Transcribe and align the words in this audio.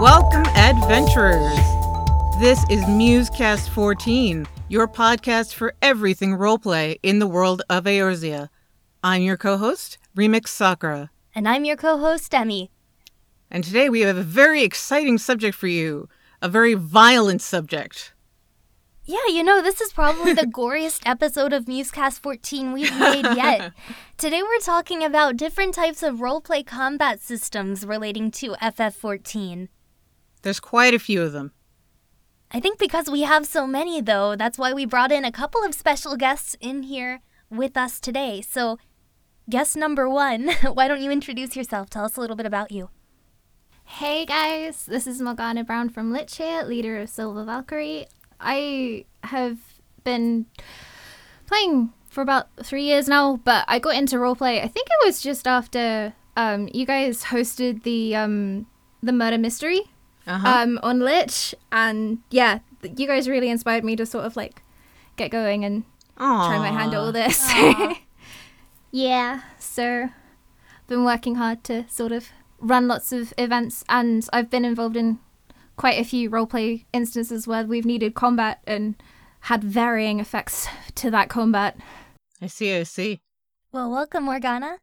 Welcome, 0.00 0.46
adventurers. 0.54 1.58
This 2.38 2.62
is 2.70 2.84
Musecast 2.84 3.68
14, 3.70 4.46
your 4.68 4.86
podcast 4.86 5.54
for 5.54 5.74
everything 5.82 6.36
roleplay 6.36 7.00
in 7.02 7.18
the 7.18 7.26
world 7.26 7.62
of 7.68 7.82
Eorzea. 7.82 8.48
I'm 9.02 9.22
your 9.22 9.36
co 9.36 9.56
host, 9.56 9.98
Remix 10.16 10.46
Sakura. 10.50 11.10
And 11.34 11.48
I'm 11.48 11.64
your 11.64 11.74
co 11.74 11.98
host, 11.98 12.32
Emmy. 12.32 12.70
And 13.50 13.64
today 13.64 13.88
we 13.88 14.02
have 14.02 14.16
a 14.16 14.22
very 14.22 14.62
exciting 14.62 15.18
subject 15.18 15.56
for 15.56 15.66
you, 15.66 16.08
a 16.40 16.48
very 16.48 16.74
violent 16.74 17.42
subject. 17.42 18.14
Yeah, 19.04 19.26
you 19.28 19.42
know, 19.42 19.60
this 19.60 19.80
is 19.80 19.92
probably 19.92 20.32
the 20.32 20.46
goriest 20.46 21.02
episode 21.06 21.52
of 21.52 21.64
Musecast 21.64 22.20
14 22.20 22.72
we've 22.72 22.96
made 23.00 23.24
yet. 23.34 23.72
Today 24.16 24.42
we're 24.42 24.60
talking 24.60 25.02
about 25.02 25.36
different 25.36 25.74
types 25.74 26.04
of 26.04 26.18
roleplay 26.18 26.64
combat 26.64 27.20
systems 27.20 27.84
relating 27.84 28.30
to 28.32 28.52
FF14. 28.62 29.68
There's 30.42 30.60
quite 30.60 30.94
a 30.94 30.98
few 30.98 31.22
of 31.22 31.32
them. 31.32 31.52
I 32.50 32.60
think 32.60 32.78
because 32.78 33.10
we 33.10 33.22
have 33.22 33.44
so 33.44 33.66
many, 33.66 34.00
though, 34.00 34.34
that's 34.34 34.56
why 34.56 34.72
we 34.72 34.86
brought 34.86 35.12
in 35.12 35.24
a 35.24 35.32
couple 35.32 35.62
of 35.62 35.74
special 35.74 36.16
guests 36.16 36.56
in 36.60 36.84
here 36.84 37.20
with 37.50 37.76
us 37.76 38.00
today. 38.00 38.40
So, 38.40 38.78
guest 39.50 39.76
number 39.76 40.08
one, 40.08 40.48
why 40.72 40.88
don't 40.88 41.02
you 41.02 41.10
introduce 41.10 41.56
yourself? 41.56 41.90
Tell 41.90 42.04
us 42.04 42.16
a 42.16 42.20
little 42.20 42.36
bit 42.36 42.46
about 42.46 42.72
you. 42.72 42.88
Hey 43.84 44.26
guys, 44.26 44.84
this 44.84 45.06
is 45.06 45.20
Morgana 45.20 45.64
Brown 45.64 45.88
from 45.88 46.12
Lich 46.12 46.36
here, 46.36 46.62
leader 46.62 47.00
of 47.00 47.08
Silver 47.08 47.42
Valkyrie. 47.42 48.06
I 48.38 49.06
have 49.24 49.58
been 50.04 50.46
playing 51.46 51.92
for 52.08 52.20
about 52.20 52.48
three 52.62 52.84
years 52.84 53.08
now, 53.08 53.36
but 53.44 53.64
I 53.66 53.78
got 53.78 53.94
into 53.94 54.16
roleplay. 54.16 54.62
I 54.62 54.68
think 54.68 54.88
it 54.88 55.06
was 55.06 55.22
just 55.22 55.46
after 55.46 56.12
um, 56.36 56.68
you 56.72 56.84
guys 56.84 57.24
hosted 57.24 57.82
the 57.82 58.14
um, 58.14 58.66
the 59.02 59.12
murder 59.12 59.38
mystery 59.38 59.82
Uh-huh. 60.28 60.46
um, 60.46 60.78
on 60.82 61.00
Lich, 61.00 61.54
and 61.72 62.18
yeah, 62.30 62.58
you 62.82 63.06
guys 63.06 63.28
really 63.28 63.48
inspired 63.48 63.82
me 63.82 63.96
to 63.96 64.06
sort 64.06 64.24
of 64.26 64.36
like 64.36 64.62
get 65.16 65.30
going 65.30 65.64
and 65.64 65.84
try 66.16 66.58
my 66.58 66.68
hand 66.68 66.92
at 66.92 67.00
all 67.00 67.12
this. 67.12 67.50
yeah, 68.92 69.40
so 69.58 70.10
been 70.86 71.04
working 71.04 71.36
hard 71.36 71.64
to 71.64 71.88
sort 71.88 72.12
of 72.12 72.28
run 72.60 72.88
lots 72.88 73.12
of 73.12 73.32
events, 73.38 73.84
and 73.88 74.28
I've 74.32 74.50
been 74.50 74.64
involved 74.64 74.96
in 74.96 75.18
quite 75.76 75.98
a 75.98 76.04
few 76.04 76.28
roleplay 76.28 76.84
instances 76.92 77.46
where 77.46 77.64
we've 77.64 77.86
needed 77.86 78.14
combat 78.14 78.60
and 78.66 78.96
had 79.42 79.64
varying 79.64 80.20
effects 80.20 80.66
to 80.96 81.10
that 81.10 81.28
combat. 81.28 81.76
I 82.42 82.48
see, 82.48 82.74
I 82.76 82.82
see. 82.82 83.20
Well, 83.72 83.90
welcome, 83.90 84.24
Morgana. 84.24 84.78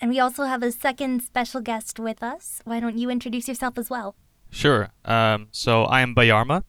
And 0.00 0.10
we 0.10 0.18
also 0.18 0.44
have 0.44 0.62
a 0.62 0.72
second 0.72 1.22
special 1.22 1.60
guest 1.60 2.00
with 2.00 2.22
us. 2.22 2.60
Why 2.64 2.80
don't 2.80 2.98
you 2.98 3.08
introduce 3.08 3.46
yourself 3.46 3.78
as 3.78 3.88
well? 3.88 4.16
Sure. 4.52 4.90
Um, 5.04 5.48
so 5.50 5.84
I 5.84 6.02
am 6.02 6.14
Bayarma, 6.14 6.62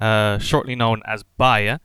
uh, 0.00 0.38
shortly 0.38 0.76
known 0.76 1.02
as 1.06 1.24
Baya. 1.38 1.78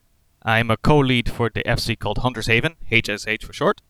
I 0.43 0.59
am 0.59 0.69
a 0.69 0.77
co-lead 0.77 1.31
for 1.31 1.49
the 1.49 1.63
FC 1.63 1.97
called 1.97 2.19
Hunter's 2.19 2.47
Haven, 2.47 2.75
HSH 2.91 3.43
for 3.43 3.53
short, 3.53 3.81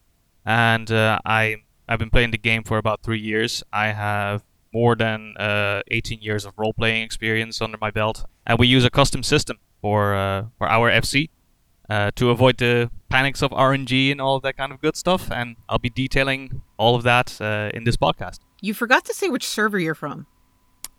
and 0.45 0.89
uh, 0.89 1.19
I 1.25 1.57
I've 1.89 1.99
been 1.99 2.11
playing 2.11 2.31
the 2.31 2.37
game 2.37 2.63
for 2.63 2.77
about 2.77 3.01
three 3.03 3.19
years. 3.19 3.63
I 3.73 3.87
have 3.87 4.43
more 4.73 4.95
than 4.95 5.35
uh, 5.37 5.81
18 5.91 6.21
years 6.21 6.45
of 6.45 6.53
role-playing 6.57 7.01
experience 7.01 7.61
under 7.61 7.77
my 7.81 7.91
belt, 7.91 8.25
and 8.45 8.57
we 8.59 8.67
use 8.67 8.85
a 8.85 8.89
custom 8.89 9.23
system 9.23 9.57
for 9.81 10.15
uh, 10.15 10.45
for 10.59 10.69
our 10.69 10.89
FC 10.91 11.29
uh, 11.89 12.11
to 12.15 12.29
avoid 12.29 12.57
the 12.57 12.91
panics 13.09 13.41
of 13.41 13.49
RNG 13.51 14.11
and 14.11 14.21
all 14.21 14.39
that 14.39 14.55
kind 14.55 14.71
of 14.71 14.79
good 14.81 14.95
stuff. 14.95 15.31
And 15.31 15.55
I'll 15.67 15.79
be 15.79 15.89
detailing 15.89 16.61
all 16.77 16.95
of 16.95 17.01
that 17.03 17.41
uh, 17.41 17.71
in 17.73 17.85
this 17.85 17.97
podcast. 17.97 18.39
You 18.61 18.73
forgot 18.73 19.03
to 19.05 19.13
say 19.13 19.29
which 19.29 19.47
server 19.47 19.79
you're 19.79 19.95
from. 19.95 20.27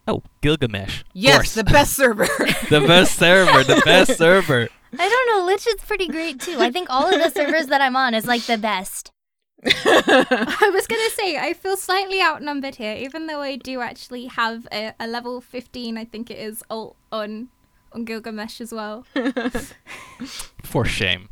Oh, 0.09 0.23
Gilgamesh. 0.41 1.03
Yes, 1.13 1.55
the 1.55 1.65
best 1.65 1.95
server. 1.95 2.27
the 2.71 2.85
best 2.87 3.19
server, 3.19 3.65
the 3.65 3.83
best 3.85 4.17
server. 4.17 4.69
I 4.99 5.09
don't 5.09 5.39
know, 5.39 5.47
Lich 5.47 5.67
is 5.67 5.77
pretty 5.87 6.09
great 6.09 6.41
too. 6.41 6.59
I 6.61 6.71
think 6.71 6.89
all 6.91 7.13
of 7.13 7.21
the 7.21 7.31
servers 7.31 7.67
that 7.67 7.81
I'm 7.81 7.97
on 7.97 8.15
is 8.15 8.27
like 8.27 8.43
the 8.43 8.59
best. 8.59 9.11
I 9.65 10.71
was 10.73 10.87
gonna 10.87 11.11
say 11.11 11.39
I 11.39 11.53
feel 11.53 11.77
slightly 11.77 12.23
outnumbered 12.23 12.77
here, 12.77 12.95
even 12.95 13.27
though 13.27 13.41
I 13.41 13.57
do 13.57 13.81
actually 13.81 14.27
have 14.27 14.69
a, 14.71 14.95
a 15.01 15.07
level 15.09 15.41
15, 15.41 15.99
I 15.99 16.05
think 16.05 16.31
it 16.31 16.39
is, 16.39 16.63
alt 16.71 16.97
on 17.11 17.49
on 17.93 18.05
Gilgamesh 18.05 18.61
as 18.61 18.73
well. 18.73 19.07
For 20.63 20.85
shame. 20.85 21.31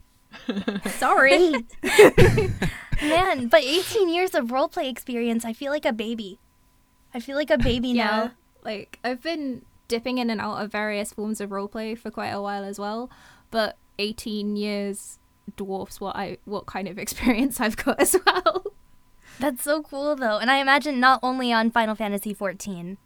Sorry. 0.99 1.53
Man, 3.03 3.49
but 3.49 3.63
18 3.63 4.09
years 4.09 4.35
of 4.35 4.49
roleplay 4.49 4.91
experience, 4.91 5.45
I 5.45 5.53
feel 5.53 5.71
like 5.71 5.85
a 5.85 5.93
baby. 5.93 6.39
I 7.13 7.21
feel 7.21 7.37
like 7.37 7.51
a 7.51 7.59
baby 7.59 7.91
yeah, 7.91 8.05
now. 8.05 8.33
Like 8.65 8.99
I've 9.05 9.23
been 9.23 9.63
dipping 9.89 10.19
in 10.19 10.31
and 10.31 10.41
out 10.41 10.63
of 10.63 10.73
various 10.73 11.13
forms 11.13 11.41
of 11.41 11.51
roleplay 11.51 11.97
for 11.97 12.11
quite 12.11 12.31
a 12.31 12.41
while 12.41 12.65
as 12.65 12.79
well, 12.79 13.11
but 13.51 13.77
18 13.99 14.57
years 14.57 15.19
dwarfs 15.57 16.01
what 16.01 16.17
I 16.17 16.39
what 16.45 16.67
kind 16.67 16.89
of 16.89 16.99
experience 17.05 17.61
I've 17.61 17.77
got 17.77 18.01
as 18.01 18.17
well. 18.27 18.65
That's 19.39 19.63
so 19.63 19.83
cool 19.83 20.17
though. 20.17 20.39
And 20.39 20.51
I 20.51 20.59
imagine 20.59 21.01
not 21.01 21.21
only 21.23 21.53
on 21.53 21.71
Final 21.71 21.95
Fantasy 21.95 22.35
14. 22.35 22.99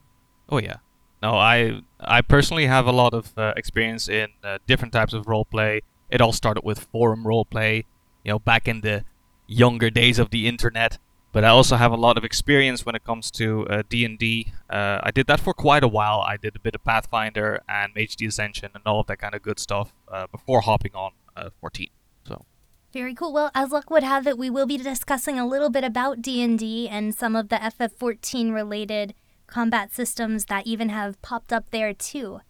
Oh 0.49 0.59
yeah. 0.59 0.77
No, 1.23 1.35
I 1.35 1.81
I 2.01 2.21
personally 2.21 2.67
have 2.67 2.87
a 2.87 2.93
lot 2.93 3.13
of 3.13 3.37
uh, 3.37 3.53
experience 3.57 4.09
in 4.09 4.29
uh, 4.45 4.59
different 4.67 4.93
types 4.93 5.13
of 5.13 5.27
roleplay. 5.27 5.81
It 6.11 6.21
all 6.21 6.33
started 6.33 6.65
with 6.65 6.79
forum 6.79 7.25
roleplay, 7.25 7.85
you 8.25 8.33
know, 8.33 8.39
back 8.39 8.69
in 8.69 8.83
the 8.83 9.05
younger 9.47 9.91
days 9.91 10.19
of 10.19 10.31
the 10.31 10.47
internet. 10.47 10.99
But 11.33 11.45
I 11.45 11.49
also 11.49 11.77
have 11.77 11.93
a 11.93 11.97
lot 11.97 12.17
of 12.17 12.25
experience 12.25 12.87
when 12.87 12.95
it 12.95 13.05
comes 13.05 13.31
to 13.33 13.67
uh, 13.69 13.83
D&D. 13.89 14.53
Uh, 14.71 15.01
I 15.03 15.11
did 15.11 15.27
that 15.27 15.41
for 15.41 15.53
quite 15.53 15.85
a 15.85 15.89
while. 15.89 16.21
I 16.21 16.37
did 16.37 16.57
a 16.57 16.59
bit 16.59 16.75
of 16.75 16.83
Pathfinder 16.85 17.63
and 17.69 17.95
Mage 17.95 18.21
Ascension 18.23 18.71
and 18.75 18.83
all 18.87 19.01
of 19.01 19.07
that 19.09 19.19
kind 19.19 19.35
of 19.35 19.43
good 19.43 19.59
stuff 19.59 19.93
uh, 20.11 20.27
before 20.27 20.63
hopping 20.63 20.95
on 20.95 21.13
uh, 21.37 21.51
14. 21.61 21.89
So 22.27 22.47
Very 22.93 23.15
cool. 23.15 23.33
Well, 23.33 23.51
as 23.55 23.71
luck 23.71 23.91
would 23.91 24.03
have 24.03 24.27
it, 24.27 24.39
we 24.39 24.49
will 24.49 24.67
be 24.67 24.79
discussing 24.79 25.39
a 25.39 25.47
little 25.47 25.71
bit 25.71 25.85
about 25.85 26.23
D&D 26.23 26.89
and 26.89 27.15
some 27.15 27.37
of 27.37 27.51
the 27.51 27.57
FF14 27.57 28.55
related 28.55 29.15
combat 29.47 29.93
systems 29.93 30.47
that 30.47 30.67
even 30.67 30.89
have 30.89 31.21
popped 31.21 31.53
up 31.53 31.71
there 31.71 31.93
too. 31.93 32.41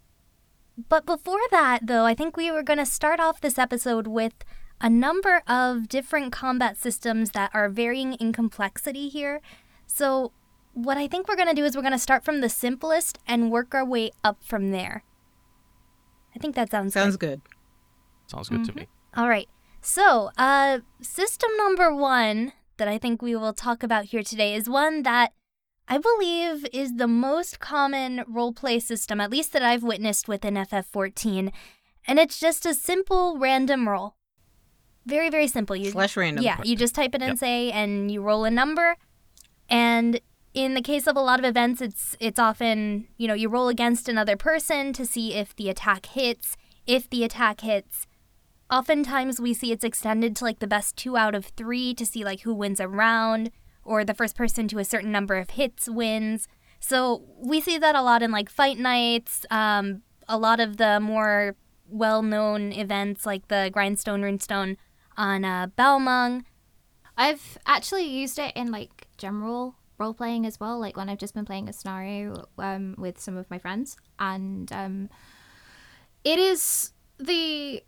But 0.89 1.05
before 1.05 1.41
that, 1.51 1.87
though, 1.89 2.05
I 2.05 2.15
think 2.15 2.37
we 2.37 2.53
were 2.53 2.63
going 2.63 2.79
to 2.79 2.87
start 2.87 3.19
off 3.19 3.41
this 3.41 3.59
episode 3.59 4.07
with 4.07 4.35
a 4.81 4.91
number 4.91 5.43
of 5.47 5.89
different 5.89 6.33
combat 6.33 6.77
systems 6.77 7.31
that 7.33 7.51
are 7.53 7.69
varying 7.69 8.15
in 8.15 8.33
complexity 8.33 9.09
here. 9.09 9.41
So, 9.87 10.33
what 10.75 10.97
I 10.97 11.09
think 11.09 11.29
we're 11.29 11.37
going 11.37 11.49
to 11.49 11.55
do 11.55 11.65
is 11.65 11.75
we're 11.75 11.83
going 11.83 11.93
to 11.93 11.99
start 11.99 12.25
from 12.25 12.41
the 12.41 12.49
simplest 12.49 13.19
and 13.27 13.51
work 13.51 13.75
our 13.75 13.85
way 13.85 14.13
up 14.23 14.39
from 14.45 14.71
there. 14.71 15.03
I 16.37 16.39
think 16.39 16.55
that 16.55 16.71
sounds 16.71 16.95
good. 16.95 17.01
Sounds 17.01 17.17
good. 17.17 17.41
sounds 18.27 18.49
good 18.49 18.65
to 18.67 18.77
me. 18.77 18.87
All 19.17 19.29
right. 19.29 19.49
So, 19.81 20.31
uh, 20.37 20.81
system 21.01 21.51
number 21.57 21.95
one 21.95 22.53
that 22.77 22.89
I 22.89 22.99
think 22.99 23.23
we 23.23 23.35
will 23.35 23.53
talk 23.53 23.83
about 23.83 24.07
here 24.07 24.23
today 24.23 24.55
is 24.55 24.69
one 24.69 25.03
that 25.03 25.33
I 25.89 25.99
believe 25.99 26.67
is 26.73 26.97
the 26.97 27.09
most 27.09 27.61
common 27.61 28.19
roleplay 28.31 28.81
system, 28.81 29.21
at 29.21 29.31
least 29.31 29.53
that 29.55 29.63
I've 29.63 29.83
witnessed 29.83 30.29
within 30.29 30.55
FF14. 30.55 31.51
And 32.07 32.19
it's 32.19 32.39
just 32.39 32.67
a 32.67 32.75
simple 32.75 33.39
random 33.39 33.89
roll. 33.89 34.18
Very, 35.09 35.31
very 35.31 35.49
simple. 35.49 35.75
You, 35.77 35.91
Slash 35.91 36.17
random. 36.17 36.45
yeah, 36.45 36.61
you 36.65 36.77
just 36.77 36.95
type 36.95 37.15
it 37.15 37.23
in, 37.23 37.29
Yep. 37.31 37.39
say, 37.39 37.71
and 37.73 38.11
you 38.11 38.21
roll 38.21 38.45
a 38.45 38.51
number. 38.51 38.97
And 39.71 40.21
in 40.55 40.75
the 40.75 40.83
case 40.83 41.07
of 41.07 41.17
a 41.17 41.21
lot 41.21 41.39
of 41.39 41.45
events, 41.45 41.81
it's 41.81 42.17
it's 42.21 42.39
often 42.39 43.07
you 43.17 43.27
know 43.29 43.35
you 43.35 43.49
roll 43.49 43.69
against 43.69 44.09
another 44.09 44.37
person 44.37 44.93
to 44.95 45.05
see 45.07 45.35
if 45.35 45.55
the 45.57 45.69
attack 45.69 46.07
hits. 46.07 46.57
If 46.87 47.09
the 47.11 47.23
attack 47.25 47.61
hits, 47.61 48.07
oftentimes 48.71 49.41
we 49.41 49.53
see 49.55 49.73
it's 49.73 49.85
extended 49.85 50.35
to 50.37 50.45
like 50.45 50.59
the 50.59 50.67
best 50.67 50.97
two 50.97 51.17
out 51.17 51.35
of 51.35 51.47
three 51.47 51.95
to 51.95 52.05
see 52.07 52.25
like 52.25 52.41
who 52.41 52.55
wins 52.55 52.81
a 52.81 52.89
round, 52.89 53.51
or 53.85 54.05
the 54.05 54.15
first 54.15 54.37
person 54.37 54.69
to 54.69 54.79
a 54.79 54.85
certain 54.85 55.13
number 55.13 55.37
of 55.37 55.51
hits 55.51 55.89
wins. 55.89 56.49
So 56.81 57.25
we 57.37 57.61
see 57.61 57.77
that 57.79 57.95
a 57.95 58.03
lot 58.03 58.23
in 58.23 58.31
like 58.31 58.49
fight 58.51 58.79
nights. 58.79 59.45
Um, 59.51 60.03
a 60.29 60.39
lot 60.39 60.61
of 60.61 60.77
the 60.77 61.01
more 61.01 61.57
well-known 61.91 62.73
events 62.73 63.25
like 63.25 63.49
the 63.49 63.71
Grindstone 63.73 64.21
Runestone 64.23 64.77
on 65.19 65.45
uh, 65.45 65.67
Balmung. 65.77 66.45
I've 67.17 67.59
actually 67.67 68.05
used 68.05 68.39
it 68.39 68.57
in 68.57 68.71
like 68.71 69.09
general 69.19 69.75
role 69.99 70.15
playing 70.15 70.47
as 70.47 70.61
well, 70.61 70.79
like 70.79 70.97
when 70.97 71.11
I've 71.11 71.19
just 71.19 71.35
been 71.35 71.45
playing 71.45 71.69
a 71.69 71.73
scenario 71.73 72.47
um, 72.57 72.95
with 72.97 73.21
some 73.21 73.37
of 73.37 73.51
my 73.51 73.59
friends, 73.59 73.97
and 74.19 74.73
um, 74.73 75.11
it 76.25 76.39
is 76.39 76.93
the 77.19 77.83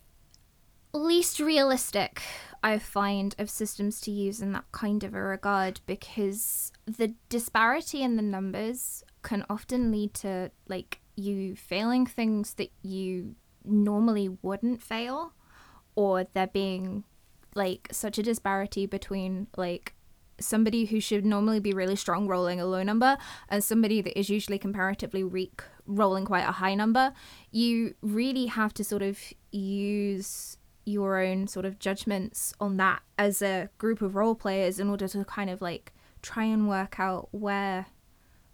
least 0.92 1.38
realistic 1.38 2.20
I 2.64 2.78
find 2.78 3.34
of 3.38 3.48
systems 3.48 4.00
to 4.02 4.10
use 4.10 4.40
in 4.40 4.52
that 4.52 4.64
kind 4.72 5.04
of 5.04 5.14
a 5.14 5.22
regard 5.22 5.80
because 5.86 6.72
the 6.84 7.14
disparity 7.28 8.02
in 8.02 8.16
the 8.16 8.22
numbers 8.22 9.04
can 9.22 9.46
often 9.48 9.92
lead 9.92 10.14
to 10.14 10.50
like 10.68 11.00
you 11.14 11.54
failing 11.54 12.06
things 12.06 12.54
that 12.54 12.72
you 12.82 13.36
normally 13.64 14.28
wouldn't 14.42 14.82
fail 14.82 15.32
or 15.94 16.26
there 16.34 16.48
being 16.48 17.04
like 17.54 17.88
such 17.92 18.18
a 18.18 18.22
disparity 18.22 18.86
between 18.86 19.46
like 19.56 19.94
somebody 20.40 20.86
who 20.86 21.00
should 21.00 21.24
normally 21.24 21.60
be 21.60 21.72
really 21.72 21.96
strong 21.96 22.26
rolling 22.26 22.60
a 22.60 22.66
low 22.66 22.82
number 22.82 23.18
and 23.48 23.62
somebody 23.62 24.00
that 24.00 24.18
is 24.18 24.30
usually 24.30 24.58
comparatively 24.58 25.22
weak 25.22 25.62
rolling 25.86 26.24
quite 26.24 26.48
a 26.48 26.52
high 26.52 26.74
number, 26.74 27.12
you 27.50 27.94
really 28.00 28.46
have 28.46 28.72
to 28.74 28.84
sort 28.84 29.02
of 29.02 29.18
use 29.52 30.56
your 30.84 31.20
own 31.20 31.46
sort 31.46 31.66
of 31.66 31.78
judgments 31.78 32.54
on 32.60 32.76
that 32.78 33.02
as 33.18 33.42
a 33.42 33.68
group 33.78 34.00
of 34.00 34.14
role 34.14 34.34
players 34.34 34.80
in 34.80 34.88
order 34.88 35.06
to 35.06 35.24
kind 35.24 35.50
of 35.50 35.60
like 35.60 35.92
try 36.22 36.44
and 36.44 36.68
work 36.68 36.98
out 36.98 37.28
where 37.32 37.86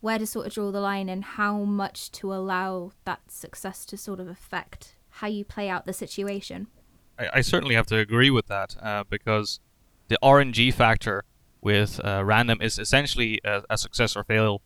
where 0.00 0.18
to 0.18 0.26
sort 0.26 0.46
of 0.46 0.52
draw 0.52 0.70
the 0.70 0.80
line 0.80 1.08
and 1.08 1.24
how 1.24 1.58
much 1.64 2.12
to 2.12 2.32
allow 2.32 2.92
that 3.04 3.30
success 3.30 3.84
to 3.86 3.96
sort 3.96 4.20
of 4.20 4.28
affect 4.28 4.94
how 5.08 5.26
you 5.26 5.44
play 5.44 5.68
out 5.68 5.86
the 5.86 5.92
situation. 5.92 6.66
I, 7.18 7.28
I 7.34 7.40
certainly 7.40 7.74
have 7.74 7.86
to 7.86 7.98
agree 7.98 8.30
with 8.30 8.46
that 8.46 8.76
uh, 8.82 9.04
because 9.08 9.60
the 10.08 10.18
RNG 10.22 10.72
factor 10.74 11.24
with 11.60 12.00
uh, 12.04 12.24
random 12.24 12.60
is 12.60 12.78
essentially 12.78 13.40
a, 13.44 13.62
a 13.68 13.78
success 13.78 14.16
or 14.16 14.24
fail 14.24 14.62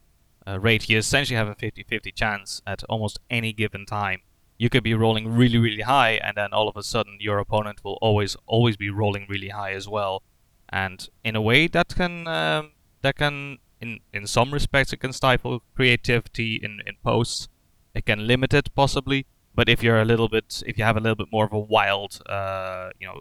uh, 0.47 0.59
rate. 0.61 0.89
You 0.89 0.99
essentially 0.99 1.37
have 1.37 1.49
a 1.49 1.55
50 1.55 1.85
50 1.85 2.13
chance 2.13 2.63
at 2.67 2.83
almost 2.89 3.19
any 3.31 3.53
given 3.53 3.87
time. 3.87 4.21
You 4.59 4.69
could 4.69 4.83
be 4.83 4.93
rolling 4.93 5.35
really, 5.35 5.57
really 5.57 5.83
high, 5.83 6.21
and 6.23 6.37
then 6.37 6.53
all 6.53 6.69
of 6.69 6.77
a 6.77 6.83
sudden 6.83 7.17
your 7.19 7.39
opponent 7.39 7.83
will 7.83 7.99
always, 8.03 8.37
always 8.47 8.77
be 8.77 8.91
rolling 8.91 9.27
really 9.29 9.49
high 9.49 9.73
as 9.73 9.89
well. 9.89 10.23
And 10.69 11.09
in 11.25 11.35
a 11.35 11.41
way, 11.41 11.67
that 11.69 11.95
can 11.95 12.29
um, 12.29 12.73
that 13.03 13.17
can 13.17 13.59
in 13.81 14.01
in 14.13 14.27
some 14.27 14.53
respects 14.53 14.93
it 14.93 14.99
can 14.99 15.13
stifle 15.13 15.63
creativity 15.75 16.57
in 16.57 16.83
in 16.87 16.97
posts. 17.03 17.49
It 17.95 18.07
can 18.07 18.27
limit 18.27 18.55
it 18.55 18.73
possibly, 18.75 19.27
but 19.55 19.69
if 19.69 19.83
you're 19.83 20.01
a 20.01 20.05
little 20.05 20.29
bit 20.29 20.63
if 20.67 20.79
you 20.79 20.85
have 20.85 20.97
a 20.97 21.01
little 21.01 21.17
bit 21.17 21.29
more 21.33 21.45
of 21.45 21.53
a 21.53 21.59
wild 21.59 22.21
uh, 22.27 22.91
you 22.99 23.07
know 23.07 23.21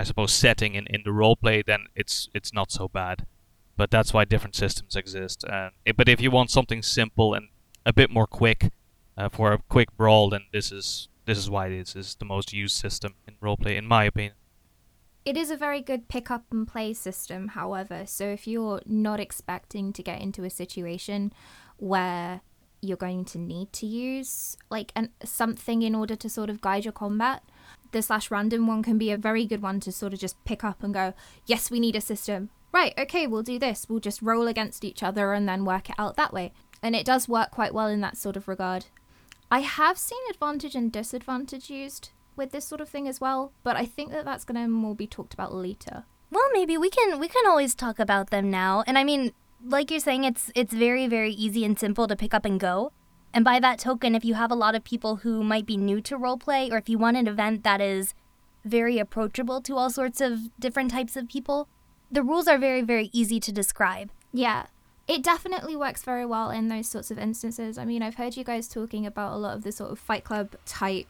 I 0.00 0.02
suppose 0.02 0.32
setting 0.32 0.76
in, 0.76 0.86
in 0.86 1.02
the 1.04 1.12
role 1.12 1.36
play, 1.36 1.60
then 1.60 1.88
it's 1.94 2.30
it's 2.32 2.54
not 2.54 2.72
so 2.72 2.88
bad. 2.88 3.26
But 3.76 3.90
that's 3.90 4.14
why 4.14 4.24
different 4.24 4.56
systems 4.56 4.96
exist. 4.96 5.44
Uh, 5.44 5.70
but 5.94 6.08
if 6.08 6.22
you 6.22 6.30
want 6.30 6.50
something 6.50 6.82
simple 6.82 7.34
and 7.34 7.48
a 7.84 7.92
bit 7.92 8.08
more 8.10 8.26
quick 8.26 8.70
uh, 9.18 9.28
for 9.28 9.52
a 9.52 9.58
quick 9.68 9.94
brawl, 9.98 10.30
then 10.30 10.44
this 10.52 10.72
is 10.72 11.08
this 11.26 11.36
is 11.36 11.50
why 11.50 11.68
this 11.68 11.94
is 11.94 12.14
the 12.14 12.24
most 12.24 12.50
used 12.54 12.76
system 12.76 13.14
in 13.28 13.34
roleplay, 13.42 13.76
in 13.76 13.86
my 13.86 14.04
opinion. 14.04 14.36
It 15.26 15.36
is 15.36 15.50
a 15.50 15.56
very 15.56 15.82
good 15.82 16.08
pick 16.08 16.30
up 16.30 16.44
and 16.50 16.66
play 16.66 16.94
system, 16.94 17.48
however. 17.48 18.06
So 18.06 18.24
if 18.24 18.46
you're 18.46 18.80
not 18.86 19.20
expecting 19.20 19.92
to 19.92 20.02
get 20.02 20.22
into 20.22 20.44
a 20.44 20.50
situation 20.50 21.30
where 21.76 22.40
you're 22.80 22.96
going 22.96 23.24
to 23.26 23.38
need 23.38 23.72
to 23.74 23.86
use 23.86 24.56
like 24.70 24.92
an 24.96 25.10
something 25.24 25.82
in 25.82 25.94
order 25.94 26.16
to 26.16 26.28
sort 26.28 26.50
of 26.50 26.60
guide 26.60 26.84
your 26.84 26.92
combat, 26.92 27.42
the 27.92 28.02
slash 28.02 28.30
random 28.30 28.66
one 28.66 28.82
can 28.82 28.98
be 28.98 29.10
a 29.10 29.16
very 29.16 29.44
good 29.44 29.62
one 29.62 29.80
to 29.80 29.92
sort 29.92 30.12
of 30.12 30.18
just 30.18 30.42
pick 30.44 30.64
up 30.64 30.82
and 30.82 30.94
go, 30.94 31.14
yes, 31.46 31.70
we 31.70 31.80
need 31.80 31.96
a 31.96 32.00
system. 32.00 32.50
Right, 32.72 32.94
okay, 32.96 33.26
we'll 33.26 33.42
do 33.42 33.58
this. 33.58 33.86
We'll 33.88 34.00
just 34.00 34.22
roll 34.22 34.46
against 34.46 34.84
each 34.84 35.02
other 35.02 35.32
and 35.32 35.48
then 35.48 35.64
work 35.64 35.90
it 35.90 35.96
out 35.98 36.16
that 36.16 36.32
way. 36.32 36.52
And 36.82 36.94
it 36.94 37.04
does 37.04 37.28
work 37.28 37.50
quite 37.50 37.74
well 37.74 37.88
in 37.88 38.00
that 38.00 38.16
sort 38.16 38.36
of 38.36 38.46
regard. 38.46 38.86
I 39.50 39.60
have 39.60 39.98
seen 39.98 40.20
advantage 40.30 40.76
and 40.76 40.92
disadvantage 40.92 41.68
used 41.68 42.10
with 42.36 42.52
this 42.52 42.64
sort 42.64 42.80
of 42.80 42.88
thing 42.88 43.08
as 43.08 43.20
well, 43.20 43.52
but 43.64 43.76
I 43.76 43.84
think 43.84 44.12
that 44.12 44.24
that's 44.24 44.44
going 44.44 44.62
to 44.62 44.68
more 44.68 44.94
be 44.94 45.08
talked 45.08 45.34
about 45.34 45.52
later. 45.52 46.04
Well, 46.30 46.48
maybe 46.52 46.78
we 46.78 46.90
can 46.90 47.18
we 47.18 47.26
can 47.26 47.44
always 47.46 47.74
talk 47.74 47.98
about 47.98 48.30
them 48.30 48.50
now. 48.50 48.84
And 48.86 48.96
I 48.96 49.02
mean, 49.02 49.32
like 49.64 49.90
you're 49.90 50.00
saying, 50.00 50.24
it's 50.24 50.50
it's 50.54 50.72
very 50.72 51.06
very 51.06 51.32
easy 51.32 51.64
and 51.64 51.78
simple 51.78 52.06
to 52.08 52.16
pick 52.16 52.34
up 52.34 52.44
and 52.44 52.58
go. 52.60 52.92
And 53.32 53.44
by 53.44 53.60
that 53.60 53.78
token, 53.78 54.14
if 54.14 54.24
you 54.24 54.34
have 54.34 54.50
a 54.50 54.56
lot 54.56 54.74
of 54.74 54.82
people 54.82 55.16
who 55.16 55.44
might 55.44 55.64
be 55.66 55.76
new 55.76 56.00
to 56.02 56.18
roleplay, 56.18 56.72
or 56.72 56.78
if 56.78 56.88
you 56.88 56.98
want 56.98 57.16
an 57.16 57.28
event 57.28 57.62
that 57.62 57.80
is 57.80 58.14
very 58.64 58.98
approachable 58.98 59.60
to 59.62 59.76
all 59.76 59.88
sorts 59.90 60.20
of 60.20 60.50
different 60.58 60.90
types 60.90 61.16
of 61.16 61.28
people, 61.28 61.68
the 62.10 62.22
rules 62.22 62.48
are 62.48 62.58
very 62.58 62.82
very 62.82 63.08
easy 63.12 63.38
to 63.40 63.52
describe. 63.52 64.10
Yeah, 64.32 64.66
it 65.06 65.22
definitely 65.22 65.76
works 65.76 66.02
very 66.02 66.26
well 66.26 66.50
in 66.50 66.68
those 66.68 66.88
sorts 66.88 67.10
of 67.10 67.18
instances. 67.18 67.78
I 67.78 67.84
mean, 67.84 68.02
I've 68.02 68.16
heard 68.16 68.36
you 68.36 68.44
guys 68.44 68.68
talking 68.68 69.06
about 69.06 69.32
a 69.32 69.36
lot 69.36 69.56
of 69.56 69.62
the 69.62 69.72
sort 69.72 69.90
of 69.92 69.98
Fight 69.98 70.24
Club 70.24 70.56
type 70.66 71.06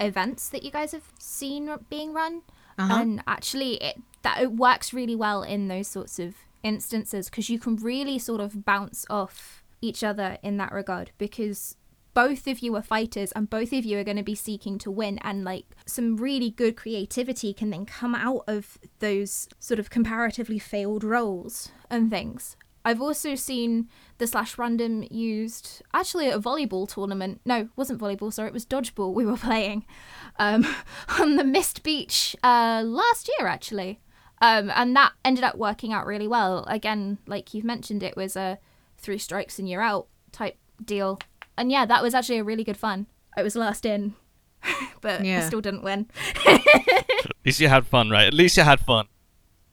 events 0.00 0.48
that 0.48 0.62
you 0.62 0.70
guys 0.70 0.92
have 0.92 1.12
seen 1.18 1.70
being 1.90 2.12
run, 2.12 2.42
Uh-huh. 2.78 3.00
and 3.00 3.22
actually, 3.26 3.74
it 3.82 4.00
that 4.22 4.40
it 4.42 4.52
works 4.52 4.92
really 4.92 5.14
well 5.16 5.42
in 5.42 5.68
those 5.68 5.86
sorts 5.88 6.18
of 6.18 6.34
instances 6.62 7.28
because 7.30 7.48
you 7.48 7.58
can 7.58 7.76
really 7.76 8.18
sort 8.18 8.40
of 8.40 8.64
bounce 8.64 9.06
off 9.08 9.62
each 9.80 10.02
other 10.02 10.38
in 10.42 10.56
that 10.56 10.72
regard 10.72 11.12
because 11.18 11.76
both 12.14 12.48
of 12.48 12.58
you 12.60 12.74
are 12.74 12.82
fighters 12.82 13.30
and 13.32 13.48
both 13.48 13.72
of 13.72 13.84
you 13.84 13.98
are 13.98 14.04
going 14.04 14.16
to 14.16 14.22
be 14.22 14.34
seeking 14.34 14.76
to 14.78 14.90
win 14.90 15.18
and 15.22 15.44
like 15.44 15.66
some 15.86 16.16
really 16.16 16.50
good 16.50 16.76
creativity 16.76 17.52
can 17.52 17.70
then 17.70 17.86
come 17.86 18.14
out 18.14 18.42
of 18.48 18.78
those 18.98 19.48
sort 19.60 19.78
of 19.78 19.88
comparatively 19.88 20.58
failed 20.58 21.04
rolls 21.04 21.70
and 21.90 22.10
things 22.10 22.56
I've 22.84 23.02
also 23.02 23.34
seen 23.34 23.88
the 24.16 24.26
slash 24.26 24.56
random 24.56 25.04
used 25.10 25.82
actually 25.92 26.28
at 26.28 26.34
a 26.34 26.40
volleyball 26.40 26.88
tournament. 26.88 27.42
No, 27.44 27.68
wasn't 27.76 28.00
volleyball, 28.00 28.32
sorry, 28.32 28.48
it 28.48 28.54
was 28.54 28.64
dodgeball 28.64 29.12
we 29.12 29.26
were 29.26 29.36
playing 29.48 29.84
um, 30.38 30.66
on 31.20 31.36
the 31.36 31.44
Mist 31.44 31.82
Beach 31.82 32.34
uh, 32.42 32.82
last 32.84 33.30
year, 33.38 33.46
actually. 33.46 34.00
Um, 34.40 34.70
and 34.74 34.94
that 34.96 35.12
ended 35.24 35.44
up 35.44 35.56
working 35.56 35.92
out 35.92 36.06
really 36.06 36.28
well. 36.28 36.64
Again, 36.68 37.18
like 37.26 37.54
you've 37.54 37.64
mentioned, 37.64 38.02
it 38.02 38.16
was 38.16 38.36
a 38.36 38.58
three 38.96 39.18
strikes 39.18 39.58
and 39.58 39.68
you're 39.68 39.82
out 39.82 40.06
type 40.32 40.56
deal. 40.84 41.18
And 41.56 41.72
yeah, 41.72 41.86
that 41.86 42.02
was 42.02 42.14
actually 42.14 42.38
a 42.38 42.44
really 42.44 42.64
good 42.64 42.76
fun. 42.76 43.06
I 43.36 43.42
was 43.42 43.56
last 43.56 43.84
in, 43.84 44.14
but 45.00 45.20
I 45.20 45.40
still 45.40 45.60
didn't 45.60 45.82
win. 45.82 46.06
At 46.46 47.32
least 47.44 47.60
you 47.60 47.68
had 47.68 47.86
fun, 47.86 48.10
right? 48.10 48.26
At 48.26 48.34
least 48.34 48.56
you 48.56 48.62
had 48.62 48.80
fun. 48.80 49.06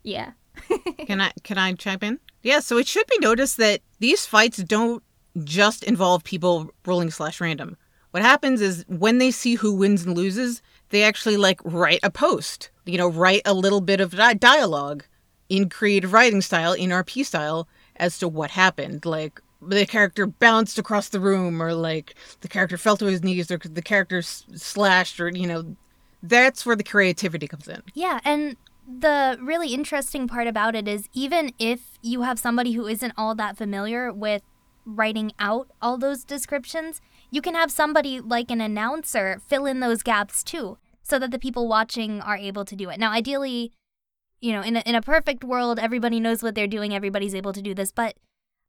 Yeah. 0.04 0.32
Can 1.06 1.20
I 1.22 1.32
can 1.44 1.58
I 1.58 1.74
chime 1.74 2.00
in? 2.02 2.20
Yeah, 2.42 2.60
so 2.60 2.78
it 2.78 2.88
should 2.88 3.06
be 3.08 3.20
noticed 3.20 3.58
that 3.58 3.82
these 4.00 4.26
fights 4.26 4.58
don't 4.58 5.04
just 5.44 5.84
involve 5.84 6.24
people 6.24 6.72
rolling 6.86 7.12
slash 7.12 7.42
random. 7.42 7.76
What 8.12 8.24
happens 8.24 8.62
is 8.62 8.86
when 8.88 9.18
they 9.18 9.32
see 9.32 9.56
who 9.56 9.74
wins 9.74 10.06
and 10.06 10.16
loses, 10.16 10.62
they 10.90 11.04
actually 11.04 11.38
like 11.38 11.60
write 11.66 12.00
a 12.02 12.10
post. 12.10 12.72
You 12.86 12.98
know, 12.98 13.08
write 13.08 13.42
a 13.46 13.54
little 13.54 13.82
bit 13.82 14.00
of 14.00 14.16
di- 14.16 14.36
dialogue 14.36 15.06
in 15.50 15.70
creative 15.70 16.14
writing 16.14 16.42
style, 16.42 16.74
in 16.74 16.90
RP 16.90 17.26
style, 17.26 17.68
as 17.98 18.18
to 18.20 18.28
what 18.28 18.52
happened. 18.52 19.06
Like 19.06 19.42
the 19.62 19.86
character 19.86 20.28
bounced 20.28 20.78
across 20.78 21.10
the 21.10 21.20
room, 21.20 21.62
or 21.62 21.74
like 21.74 22.16
the 22.42 22.48
character 22.48 22.78
fell 22.78 22.98
to 22.98 23.06
his 23.06 23.24
knees, 23.24 23.52
or 23.52 23.58
the 23.58 23.82
character 23.82 24.22
slashed, 24.22 25.20
or 25.20 25.30
you 25.30 25.48
know, 25.48 25.76
that's 26.22 26.66
where 26.66 26.76
the 26.76 26.84
creativity 26.84 27.48
comes 27.48 27.68
in. 27.68 27.82
Yeah, 27.94 28.20
and 28.24 28.58
the 28.88 29.38
really 29.42 29.74
interesting 29.74 30.28
part 30.28 30.48
about 30.48 30.76
it 30.76 30.88
is 30.88 31.10
even 31.14 31.52
if 31.58 31.98
you 32.02 32.22
have 32.22 32.38
somebody 32.38 32.74
who 32.74 32.88
isn't 32.88 33.14
all 33.18 33.34
that 33.36 33.58
familiar 33.58 34.14
with 34.14 34.44
writing 34.86 35.32
out 35.40 35.70
all 35.82 35.98
those 35.98 36.24
descriptions, 36.24 37.02
you 37.32 37.42
can 37.42 37.56
have 37.56 37.72
somebody 37.72 38.20
like 38.20 38.52
an 38.52 38.62
announcer 38.62 39.42
fill 39.48 39.66
in 39.66 39.80
those 39.80 40.04
gaps 40.04 40.44
too, 40.44 40.78
so 41.08 41.20
that 41.20 41.32
the 41.32 41.40
people 41.40 41.68
watching 41.68 42.20
are 42.22 42.38
able 42.38 42.66
to 42.66 42.76
do 42.76 42.90
it. 42.90 43.00
Now, 43.00 43.12
ideally, 43.12 43.72
you 44.42 44.52
know, 44.52 44.62
in 44.62 44.76
a, 44.78 44.80
in 44.82 44.96
a 44.96 45.02
perfect 45.02 45.44
world, 45.44 45.80
everybody 45.80 46.20
knows 46.20 46.42
what 46.42 46.56
they're 46.56 46.68
doing, 46.68 46.94
everybody's 46.94 47.36
able 47.36 47.54
to 47.54 47.62
do 47.62 47.74
this, 47.74 47.92
but 47.92 48.16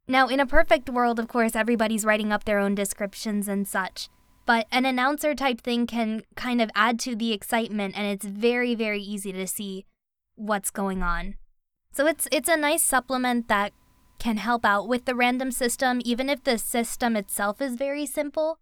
now 0.06 0.28
in 0.28 0.38
a 0.38 0.46
perfect 0.46 0.88
world, 0.90 1.18
of 1.18 1.28
course, 1.28 1.56
everybody's 1.56 2.04
writing 2.04 2.32
up 2.32 2.44
their 2.44 2.58
own 2.58 2.74
descriptions 2.74 3.48
and 3.48 3.66
such. 3.66 4.08
But 4.44 4.66
an 4.70 4.84
announcer 4.84 5.34
type 5.34 5.60
thing 5.60 5.86
can 5.86 6.22
kind 6.36 6.62
of 6.62 6.70
add 6.76 7.00
to 7.00 7.16
the 7.16 7.32
excitement, 7.32 7.96
and 7.96 8.06
it's 8.06 8.24
very, 8.24 8.76
very 8.76 9.00
easy 9.00 9.32
to 9.32 9.46
see 9.46 9.84
what's 10.36 10.70
going 10.70 11.02
on. 11.02 11.34
So 11.90 12.06
it's 12.06 12.28
it's 12.30 12.48
a 12.48 12.56
nice 12.56 12.82
supplement 12.82 13.48
that 13.48 13.72
can 14.18 14.36
help 14.36 14.64
out 14.64 14.86
with 14.86 15.04
the 15.04 15.16
random 15.16 15.50
system, 15.50 16.00
even 16.04 16.30
if 16.30 16.44
the 16.44 16.58
system 16.58 17.16
itself 17.16 17.60
is 17.60 17.74
very 17.74 18.06
simple. 18.06 18.58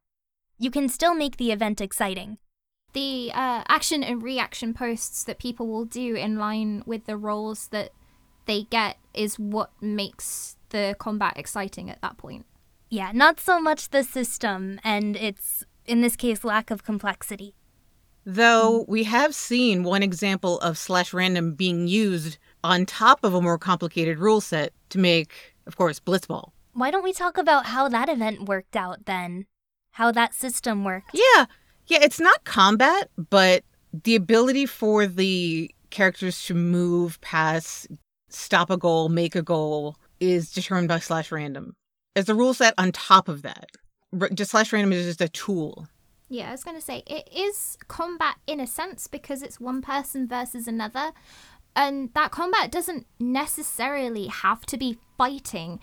You 0.59 0.71
can 0.71 0.89
still 0.89 1.15
make 1.15 1.37
the 1.37 1.53
event 1.53 1.81
exciting. 1.81 2.39
The 2.95 3.31
uh, 3.35 3.65
action 3.69 4.03
and 4.03 4.23
reaction 4.23 4.73
posts 4.73 5.25
that 5.25 5.39
people 5.39 5.67
will 5.67 5.85
do 5.85 6.15
in 6.15 6.39
line 6.39 6.83
with 6.87 7.07
the 7.07 7.17
rolls 7.17 7.69
that 7.69 7.91
they 8.47 8.63
get 8.63 8.97
is 9.13 9.39
what 9.39 9.71
makes 9.81 10.57
the 10.71 10.97
combat 10.99 11.35
exciting 11.37 11.91
at 11.91 12.01
that 12.03 12.17
point. 12.17 12.47
Yeah, 12.89 13.11
not 13.13 13.41
so 13.41 13.61
much 13.61 13.91
the 13.91 14.05
system 14.05 14.81
and 14.85 15.17
its, 15.17 15.65
in 15.87 16.01
this 16.01 16.15
case, 16.17 16.45
lack 16.45 16.71
of 16.71 16.85
complexity. 16.85 17.55
Though 18.25 18.85
we 18.89 19.05
have 19.05 19.35
seen 19.35 19.83
one 19.83 20.03
example 20.03 20.59
of 20.61 20.79
slash 20.79 21.13
random 21.13 21.55
being 21.55 21.89
used 21.89 22.39
on 22.63 22.87
top 22.87 23.25
of 23.25 23.35
a 23.35 23.41
more 23.41 23.59
complicated 23.59 24.19
rule 24.19 24.41
set 24.41 24.73
to 24.91 24.99
make, 24.99 25.55
of 25.67 25.77
course, 25.77 26.01
Blitzball. 26.01 26.53
Why 26.73 26.91
don't 26.91 27.05
we 27.05 27.13
talk 27.13 27.37
about 27.37 27.67
how 27.67 27.89
that 27.89 28.09
event 28.09 28.49
worked 28.49 28.77
out 28.77 29.07
then? 29.07 29.47
How 29.93 30.11
that 30.13 30.33
system 30.33 30.85
worked? 30.85 31.11
Yeah, 31.13 31.47
yeah, 31.87 31.99
it's 32.03 32.21
not 32.21 32.45
combat, 32.45 33.11
but 33.31 33.65
the 34.05 34.17
ability 34.17 34.67
for 34.67 35.07
the 35.07 35.71
characters 35.91 36.45
to 36.47 36.55
move, 36.55 37.21
past, 37.21 37.89
stop 38.29 38.71
a 38.71 38.77
goal, 38.77 39.09
make 39.09 39.35
a 39.35 39.43
goal 39.43 39.97
is 40.21 40.51
determined 40.51 40.89
by 40.89 40.99
slash 40.99 41.31
random. 41.31 41.75
There's 42.15 42.29
a 42.29 42.35
rule 42.35 42.55
set 42.55 42.75
on 42.79 42.93
top 42.93 43.29
of 43.29 43.43
that. 43.43 43.67
Just 44.35 44.53
slash 44.53 44.73
random 44.73 44.93
is 44.93 45.07
just 45.07 45.21
a 45.21 45.29
tool. 45.29 45.89
Yeah, 46.29 46.49
I 46.49 46.53
was 46.53 46.65
going 46.65 46.77
to 46.77 46.83
say 46.83 47.03
it 47.07 47.29
is 47.35 47.77
combat 47.89 48.37
in 48.47 48.59
a 48.61 48.67
sense 48.67 49.07
because 49.07 49.43
it's 49.43 49.61
one 49.61 49.83
person 49.83 50.27
versus 50.27 50.67
another, 50.67 51.13
and 51.77 52.11
that 52.15 52.31
combat 52.31 52.71
doesn't 52.71 53.07
necessarily 53.21 54.29
have 54.29 54.65
to 54.67 54.77
be 54.77 54.99
fighting. 55.19 55.81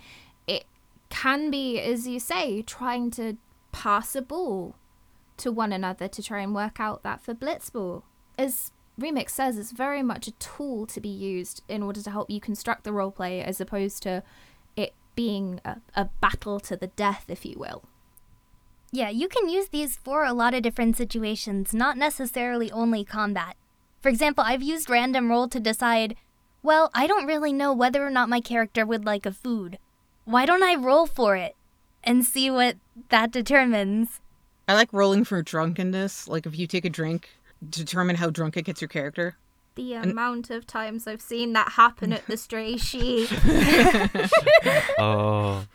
It 0.47 0.63
can 1.09 1.51
be, 1.51 1.79
as 1.79 2.07
you 2.07 2.19
say, 2.19 2.63
trying 2.63 3.11
to 3.11 3.37
pass 3.71 4.15
a 4.15 4.21
ball 4.21 4.75
to 5.41 5.51
one 5.51 5.73
another 5.73 6.07
to 6.07 6.23
try 6.23 6.41
and 6.41 6.55
work 6.55 6.79
out 6.79 7.03
that 7.03 7.21
for 7.21 7.33
blitzball. 7.33 8.03
As 8.37 8.71
Remix 8.99 9.31
says, 9.31 9.57
it's 9.57 9.71
very 9.71 10.03
much 10.03 10.27
a 10.27 10.31
tool 10.33 10.85
to 10.87 11.01
be 11.01 11.09
used 11.09 11.63
in 11.67 11.83
order 11.83 12.01
to 12.01 12.11
help 12.11 12.29
you 12.29 12.39
construct 12.39 12.83
the 12.83 12.91
roleplay 12.91 13.43
as 13.43 13.59
opposed 13.59 14.03
to 14.03 14.23
it 14.75 14.93
being 15.15 15.59
a, 15.65 15.77
a 15.95 16.05
battle 16.21 16.59
to 16.61 16.77
the 16.77 16.87
death, 16.87 17.25
if 17.27 17.45
you 17.45 17.57
will. 17.57 17.83
Yeah, 18.91 19.09
you 19.09 19.27
can 19.27 19.49
use 19.49 19.69
these 19.69 19.95
for 19.95 20.25
a 20.25 20.33
lot 20.33 20.53
of 20.53 20.63
different 20.63 20.97
situations, 20.97 21.73
not 21.73 21.97
necessarily 21.97 22.71
only 22.71 23.03
combat. 23.03 23.55
For 24.01 24.09
example, 24.09 24.43
I've 24.45 24.63
used 24.63 24.89
random 24.89 25.29
roll 25.29 25.47
to 25.49 25.59
decide, 25.59 26.15
well, 26.63 26.89
I 26.93 27.07
don't 27.07 27.27
really 27.27 27.53
know 27.53 27.73
whether 27.73 28.05
or 28.05 28.09
not 28.09 28.29
my 28.29 28.41
character 28.41 28.85
would 28.85 29.05
like 29.05 29.25
a 29.25 29.31
food. 29.31 29.77
Why 30.25 30.45
don't 30.45 30.63
I 30.63 30.75
roll 30.75 31.07
for 31.07 31.35
it 31.35 31.55
and 32.03 32.25
see 32.25 32.49
what 32.49 32.77
that 33.09 33.31
determines? 33.31 34.20
I 34.71 34.73
like 34.73 34.93
rolling 34.93 35.25
for 35.25 35.41
drunkenness. 35.41 36.29
Like 36.29 36.45
if 36.45 36.57
you 36.57 36.65
take 36.65 36.85
a 36.85 36.89
drink, 36.89 37.27
determine 37.69 38.15
how 38.15 38.29
drunk 38.29 38.55
it 38.55 38.61
gets 38.61 38.79
your 38.79 38.87
character. 38.87 39.35
The 39.75 39.95
amount 39.95 40.49
of 40.49 40.65
times 40.65 41.07
I've 41.07 41.21
seen 41.21 41.51
that 41.51 41.73
happen 41.73 42.13
at 42.13 42.25
the 42.25 42.37
stray 42.37 42.77
sheep. 42.77 43.27
oh, 44.97 45.65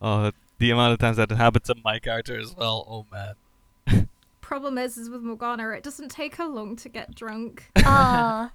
oh, 0.00 0.30
the 0.58 0.70
amount 0.70 0.92
of 0.92 1.00
times 1.00 1.16
that 1.16 1.32
it 1.32 1.34
happens 1.34 1.66
to 1.66 1.74
my 1.84 1.98
character 1.98 2.38
as 2.38 2.54
well. 2.54 2.86
Oh 2.88 3.06
man. 3.10 4.08
Problem 4.40 4.78
is, 4.78 4.96
is 4.96 5.10
with 5.10 5.22
Morgana, 5.22 5.70
it 5.70 5.82
doesn't 5.82 6.12
take 6.12 6.36
her 6.36 6.46
long 6.46 6.76
to 6.76 6.88
get 6.88 7.16
drunk. 7.16 7.72
Aw. 7.78 8.52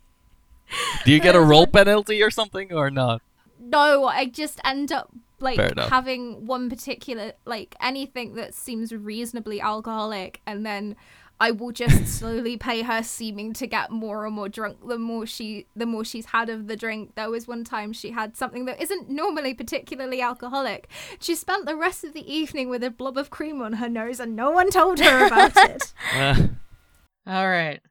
Do 1.04 1.12
you 1.12 1.20
get 1.20 1.36
a 1.36 1.42
roll 1.42 1.68
penalty 1.68 2.24
or 2.24 2.32
something 2.32 2.72
or 2.72 2.90
not? 2.90 3.22
No, 3.60 4.06
I 4.06 4.28
just 4.28 4.62
end 4.64 4.94
up 4.94 5.12
like 5.40 5.78
having 5.78 6.46
one 6.48 6.70
particular 6.70 7.34
like 7.46 7.76
anything 7.82 8.36
that 8.36 8.54
seems 8.54 8.92
reasonably 8.92 9.62
alcoholic 9.62 10.42
and 10.48 10.66
then 10.66 10.96
I 11.40 11.52
will 11.52 11.72
just 11.72 12.08
slowly 12.20 12.58
pay 12.58 12.82
her 12.82 13.04
seeming 13.04 13.54
to 13.54 13.68
get 13.68 13.92
more 13.92 14.26
and 14.26 14.36
more 14.36 14.50
drunk 14.50 14.88
the 14.88 14.98
more 14.98 15.26
she 15.26 15.68
the 15.76 15.86
more 15.86 16.04
she's 16.04 16.28
had 16.28 16.50
of 16.50 16.68
the 16.68 16.76
drink. 16.76 17.14
There 17.16 17.30
was 17.30 17.48
one 17.48 17.64
time 17.64 17.94
she 17.94 18.12
had 18.12 18.36
something 18.36 18.66
that 18.66 18.82
isn't 18.82 19.10
normally 19.10 19.54
particularly 19.54 20.22
alcoholic. 20.22 20.90
She 21.20 21.36
spent 21.36 21.66
the 21.66 21.76
rest 21.76 22.04
of 22.04 22.14
the 22.14 22.32
evening 22.32 22.70
with 22.70 22.84
a 22.84 22.90
blob 22.90 23.18
of 23.18 23.30
cream 23.30 23.62
on 23.62 23.74
her 23.74 23.90
nose 23.90 24.20
and 24.20 24.36
no 24.36 24.52
one 24.52 24.72
told 24.72 25.00
her 25.00 25.28
about 25.28 25.52
it. 25.56 25.94
Uh, 26.14 26.48
All 27.28 27.48
right. 27.48 27.82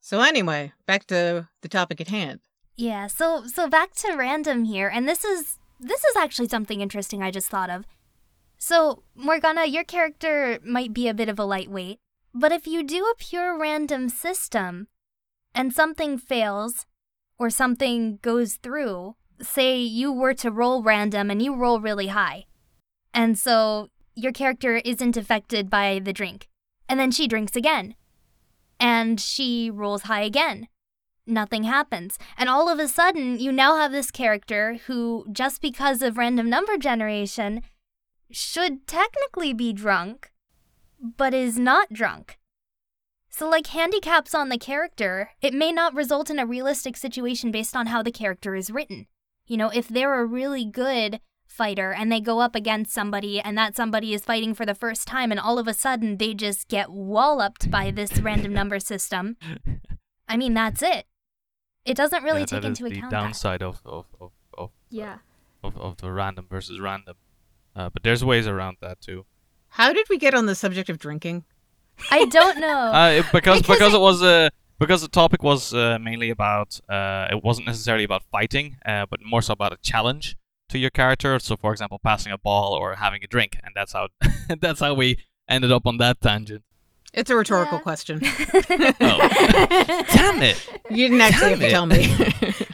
So 0.00 0.20
anyway, 0.20 0.72
back 0.86 1.06
to 1.08 1.48
the 1.60 1.68
topic 1.68 2.00
at 2.00 2.08
hand. 2.08 2.40
Yeah, 2.76 3.06
so 3.06 3.46
so 3.46 3.68
back 3.68 3.94
to 3.96 4.16
random 4.16 4.64
here, 4.64 4.88
and 4.88 5.06
this 5.06 5.22
is 5.22 5.58
this 5.80 6.04
is 6.04 6.16
actually 6.16 6.48
something 6.48 6.80
interesting 6.80 7.22
I 7.22 7.30
just 7.30 7.48
thought 7.48 7.70
of. 7.70 7.86
So, 8.58 9.02
Morgana, 9.14 9.64
your 9.64 9.84
character 9.84 10.58
might 10.62 10.92
be 10.92 11.08
a 11.08 11.14
bit 11.14 11.30
of 11.30 11.38
a 11.38 11.44
lightweight, 11.44 11.98
but 12.34 12.52
if 12.52 12.66
you 12.66 12.82
do 12.82 13.04
a 13.04 13.14
pure 13.16 13.58
random 13.58 14.10
system 14.10 14.88
and 15.54 15.72
something 15.72 16.18
fails 16.18 16.86
or 17.38 17.48
something 17.48 18.18
goes 18.20 18.56
through, 18.56 19.16
say 19.40 19.78
you 19.78 20.12
were 20.12 20.34
to 20.34 20.50
roll 20.50 20.82
random 20.82 21.30
and 21.30 21.40
you 21.40 21.54
roll 21.54 21.80
really 21.80 22.08
high. 22.08 22.44
And 23.14 23.38
so 23.38 23.88
your 24.14 24.32
character 24.32 24.76
isn't 24.84 25.16
affected 25.16 25.70
by 25.70 26.00
the 26.04 26.12
drink. 26.12 26.46
And 26.88 27.00
then 27.00 27.10
she 27.10 27.26
drinks 27.26 27.56
again. 27.56 27.94
And 28.78 29.18
she 29.18 29.70
rolls 29.70 30.02
high 30.02 30.22
again 30.22 30.68
nothing 31.30 31.64
happens. 31.64 32.18
And 32.36 32.48
all 32.48 32.68
of 32.68 32.78
a 32.78 32.88
sudden, 32.88 33.38
you 33.38 33.52
now 33.52 33.76
have 33.76 33.92
this 33.92 34.10
character 34.10 34.78
who, 34.86 35.26
just 35.32 35.62
because 35.62 36.02
of 36.02 36.18
random 36.18 36.50
number 36.50 36.76
generation, 36.76 37.62
should 38.30 38.86
technically 38.86 39.52
be 39.52 39.72
drunk, 39.72 40.30
but 41.00 41.34
is 41.34 41.58
not 41.58 41.92
drunk. 41.92 42.38
So, 43.28 43.48
like 43.48 43.68
handicaps 43.68 44.34
on 44.34 44.48
the 44.48 44.58
character, 44.58 45.30
it 45.40 45.54
may 45.54 45.70
not 45.72 45.94
result 45.94 46.30
in 46.30 46.38
a 46.38 46.46
realistic 46.46 46.96
situation 46.96 47.50
based 47.50 47.76
on 47.76 47.86
how 47.86 48.02
the 48.02 48.10
character 48.10 48.54
is 48.54 48.70
written. 48.70 49.06
You 49.46 49.56
know, 49.56 49.70
if 49.70 49.88
they're 49.88 50.20
a 50.20 50.26
really 50.26 50.64
good 50.64 51.20
fighter 51.46 51.92
and 51.92 52.10
they 52.10 52.20
go 52.20 52.40
up 52.40 52.54
against 52.54 52.92
somebody 52.92 53.40
and 53.40 53.58
that 53.58 53.76
somebody 53.76 54.14
is 54.14 54.24
fighting 54.24 54.54
for 54.54 54.64
the 54.64 54.74
first 54.74 55.06
time 55.06 55.30
and 55.30 55.40
all 55.40 55.58
of 55.58 55.66
a 55.66 55.74
sudden 55.74 56.16
they 56.16 56.32
just 56.32 56.68
get 56.68 56.90
walloped 56.90 57.70
by 57.70 57.90
this 57.90 58.20
random 58.20 58.52
number 58.52 58.78
system, 58.78 59.36
I 60.28 60.36
mean, 60.36 60.54
that's 60.54 60.82
it. 60.82 61.06
It 61.90 61.96
doesn't 61.96 62.22
really 62.22 62.40
yeah, 62.40 62.46
take 62.46 62.62
that 62.62 62.68
into 62.68 62.84
is 62.86 62.92
the 62.92 62.98
account 62.98 63.10
that. 63.10 63.16
downside 63.22 63.62
of 63.62 63.80
of, 63.84 64.06
of, 64.20 64.30
of, 64.56 64.70
yeah. 64.90 65.18
of 65.62 65.76
of 65.76 65.96
the 65.98 66.10
random 66.12 66.46
versus 66.48 66.78
random. 66.80 67.16
Uh, 67.76 67.88
but 67.92 68.02
there's 68.02 68.24
ways 68.24 68.46
around 68.46 68.76
that 68.80 69.00
too. 69.00 69.24
How 69.78 69.92
did 69.92 70.06
we 70.08 70.18
get 70.18 70.34
on 70.34 70.46
the 70.46 70.54
subject 70.54 70.88
of 70.88 70.98
drinking? 70.98 71.44
I 72.10 72.24
don't 72.26 72.58
know. 72.60 72.90
Uh, 73.00 73.10
it- 73.18 73.26
because 73.32 73.60
Because 73.62 73.78
because 73.78 73.92
it- 73.94 73.96
it 73.96 74.00
was 74.00 74.22
uh, 74.22 74.48
because 74.78 75.02
the 75.02 75.08
topic 75.08 75.42
was 75.42 75.74
uh, 75.74 75.98
mainly 76.00 76.30
about 76.30 76.80
uh, 76.88 77.28
it 77.30 77.42
wasn't 77.44 77.66
necessarily 77.66 78.04
about 78.04 78.22
fighting, 78.32 78.76
uh, 78.86 79.06
but 79.10 79.20
more 79.22 79.42
so 79.42 79.52
about 79.52 79.72
a 79.72 79.76
challenge 79.82 80.36
to 80.70 80.78
your 80.78 80.90
character. 80.90 81.38
So, 81.38 81.56
for 81.56 81.72
example, 81.72 81.98
passing 82.02 82.32
a 82.32 82.38
ball 82.38 82.72
or 82.72 82.94
having 82.96 83.22
a 83.22 83.26
drink, 83.26 83.58
and 83.62 83.72
that's 83.74 83.92
how 83.92 84.08
that's 84.60 84.80
how 84.80 84.94
we 84.94 85.18
ended 85.48 85.70
up 85.72 85.86
on 85.86 85.98
that 85.98 86.20
tangent. 86.20 86.62
It's 87.12 87.28
a 87.30 87.36
rhetorical 87.36 87.78
Yeah. 87.78 87.82
question. 87.82 88.20
Oh, 89.02 90.04
damn 90.14 90.42
it! 90.42 90.68
You 90.90 91.08
didn't 91.08 91.20
actually 91.20 91.50
have 91.50 91.60
to 91.60 91.70
tell 91.70 91.86
me. 91.86 92.14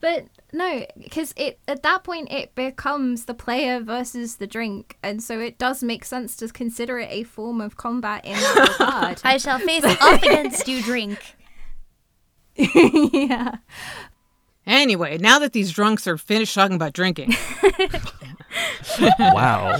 But 0.00 0.28
no, 0.50 0.86
because 0.98 1.34
it 1.36 1.60
at 1.68 1.82
that 1.82 2.04
point 2.04 2.32
it 2.32 2.54
becomes 2.54 3.26
the 3.26 3.34
player 3.34 3.80
versus 3.80 4.36
the 4.36 4.46
drink, 4.46 4.96
and 5.02 5.22
so 5.22 5.38
it 5.40 5.58
does 5.58 5.82
make 5.82 6.06
sense 6.06 6.36
to 6.36 6.48
consider 6.48 6.98
it 6.98 7.08
a 7.10 7.24
form 7.24 7.60
of 7.60 7.76
combat 7.76 8.24
in 8.24 8.32
that 8.32 8.76
regard. 8.80 9.20
I 9.24 9.36
shall 9.36 9.58
face 9.58 9.84
off 9.84 10.22
against 10.22 10.66
you, 10.68 10.82
drink. 10.82 11.18
yeah. 12.56 13.56
Anyway, 14.78 15.18
now 15.18 15.38
that 15.38 15.52
these 15.52 15.72
drunks 15.72 16.06
are 16.06 16.16
finished 16.18 16.54
talking 16.54 16.76
about 16.76 16.92
drinking, 16.92 17.34
Wow, 19.18 19.76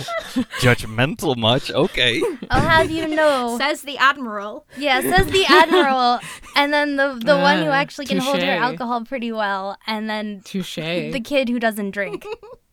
judgmental 0.61 1.37
much? 1.37 1.71
Okay. 1.71 2.23
I'll 2.51 2.61
have 2.61 2.91
you 2.91 3.09
know. 3.09 3.57
Says 3.59 3.83
the 3.83 3.99
admiral. 3.99 4.67
Yeah, 4.77 5.01
says 5.01 5.27
the 5.31 5.45
admiral, 5.49 6.21
and 6.57 6.73
then 6.73 6.97
the 6.97 7.21
the 7.23 7.37
one 7.37 7.59
who 7.59 7.71
Uh, 7.71 7.73
actually 7.75 8.07
can 8.07 8.19
hold 8.19 8.41
her 8.41 8.51
alcohol 8.51 9.05
pretty 9.05 9.33
well, 9.33 9.77
and 9.87 10.09
then 10.09 10.43
touche. 10.45 10.77
the 10.77 11.21
kid 11.21 11.49
who 11.49 11.59
doesn't 11.59 11.91
drink. 11.91 12.25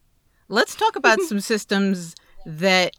Let's 0.50 0.76
talk 0.76 0.96
about 0.96 1.20
some 1.22 1.40
systems 1.40 2.16
that 2.46 2.94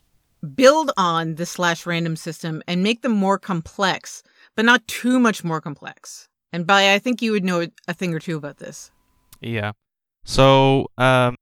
build 0.54 0.90
on 0.96 1.37
the 1.37 1.46
slash 1.46 1.87
random 1.87 2.16
system 2.16 2.62
and 2.66 2.82
make 2.82 3.02
them 3.02 3.12
more 3.12 3.38
complex, 3.38 4.22
but 4.56 4.64
not 4.64 4.87
too 4.88 5.18
much 5.18 5.44
more 5.44 5.60
complex. 5.60 6.28
And 6.52 6.66
by 6.66 6.92
I 6.92 6.98
think 6.98 7.22
you 7.22 7.32
would 7.32 7.44
know 7.44 7.66
a 7.87 7.94
thing 7.94 8.12
or 8.14 8.18
two 8.20 8.37
about 8.37 8.58
this. 8.58 8.90
Yeah. 9.40 9.73
So, 10.25 10.88
um, 10.99 11.37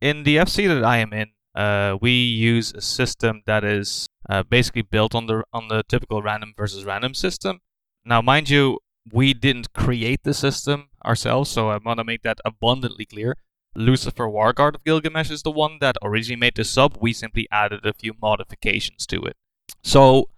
in 0.00 0.24
the 0.24 0.36
FC 0.36 0.66
that 0.66 0.84
I 0.84 0.98
am 0.98 1.12
in, 1.12 1.30
uh, 1.54 1.96
we 2.00 2.10
use 2.10 2.72
a 2.74 2.80
system 2.80 3.42
that 3.46 3.64
is 3.64 4.08
uh, 4.28 4.42
basically 4.42 4.82
built 4.82 5.14
on 5.14 5.26
the 5.26 5.44
on 5.52 5.68
the 5.68 5.82
typical 5.88 6.22
random 6.22 6.52
versus 6.56 6.84
random 6.84 7.14
system. 7.14 7.60
Now, 8.04 8.20
mind 8.20 8.50
you, 8.50 8.78
we 9.12 9.34
didn't 9.34 9.72
create 9.72 10.22
the 10.22 10.34
system 10.34 10.88
ourselves, 11.04 11.50
so 11.50 11.70
I 11.70 11.78
want 11.78 11.98
to 11.98 12.04
make 12.04 12.22
that 12.22 12.38
abundantly 12.44 13.06
clear. 13.06 13.36
Lucifer 13.74 14.26
Warguard 14.26 14.74
of 14.74 14.84
Gilgamesh 14.84 15.30
is 15.30 15.42
the 15.42 15.50
one 15.50 15.78
that 15.80 15.96
originally 16.02 16.40
made 16.40 16.56
the 16.56 16.64
sub. 16.64 16.96
We 17.00 17.12
simply 17.12 17.46
added 17.52 17.84
a 17.84 17.92
few 17.92 18.14
modifications 18.20 19.06
to 19.06 19.22
it. 19.24 19.36
So, 19.82 20.30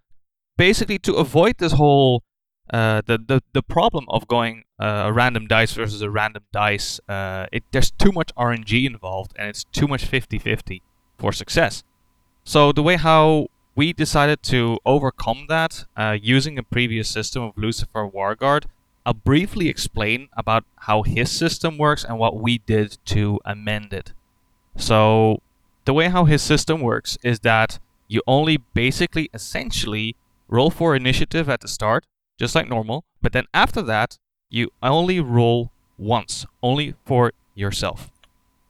basically, 0.57 0.99
to 1.01 1.15
avoid 1.15 1.59
this 1.59 1.73
whole 1.73 2.23
uh, 2.71 3.03
the, 3.07 3.19
the 3.19 3.43
the 3.53 3.63
problem 3.63 4.05
of 4.09 4.29
going 4.29 4.65
uh, 4.79 5.05
a 5.07 5.13
random 5.13 5.47
dice 5.47 5.73
versus 5.73 6.03
a 6.03 6.11
random 6.11 6.43
dice, 6.53 7.01
uh, 7.09 7.47
it 7.51 7.65
there's 7.73 7.91
too 7.91 8.13
much 8.13 8.31
RNG 8.37 8.87
involved 8.87 9.33
and 9.39 9.49
it's 9.49 9.65
too 9.65 9.89
much 9.89 10.09
50-50 10.09 10.83
for 11.19 11.33
success. 11.33 11.83
So 12.45 12.73
the 12.73 12.83
way 12.83 12.97
how 12.97 13.49
we 13.75 13.93
decided 13.93 14.43
to 14.45 14.79
overcome 14.85 15.47
that 15.49 15.85
uh, 15.97 16.17
using 16.21 16.59
a 16.59 16.63
previous 16.63 17.09
system 17.09 17.43
of 17.43 17.57
Lucifer 17.57 18.09
Warguard, 18.09 18.65
I'll 19.07 19.15
briefly 19.15 19.69
explain 19.69 20.29
about 20.37 20.65
how 20.77 21.03
his 21.03 21.31
system 21.31 21.79
works 21.79 22.05
and 22.05 22.19
what 22.19 22.37
we 22.41 22.59
did 22.59 22.99
to 23.07 23.41
amend 23.45 23.93
it. 23.93 24.13
So 24.77 25.43
the 25.85 25.95
way 25.95 26.09
how 26.09 26.25
his 26.25 26.43
system 26.43 26.81
works 26.81 27.19
is 27.23 27.41
that 27.41 27.79
you 28.09 28.23
only 28.27 28.59
basically 28.75 29.31
essentially 29.33 30.17
roll 30.49 30.71
for 30.71 30.95
initiative 30.95 31.49
at 31.49 31.61
the 31.61 31.69
start 31.69 32.05
just 32.39 32.55
like 32.55 32.69
normal. 32.69 33.05
But 33.21 33.33
then 33.33 33.45
after 33.53 33.83
that, 33.83 34.19
you 34.49 34.71
only 34.83 35.21
roll 35.21 35.71
once, 35.99 36.47
only 36.63 36.95
for 37.05 37.33
yourself. 37.55 38.11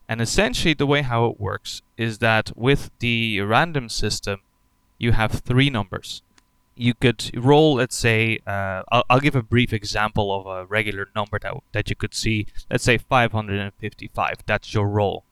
And 0.09 0.21
essentially, 0.21 0.75
the 0.75 0.87
way 0.87 1.03
how 1.03 1.27
it 1.27 1.39
works 1.39 1.83
is 1.97 2.19
that 2.19 2.51
with 2.57 2.91
the 2.99 3.41
random 3.43 3.89
system, 3.89 4.41
you 4.99 5.13
have 5.13 5.33
three 5.33 5.71
numbers. 5.71 6.23
you 6.79 6.95
could 6.95 7.31
roll, 7.35 7.75
let's 7.75 7.97
say, 7.97 8.39
uh, 8.47 8.83
I'll, 8.91 9.05
I'll 9.11 9.21
give 9.21 9.35
a 9.35 9.43
brief 9.43 9.73
example 9.73 10.33
of 10.33 10.47
a 10.47 10.65
regular 10.65 11.09
number 11.15 11.39
that, 11.41 11.55
that 11.73 11.91
you 11.91 11.97
could 11.97 12.15
see. 12.15 12.47
Let's 12.71 12.85
say 12.85 12.99
555. 12.99 14.35
That's 14.47 14.73
your 14.73 14.89
roll. 14.89 15.25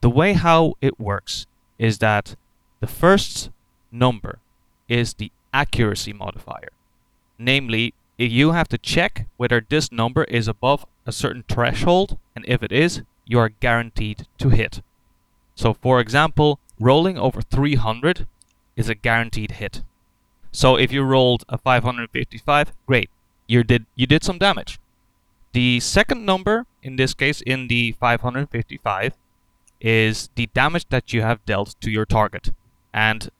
The 0.00 0.10
way 0.10 0.32
how 0.32 0.74
it 0.80 0.98
works 0.98 1.46
is 1.78 1.98
that 1.98 2.36
the 2.80 2.86
first 2.86 3.50
number 3.92 4.38
is 4.88 5.14
the 5.14 5.30
accuracy 5.52 6.12
modifier. 6.12 6.70
Namely, 7.44 7.94
you 8.18 8.52
have 8.52 8.68
to 8.68 8.78
check 8.78 9.26
whether 9.36 9.60
this 9.60 9.90
number 9.90 10.24
is 10.24 10.46
above 10.46 10.86
a 11.06 11.12
certain 11.12 11.44
threshold, 11.48 12.18
and 12.36 12.44
if 12.46 12.62
it 12.62 12.70
is, 12.70 13.02
you 13.26 13.38
are 13.38 13.48
guaranteed 13.48 14.26
to 14.38 14.50
hit. 14.50 14.82
So, 15.56 15.74
for 15.74 16.00
example, 16.00 16.60
rolling 16.78 17.18
over 17.18 17.42
300 17.42 18.26
is 18.76 18.88
a 18.88 18.94
guaranteed 18.94 19.52
hit. 19.52 19.82
So 20.52 20.76
if 20.76 20.92
you 20.92 21.02
rolled 21.02 21.44
a 21.48 21.58
555, 21.58 22.72
great, 22.86 23.10
you 23.46 23.64
did 23.64 23.86
you 23.94 24.06
did 24.06 24.22
some 24.22 24.38
damage. 24.38 24.78
The 25.52 25.80
second 25.80 26.24
number 26.24 26.66
in 26.82 26.96
this 26.96 27.14
case 27.14 27.40
in 27.40 27.68
the 27.68 27.92
555 27.92 29.14
is 29.80 30.30
the 30.34 30.48
damage 30.54 30.86
that 30.90 31.12
you 31.12 31.22
have 31.22 31.44
dealt 31.44 31.74
to 31.80 31.90
your 31.90 32.06
target. 32.06 32.52
And 32.94 33.30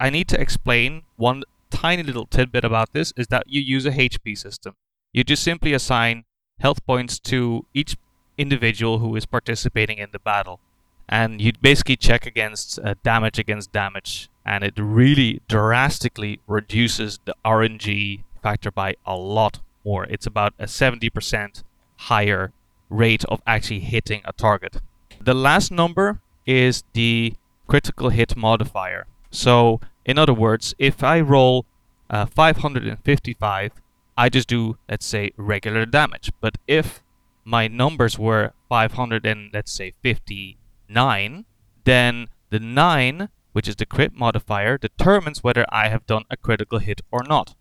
I 0.00 0.10
need 0.10 0.28
to 0.28 0.40
explain 0.40 1.02
one 1.16 1.44
tiny 1.70 2.02
little 2.02 2.26
tidbit 2.26 2.64
about 2.64 2.92
this 2.92 3.12
is 3.16 3.26
that 3.28 3.44
you 3.46 3.60
use 3.60 3.86
a 3.86 3.90
HP 3.90 4.36
system. 4.36 4.74
You 5.12 5.24
just 5.24 5.42
simply 5.42 5.72
assign 5.72 6.24
health 6.60 6.84
points 6.86 7.18
to 7.20 7.66
each 7.74 7.96
individual 8.38 8.98
who 8.98 9.16
is 9.16 9.26
participating 9.26 9.98
in 9.98 10.10
the 10.12 10.18
battle. 10.18 10.60
And 11.08 11.40
you 11.40 11.52
basically 11.60 11.96
check 11.96 12.26
against 12.26 12.78
uh, 12.78 12.94
damage 13.02 13.38
against 13.38 13.72
damage 13.72 14.28
and 14.44 14.62
it 14.62 14.74
really 14.76 15.42
drastically 15.48 16.40
reduces 16.46 17.18
the 17.24 17.34
RNG 17.44 18.22
factor 18.42 18.70
by 18.70 18.94
a 19.04 19.16
lot 19.16 19.60
more. 19.84 20.04
It's 20.04 20.26
about 20.26 20.54
a 20.58 20.66
70% 20.66 21.64
higher 21.96 22.52
rate 22.88 23.24
of 23.24 23.42
actually 23.46 23.80
hitting 23.80 24.22
a 24.24 24.32
target. 24.32 24.76
The 25.20 25.34
last 25.34 25.72
number 25.72 26.20
is 26.46 26.84
the 26.92 27.34
critical 27.66 28.10
hit 28.10 28.36
modifier. 28.36 29.06
So, 29.30 29.80
in 30.06 30.16
other 30.16 30.32
words, 30.32 30.74
if 30.78 31.04
I 31.04 31.20
roll 31.20 31.66
uh, 32.08 32.24
555, 32.24 33.72
I 34.16 34.28
just 34.30 34.48
do, 34.48 34.78
let's 34.88 35.04
say, 35.04 35.32
regular 35.36 35.84
damage. 35.84 36.32
But 36.40 36.56
if 36.66 37.02
my 37.44 37.68
numbers 37.68 38.18
were 38.18 38.52
500 38.70 39.26
and 39.26 39.50
let's 39.52 39.72
say 39.72 39.92
59, 40.02 41.44
then 41.84 42.28
the 42.48 42.60
9 42.60 43.28
which 43.56 43.68
is 43.68 43.76
the 43.76 43.86
crit 43.86 44.14
modifier, 44.14 44.76
determines 44.76 45.42
whether 45.42 45.64
I 45.70 45.88
have 45.88 46.06
done 46.06 46.24
a 46.28 46.36
critical 46.36 46.78
hit 46.78 47.00
or 47.10 47.22
not. 47.22 47.54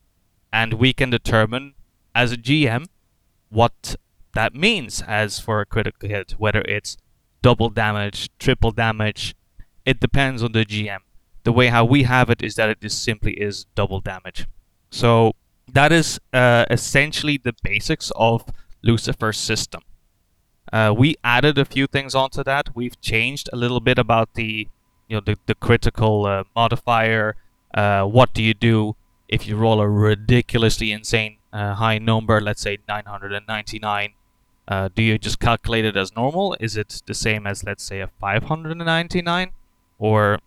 And 0.52 0.74
we 0.74 0.92
can 0.92 1.10
determine 1.10 1.74
as 2.14 2.34
a 2.34 2.38
GM 2.38 2.88
what 3.48 3.96
that 4.34 4.54
means 4.54 5.02
as 5.08 5.40
for 5.40 5.62
a 5.62 5.66
critical 5.66 6.10
hit, 6.10 6.34
whether 6.38 6.60
it's 6.64 6.98
double 7.42 7.70
damage, 7.70 8.30
triple 8.40 8.72
damage. 8.72 9.38
It 9.86 10.02
depends 10.02 10.44
on 10.44 10.52
the 10.52 10.66
GM. 10.66 11.00
The 11.46 11.54
way 11.54 11.68
how 11.68 11.86
we 11.86 12.04
have 12.04 12.30
it 12.30 12.42
is 12.44 12.56
that 12.56 12.70
it 12.70 12.80
is 12.82 12.94
simply 12.98 13.34
is 13.34 13.66
double 13.76 14.02
damage. 14.02 14.48
So 14.90 15.34
that 15.72 15.92
is 15.92 16.20
uh, 16.34 16.66
essentially 16.70 17.38
the 17.38 17.54
basics 17.64 18.12
of 18.16 18.46
Lucifer's 18.82 19.38
system. 19.38 19.82
Uh, 20.74 20.94
we 20.98 21.16
added 21.24 21.58
a 21.58 21.66
few 21.66 21.86
things 21.86 22.16
onto 22.16 22.44
that. 22.44 22.76
We've 22.76 23.00
changed 23.00 23.50
a 23.54 23.56
little 23.56 23.80
bit 23.80 24.00
about 24.00 24.34
the 24.34 24.68
you 25.08 25.16
know 25.16 25.22
the, 25.24 25.38
the 25.46 25.54
critical 25.56 26.26
uh, 26.26 26.44
modifier. 26.56 27.36
Uh, 27.74 28.06
what 28.06 28.34
do 28.34 28.42
you 28.42 28.56
do 28.56 28.96
if 29.28 29.48
you 29.48 29.56
roll 29.56 29.80
a 29.80 29.88
ridiculously 29.88 30.92
insane 30.92 31.38
uh, 31.54 31.76
high 31.76 32.00
number, 32.00 32.42
let's 32.42 32.62
say 32.62 32.80
999? 32.88 34.14
Uh, 34.68 34.90
do 34.96 35.04
you 35.04 35.20
just 35.20 35.40
calculate 35.40 35.86
it 35.86 35.96
as 35.96 36.16
normal? 36.16 36.58
Is 36.60 36.76
it 36.76 37.04
the 37.06 37.14
same 37.14 37.46
as 37.46 37.64
let's 37.64 37.84
say 37.84 38.00
a 38.00 38.08
599, 38.08 39.52
or 40.00 40.40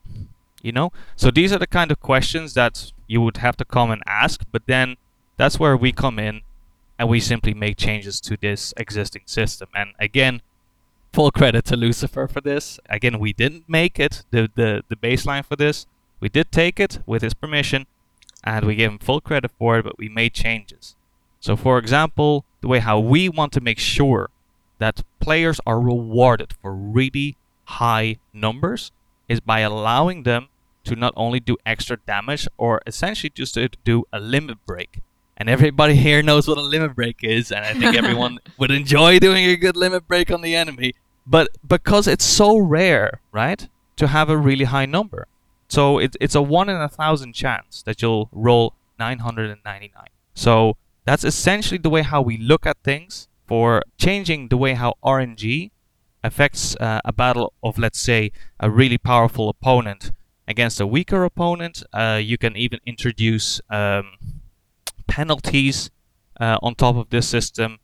you 0.63 0.73
know? 0.73 0.93
So 1.17 1.31
these 1.31 1.53
are 1.53 1.59
the 1.59 1.67
kind 1.67 1.91
of 1.91 2.01
questions 2.01 2.55
that 2.55 2.93
you 3.07 3.21
would 3.21 3.39
have 3.39 3.57
to 3.59 3.65
come 3.65 3.91
and 3.91 4.03
ask. 4.07 4.45
But 4.53 4.63
then 4.67 4.97
that's 5.37 5.59
where 5.59 5.77
we 5.77 5.93
come 5.93 6.19
in, 6.19 6.43
and 6.99 7.09
we 7.09 7.21
simply 7.21 7.55
make 7.55 7.77
changes 7.77 8.21
to 8.23 8.37
this 8.37 8.75
existing 8.77 9.23
system. 9.27 9.69
And 9.75 9.91
again, 9.99 10.43
full 11.13 11.31
credit 11.31 11.65
to 11.67 11.77
Lucifer 11.77 12.27
for 12.27 12.41
this. 12.41 12.79
Again, 12.89 13.19
we 13.19 13.33
didn't 13.33 13.69
make 13.69 13.99
it 13.99 14.25
the, 14.31 14.51
the 14.55 14.83
the 14.89 14.97
baseline 14.97 15.45
for 15.45 15.57
this. 15.57 15.87
We 16.21 16.29
did 16.29 16.51
take 16.51 16.81
it 16.81 17.01
with 17.07 17.23
his 17.23 17.35
permission, 17.35 17.87
and 18.43 18.67
we 18.67 18.75
gave 18.75 18.91
him 18.91 18.99
full 18.99 19.21
credit 19.21 19.53
for 19.59 19.79
it. 19.79 19.85
But 19.85 19.99
we 19.99 20.09
made 20.09 20.35
changes. 20.35 20.97
So, 21.41 21.57
for 21.57 21.79
example, 21.79 22.45
the 22.61 22.69
way 22.69 22.81
how 22.81 22.99
we 22.99 23.29
want 23.29 23.53
to 23.53 23.61
make 23.61 23.79
sure 23.79 24.31
that 24.79 25.03
players 25.21 25.61
are 25.67 25.81
rewarded 25.81 26.55
for 26.61 26.75
really 26.75 27.37
high 27.65 28.17
numbers 28.33 28.91
is 29.29 29.41
by 29.41 29.61
allowing 29.61 30.23
them 30.23 30.49
to 30.89 30.97
not 30.97 31.13
only 31.17 31.39
do 31.41 31.57
extra 31.65 31.99
damage 32.07 32.49
or 32.57 32.81
essentially 32.87 33.31
just 33.31 33.55
to 33.55 33.69
do 33.85 34.05
a 34.13 34.19
limit 34.19 34.59
break. 34.67 35.01
And 35.37 35.49
everybody 35.49 35.95
here 35.95 36.23
knows 36.23 36.49
what 36.49 36.59
a 36.59 36.63
limit 36.63 36.97
break 36.97 37.23
is, 37.23 37.53
and 37.53 37.65
I 37.65 37.73
think 37.75 37.95
everyone 38.03 38.39
would 38.59 38.71
enjoy 38.71 39.19
doing 39.19 39.45
a 39.45 39.57
good 39.57 39.77
limit 39.77 40.09
break 40.09 40.31
on 40.31 40.41
the 40.43 40.57
enemy. 40.57 40.95
But 41.27 41.49
because 41.67 42.09
it's 42.09 42.25
so 42.25 42.57
rare, 42.57 43.21
right, 43.33 43.69
to 43.97 44.09
have 44.09 44.31
a 44.31 44.37
really 44.37 44.65
high 44.65 44.87
number. 44.87 45.29
So 45.69 45.99
it, 45.99 46.17
it's 46.21 46.35
a 46.35 46.43
1 46.43 46.69
in 46.71 46.77
a 46.77 46.89
thousand 46.89 47.35
chance 47.35 47.83
that 47.83 48.01
you'll 48.01 48.31
roll 48.33 48.73
999. 48.99 49.93
So 50.35 50.77
that's 51.05 51.25
essentially 51.25 51.79
the 51.79 51.91
way 51.91 52.03
how 52.03 52.23
we 52.23 52.39
look 52.39 52.67
at 52.67 52.79
things 52.83 53.29
for 53.47 53.83
changing 53.99 54.49
the 54.49 54.57
way 54.57 54.75
how 54.75 54.95
RNG 55.05 55.71
affects 56.25 56.75
uh, 56.77 57.01
a 57.05 57.13
battle 57.13 57.53
of, 57.63 57.79
let's 57.79 58.01
say, 58.01 58.33
a 58.59 58.71
really 58.71 58.99
powerful 58.99 59.49
opponent 59.49 60.11
against 60.49 60.81
a 60.81 60.87
weaker 60.87 61.23
opponent. 61.23 61.83
Uh, 61.93 62.19
you 62.21 62.39
can 62.39 62.57
even 62.57 62.81
introduce 62.87 63.61
um, 63.71 64.15
penalties 65.07 65.91
uh, 66.41 66.59
on 66.63 66.75
top 66.75 66.97
of 66.97 67.11
this 67.11 67.29
system, 67.29 67.79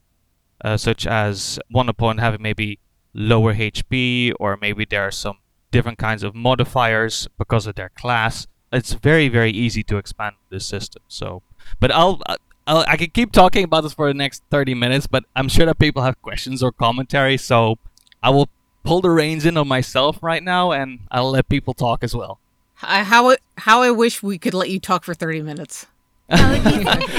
uh, 0.64 0.76
such 0.76 1.06
as 1.06 1.60
one 1.70 1.88
opponent 1.88 2.20
having 2.20 2.42
maybe 2.42 2.78
lower 3.12 3.54
HP, 3.54 4.32
or 4.40 4.58
maybe 4.60 4.84
there 4.84 5.02
are 5.02 5.10
some 5.10 5.38
different 5.70 5.98
kinds 5.98 6.22
of 6.22 6.34
modifiers 6.34 7.28
because 7.38 7.66
of 7.66 7.74
their 7.74 7.90
class. 7.90 8.46
It's 8.72 8.94
very, 8.94 9.28
very 9.28 9.50
easy 9.50 9.82
to 9.84 9.98
expand 9.98 10.36
this 10.50 10.66
system. 10.66 11.02
So, 11.06 11.42
but 11.80 11.92
I'll, 11.92 12.20
I'll 12.66 12.84
I 12.88 12.96
can 12.96 13.10
keep 13.10 13.30
talking 13.30 13.62
about 13.62 13.82
this 13.82 13.92
for 13.92 14.08
the 14.08 14.14
next 14.14 14.42
30 14.50 14.74
minutes, 14.74 15.06
but 15.06 15.24
I'm 15.36 15.48
sure 15.48 15.66
that 15.66 15.78
people 15.78 16.02
have 16.02 16.20
questions 16.22 16.62
or 16.62 16.72
commentary. 16.72 17.36
So, 17.36 17.76
I 18.22 18.30
will 18.30 18.48
pull 18.84 19.00
the 19.00 19.10
reins 19.10 19.44
in 19.44 19.56
on 19.56 19.68
myself 19.68 20.18
right 20.22 20.42
now, 20.42 20.72
and 20.72 21.00
I'll 21.10 21.30
let 21.30 21.48
people 21.48 21.74
talk 21.74 22.02
as 22.02 22.14
well. 22.16 22.40
I, 22.86 23.02
how 23.04 23.36
how 23.56 23.82
I 23.82 23.90
wish 23.90 24.22
we 24.22 24.38
could 24.38 24.54
let 24.54 24.70
you 24.70 24.80
talk 24.80 25.04
for 25.04 25.14
30 25.14 25.42
minutes. 25.42 25.86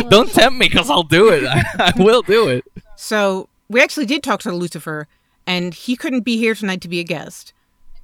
Don't 0.10 0.32
tempt 0.32 0.58
me 0.58 0.68
because 0.68 0.90
I'll 0.90 1.04
do 1.04 1.30
it. 1.30 1.44
I, 1.46 1.64
I 1.80 1.94
will 1.96 2.22
do 2.22 2.48
it. 2.48 2.66
So 2.96 3.50
we 3.70 3.82
actually 3.82 4.06
did 4.06 4.24
talk 4.24 4.42
to 4.42 4.52
Lucifer, 4.52 5.08
and 5.46 5.74
he 5.74 5.96
couldn't 5.96 6.22
be 6.22 6.38
here 6.38 6.56
tonight 6.56 6.82
to 6.82 6.88
be 6.88 7.00
a 7.00 7.04
guest, 7.04 7.54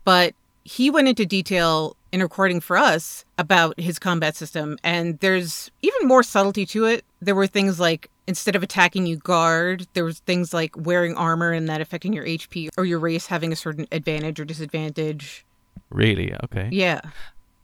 but 0.03 0.35
he 0.63 0.89
went 0.89 1.07
into 1.07 1.25
detail 1.25 1.95
in 2.11 2.21
recording 2.21 2.59
for 2.59 2.77
us 2.77 3.25
about 3.37 3.79
his 3.79 3.97
combat 3.97 4.35
system, 4.35 4.77
and 4.83 5.19
there's 5.19 5.71
even 5.81 6.07
more 6.07 6.23
subtlety 6.23 6.65
to 6.67 6.85
it. 6.85 7.03
There 7.21 7.35
were 7.35 7.47
things 7.47 7.79
like 7.79 8.09
instead 8.27 8.55
of 8.55 8.63
attacking 8.63 9.05
you 9.05 9.17
guard, 9.17 9.87
there 9.93 10.05
was 10.05 10.19
things 10.19 10.53
like 10.53 10.75
wearing 10.77 11.15
armor 11.15 11.51
and 11.51 11.67
that 11.67 11.81
affecting 11.81 12.13
your 12.13 12.25
HP 12.25 12.69
or 12.77 12.85
your 12.85 12.99
race 12.99 13.27
having 13.27 13.51
a 13.51 13.55
certain 13.55 13.87
advantage 13.91 14.39
or 14.39 14.45
disadvantage. 14.45 15.45
Really? 15.89 16.33
Okay. 16.45 16.69
Yeah. 16.71 17.01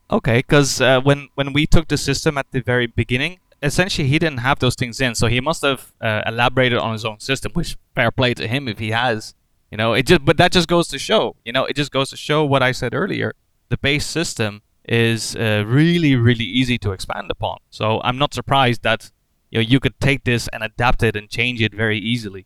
Okay, 0.10 0.38
because 0.38 0.80
uh, 0.80 1.02
when 1.02 1.30
when 1.36 1.52
we 1.52 1.68
took 1.68 1.88
the 1.88 1.98
system 1.98 2.38
at 2.38 2.52
the 2.52 2.62
very 2.62 2.88
beginning, 2.88 3.40
essentially 3.62 4.08
he 4.08 4.20
didn't 4.20 4.40
have 4.40 4.60
those 4.60 4.76
things 4.76 5.02
in, 5.02 5.16
so 5.16 5.28
he 5.28 5.42
must 5.42 5.62
have 5.64 5.92
uh, 6.02 6.22
elaborated 6.26 6.78
on 6.78 6.94
his 6.94 7.04
own 7.04 7.20
system. 7.20 7.52
Which 7.54 7.78
fair 7.94 8.12
play 8.12 8.34
to 8.36 8.48
him 8.48 8.68
if 8.68 8.80
he 8.80 8.92
has. 8.92 9.34
You 9.70 9.78
know, 9.78 9.94
it 9.94 10.06
just 10.08 10.24
but 10.24 10.38
that 10.38 10.54
just 10.54 10.70
goes 10.70 10.88
to 10.90 11.00
show. 11.00 11.36
You 11.44 11.52
know, 11.52 11.66
it 11.66 11.76
just 11.76 11.92
goes 11.92 12.10
to 12.12 12.18
show 12.18 12.46
what 12.46 12.64
I 12.64 12.72
said 12.72 12.94
earlier. 12.94 13.34
The 13.68 13.78
base 13.78 14.06
system 14.06 14.62
is 14.88 15.36
uh, 15.36 15.66
really 15.68 16.16
really 16.16 16.46
easy 16.46 16.78
to 16.78 16.92
expand 16.92 17.30
upon. 17.30 17.58
So 17.70 18.00
I'm 18.06 18.18
not 18.18 18.34
surprised 18.34 18.84
that 18.84 19.12
you 19.52 19.60
know 19.60 19.68
you 19.68 19.82
could 19.82 20.00
take 20.00 20.24
this 20.24 20.48
and 20.54 20.64
adapt 20.64 21.04
it 21.04 21.18
and 21.18 21.30
change 21.30 21.62
it 21.62 21.74
very 21.74 21.98
easily. 22.00 22.46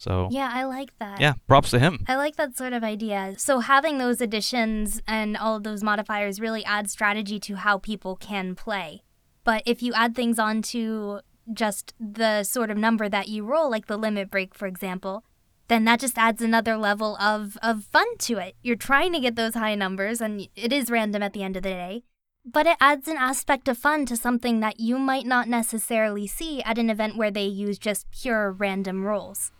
So 0.00 0.28
Yeah, 0.30 0.50
I 0.52 0.64
like 0.64 0.92
that. 0.98 1.20
yeah, 1.20 1.34
props 1.46 1.70
to 1.70 1.78
him. 1.78 2.04
I 2.08 2.16
like 2.16 2.36
that 2.36 2.56
sort 2.56 2.72
of 2.72 2.82
idea. 2.82 3.34
So 3.36 3.60
having 3.60 3.98
those 3.98 4.20
additions 4.20 5.00
and 5.06 5.36
all 5.36 5.56
of 5.56 5.62
those 5.62 5.82
modifiers 5.82 6.40
really 6.40 6.64
add 6.64 6.88
strategy 6.90 7.38
to 7.40 7.56
how 7.56 7.78
people 7.78 8.16
can 8.16 8.54
play. 8.54 9.02
But 9.44 9.62
if 9.66 9.82
you 9.82 9.92
add 9.94 10.14
things 10.16 10.38
onto 10.38 11.20
just 11.52 11.92
the 12.00 12.44
sort 12.44 12.70
of 12.70 12.78
number 12.78 13.08
that 13.10 13.28
you 13.28 13.44
roll, 13.44 13.70
like 13.70 13.86
the 13.86 13.96
limit 13.98 14.30
break, 14.30 14.54
for 14.54 14.66
example, 14.66 15.22
then 15.68 15.84
that 15.84 16.00
just 16.00 16.16
adds 16.18 16.40
another 16.42 16.76
level 16.76 17.16
of, 17.18 17.56
of 17.62 17.84
fun 17.84 18.06
to 18.20 18.38
it. 18.38 18.54
You're 18.62 18.76
trying 18.76 19.12
to 19.12 19.20
get 19.20 19.36
those 19.36 19.54
high 19.54 19.74
numbers, 19.74 20.20
and 20.20 20.48
it 20.56 20.72
is 20.72 20.90
random 20.90 21.22
at 21.22 21.32
the 21.32 21.42
end 21.42 21.56
of 21.56 21.62
the 21.62 21.70
day. 21.70 22.02
but 22.44 22.66
it 22.66 22.76
adds 22.80 23.06
an 23.06 23.18
aspect 23.18 23.68
of 23.68 23.76
fun 23.76 24.06
to 24.06 24.16
something 24.16 24.60
that 24.60 24.80
you 24.80 24.98
might 24.98 25.26
not 25.26 25.46
necessarily 25.46 26.26
see 26.26 26.62
at 26.62 26.78
an 26.78 26.88
event 26.88 27.16
where 27.18 27.30
they 27.30 27.44
use 27.44 27.78
just 27.78 28.06
pure 28.10 28.50
random 28.50 29.04
rolls. 29.04 29.52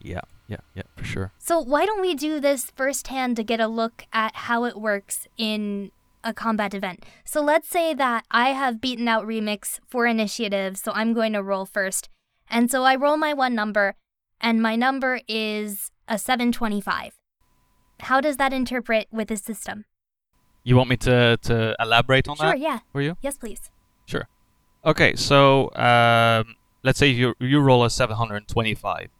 Yeah, 0.00 0.20
yeah, 0.48 0.60
yeah, 0.74 0.82
for 0.96 1.04
sure. 1.04 1.32
So, 1.38 1.60
why 1.60 1.86
don't 1.86 2.00
we 2.00 2.14
do 2.14 2.40
this 2.40 2.70
firsthand 2.74 3.36
to 3.36 3.44
get 3.44 3.60
a 3.60 3.68
look 3.68 4.06
at 4.12 4.34
how 4.34 4.64
it 4.64 4.76
works 4.80 5.28
in 5.36 5.90
a 6.24 6.32
combat 6.32 6.74
event? 6.74 7.04
So, 7.24 7.42
let's 7.42 7.68
say 7.68 7.94
that 7.94 8.24
I 8.30 8.50
have 8.50 8.80
beaten 8.80 9.08
out 9.08 9.26
Remix 9.26 9.78
for 9.86 10.06
initiative, 10.06 10.76
so 10.76 10.92
I'm 10.94 11.12
going 11.12 11.32
to 11.34 11.42
roll 11.42 11.66
first. 11.66 12.08
And 12.50 12.70
so 12.70 12.82
I 12.82 12.96
roll 12.96 13.16
my 13.16 13.32
one 13.32 13.54
number, 13.54 13.94
and 14.40 14.60
my 14.60 14.74
number 14.74 15.20
is 15.28 15.92
a 16.08 16.18
725. 16.18 17.14
How 18.00 18.20
does 18.20 18.38
that 18.38 18.52
interpret 18.52 19.06
with 19.12 19.28
the 19.28 19.36
system? 19.36 19.84
You 20.64 20.76
want 20.76 20.90
me 20.90 20.96
to, 20.98 21.38
to 21.42 21.76
elaborate 21.78 22.28
on 22.28 22.36
Sure, 22.36 22.46
that 22.46 22.58
Sure, 22.58 22.62
yeah. 22.62 22.78
for 22.92 23.00
you? 23.00 23.16
Yes, 23.22 23.38
please. 23.38 23.70
Sure. 24.06 24.28
Okay, 24.84 25.14
so 25.14 25.70
um, 25.74 26.56
let's 26.82 26.98
say 26.98 27.06
you 27.06 27.34
you 27.38 27.60
roll 27.60 27.84
a 27.84 27.90
725. 27.90 29.10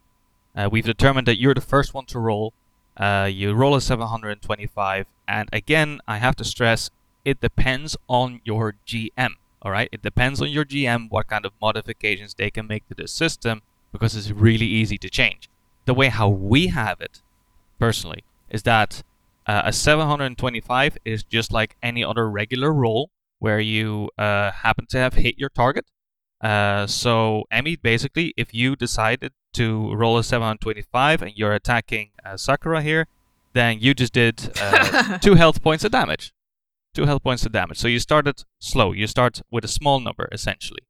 Uh, 0.56 0.68
we've 0.70 0.84
determined 0.84 1.26
that 1.26 1.38
you're 1.38 1.54
the 1.54 1.60
first 1.60 1.94
one 1.94 2.06
to 2.06 2.18
roll. 2.18 2.52
Uh, 2.96 3.28
you 3.30 3.52
roll 3.54 3.74
a 3.74 3.80
725, 3.80 5.06
and 5.26 5.48
again, 5.52 6.00
I 6.06 6.18
have 6.18 6.36
to 6.36 6.44
stress, 6.44 6.90
it 7.24 7.40
depends 7.40 7.96
on 8.08 8.40
your 8.44 8.74
GM. 8.86 9.34
All 9.62 9.70
right, 9.70 9.88
it 9.92 10.02
depends 10.02 10.40
on 10.42 10.50
your 10.50 10.64
GM 10.64 11.10
what 11.10 11.28
kind 11.28 11.46
of 11.46 11.52
modifications 11.60 12.34
they 12.34 12.50
can 12.50 12.66
make 12.66 12.86
to 12.88 12.94
the 12.94 13.06
system 13.08 13.62
because 13.92 14.16
it's 14.16 14.30
really 14.30 14.66
easy 14.66 14.98
to 14.98 15.08
change. 15.08 15.48
The 15.84 15.94
way 15.94 16.08
how 16.08 16.28
we 16.28 16.68
have 16.68 17.00
it, 17.00 17.22
personally, 17.78 18.24
is 18.50 18.62
that 18.64 19.02
uh, 19.46 19.62
a 19.64 19.72
725 19.72 20.98
is 21.04 21.22
just 21.24 21.52
like 21.52 21.76
any 21.82 22.04
other 22.04 22.28
regular 22.28 22.72
roll 22.72 23.10
where 23.38 23.60
you 23.60 24.10
uh, 24.18 24.50
happen 24.50 24.86
to 24.86 24.98
have 24.98 25.14
hit 25.14 25.38
your 25.38 25.48
target. 25.48 25.86
Uh, 26.40 26.86
so, 26.86 27.44
Emmy, 27.50 27.76
basically, 27.76 28.32
if 28.36 28.54
you 28.54 28.76
decided 28.76 29.32
to 29.52 29.94
roll 29.94 30.16
a 30.16 30.24
725 30.24 31.22
and 31.22 31.32
you're 31.36 31.52
attacking 31.52 32.10
uh, 32.24 32.36
Sakura 32.36 32.82
here, 32.82 33.08
then 33.52 33.78
you 33.80 33.94
just 33.94 34.12
did 34.12 34.50
uh, 34.60 35.18
two 35.22 35.34
health 35.34 35.62
points 35.62 35.84
of 35.84 35.92
damage. 35.92 36.32
Two 36.94 37.06
health 37.06 37.22
points 37.22 37.44
of 37.44 37.52
damage. 37.52 37.78
So 37.78 37.88
you 37.88 37.98
started 37.98 38.44
slow. 38.58 38.92
You 38.92 39.06
start 39.06 39.42
with 39.50 39.64
a 39.64 39.68
small 39.68 40.00
number, 40.00 40.28
essentially. 40.32 40.80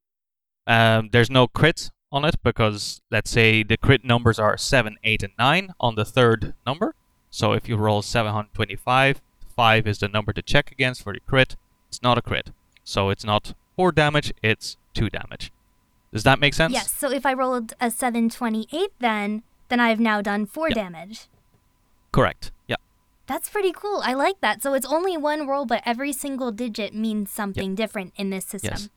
Um, 0.67 1.11
there's 1.13 1.31
no 1.31 1.49
crit 1.49 1.91
on 2.13 2.25
it 2.25 2.37
because, 2.43 3.01
let's 3.11 3.31
say, 3.31 3.63
the 3.63 3.77
crit 3.77 4.05
numbers 4.05 4.39
are 4.39 4.57
7, 4.57 4.97
8, 5.03 5.23
and 5.23 5.33
9 5.39 5.75
on 5.81 5.95
the 5.95 6.05
third 6.05 6.55
number. 6.67 6.95
So 7.31 7.53
if 7.53 7.69
you 7.69 7.77
roll 7.77 8.03
725, 8.03 9.21
5 9.57 9.87
is 9.87 9.99
the 9.99 10.09
number 10.09 10.33
to 10.33 10.43
check 10.43 10.73
against 10.73 11.03
for 11.03 11.13
the 11.13 11.21
crit. 11.21 11.57
It's 11.89 12.03
not 12.03 12.19
a 12.19 12.23
crit. 12.23 12.51
So 12.85 13.11
it's 13.11 13.25
not 13.25 13.55
4 13.81 13.93
damage, 13.93 14.31
it's 14.43 14.77
2 14.93 15.09
damage. 15.09 15.51
Does 16.13 16.23
that 16.25 16.39
make 16.39 16.53
sense? 16.53 16.75
Yes, 16.75 16.91
so 16.91 17.11
if 17.11 17.25
I 17.25 17.33
rolled 17.33 17.73
a 17.81 17.91
728 17.91 18.91
then, 18.99 19.43
then 19.71 19.81
I've 19.81 19.99
now 19.99 20.21
done 20.21 20.45
4 20.45 20.69
Yeah. 20.69 20.75
damage. 20.75 21.29
Correct. 22.13 22.53
Yeah. 22.69 22.77
That's 23.27 23.49
pretty 23.49 23.73
cool. 23.73 24.03
I 24.05 24.13
like 24.13 24.39
that. 24.43 24.63
So 24.63 24.75
it's 24.75 24.85
only 24.85 25.17
one 25.17 25.47
roll, 25.47 25.65
but 25.65 25.83
every 25.87 26.13
single 26.13 26.53
digit 26.53 26.95
means 26.95 27.31
something 27.31 27.75
different 27.75 28.13
in 28.17 28.29
this 28.29 28.45
system. 28.45 28.73
Yes. 28.75 28.89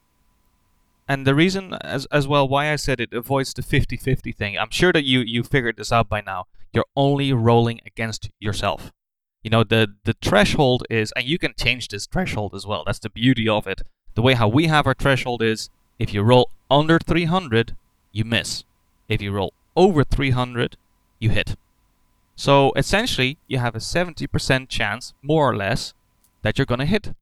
And 1.08 1.26
the 1.26 1.34
reason 1.34 1.72
as 1.80 2.04
as 2.18 2.28
well 2.28 2.46
why 2.46 2.70
I 2.70 2.76
said 2.76 3.00
it 3.00 3.12
avoids 3.14 3.54
the 3.54 3.62
50-50 3.62 4.36
thing. 4.36 4.58
I'm 4.58 4.70
sure 4.80 4.92
that 4.92 5.04
you 5.04 5.20
you 5.20 5.44
figured 5.44 5.76
this 5.78 5.92
out 5.92 6.08
by 6.10 6.20
now. 6.20 6.44
You're 6.74 6.90
only 6.94 7.32
rolling 7.32 7.80
against 7.86 8.28
yourself. 8.38 8.92
You 9.44 9.50
know, 9.50 9.64
the 9.64 9.82
the 10.08 10.14
threshold 10.26 10.80
is 10.90 11.12
and 11.16 11.24
you 11.32 11.38
can 11.38 11.52
change 11.64 11.88
this 11.88 12.06
threshold 12.06 12.52
as 12.54 12.66
well. 12.66 12.82
That's 12.84 13.02
the 13.06 13.10
beauty 13.22 13.48
of 13.48 13.66
it. 13.66 13.80
The 14.14 14.22
way 14.22 14.34
how 14.34 14.48
we 14.48 14.66
have 14.66 14.86
our 14.86 14.94
threshold 14.94 15.42
is 15.42 15.70
if 15.98 16.14
you 16.14 16.22
roll 16.22 16.50
under 16.70 16.98
300, 16.98 17.76
you 18.12 18.24
miss. 18.24 18.64
If 19.08 19.20
you 19.20 19.32
roll 19.32 19.52
over 19.76 20.04
300, 20.04 20.76
you 21.18 21.30
hit. 21.30 21.56
So 22.36 22.72
essentially, 22.76 23.38
you 23.46 23.58
have 23.58 23.74
a 23.74 23.78
70% 23.78 24.68
chance, 24.68 25.14
more 25.22 25.50
or 25.50 25.56
less, 25.56 25.94
that 26.42 26.58
you're 26.58 26.66
going 26.66 26.80
to 26.80 26.86
hit. 26.86 27.14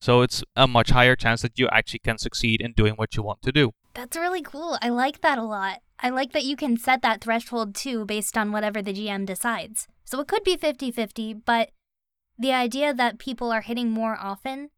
So 0.00 0.22
it's 0.22 0.44
a 0.54 0.66
much 0.66 0.90
higher 0.90 1.16
chance 1.16 1.42
that 1.42 1.58
you 1.58 1.68
actually 1.68 2.00
can 2.00 2.18
succeed 2.18 2.60
in 2.60 2.72
doing 2.72 2.94
what 2.94 3.16
you 3.16 3.22
want 3.22 3.42
to 3.42 3.52
do. 3.52 3.72
That's 3.94 4.16
really 4.16 4.42
cool. 4.42 4.76
I 4.82 4.88
like 4.90 5.20
that 5.22 5.38
a 5.38 5.42
lot. 5.42 5.80
I 6.00 6.10
like 6.10 6.32
that 6.32 6.44
you 6.44 6.56
can 6.56 6.76
set 6.76 7.00
that 7.02 7.22
threshold 7.22 7.74
too 7.74 8.04
based 8.04 8.36
on 8.36 8.52
whatever 8.52 8.82
the 8.82 8.92
GM 8.92 9.24
decides. 9.24 9.88
So 10.04 10.20
it 10.20 10.28
could 10.28 10.44
be 10.44 10.56
50 10.56 10.90
50, 10.90 11.34
but 11.34 11.70
the 12.38 12.52
idea 12.52 12.92
that 12.92 13.18
people 13.18 13.52
are 13.52 13.62
hitting 13.62 13.90
more 13.90 14.18
often, 14.20 14.70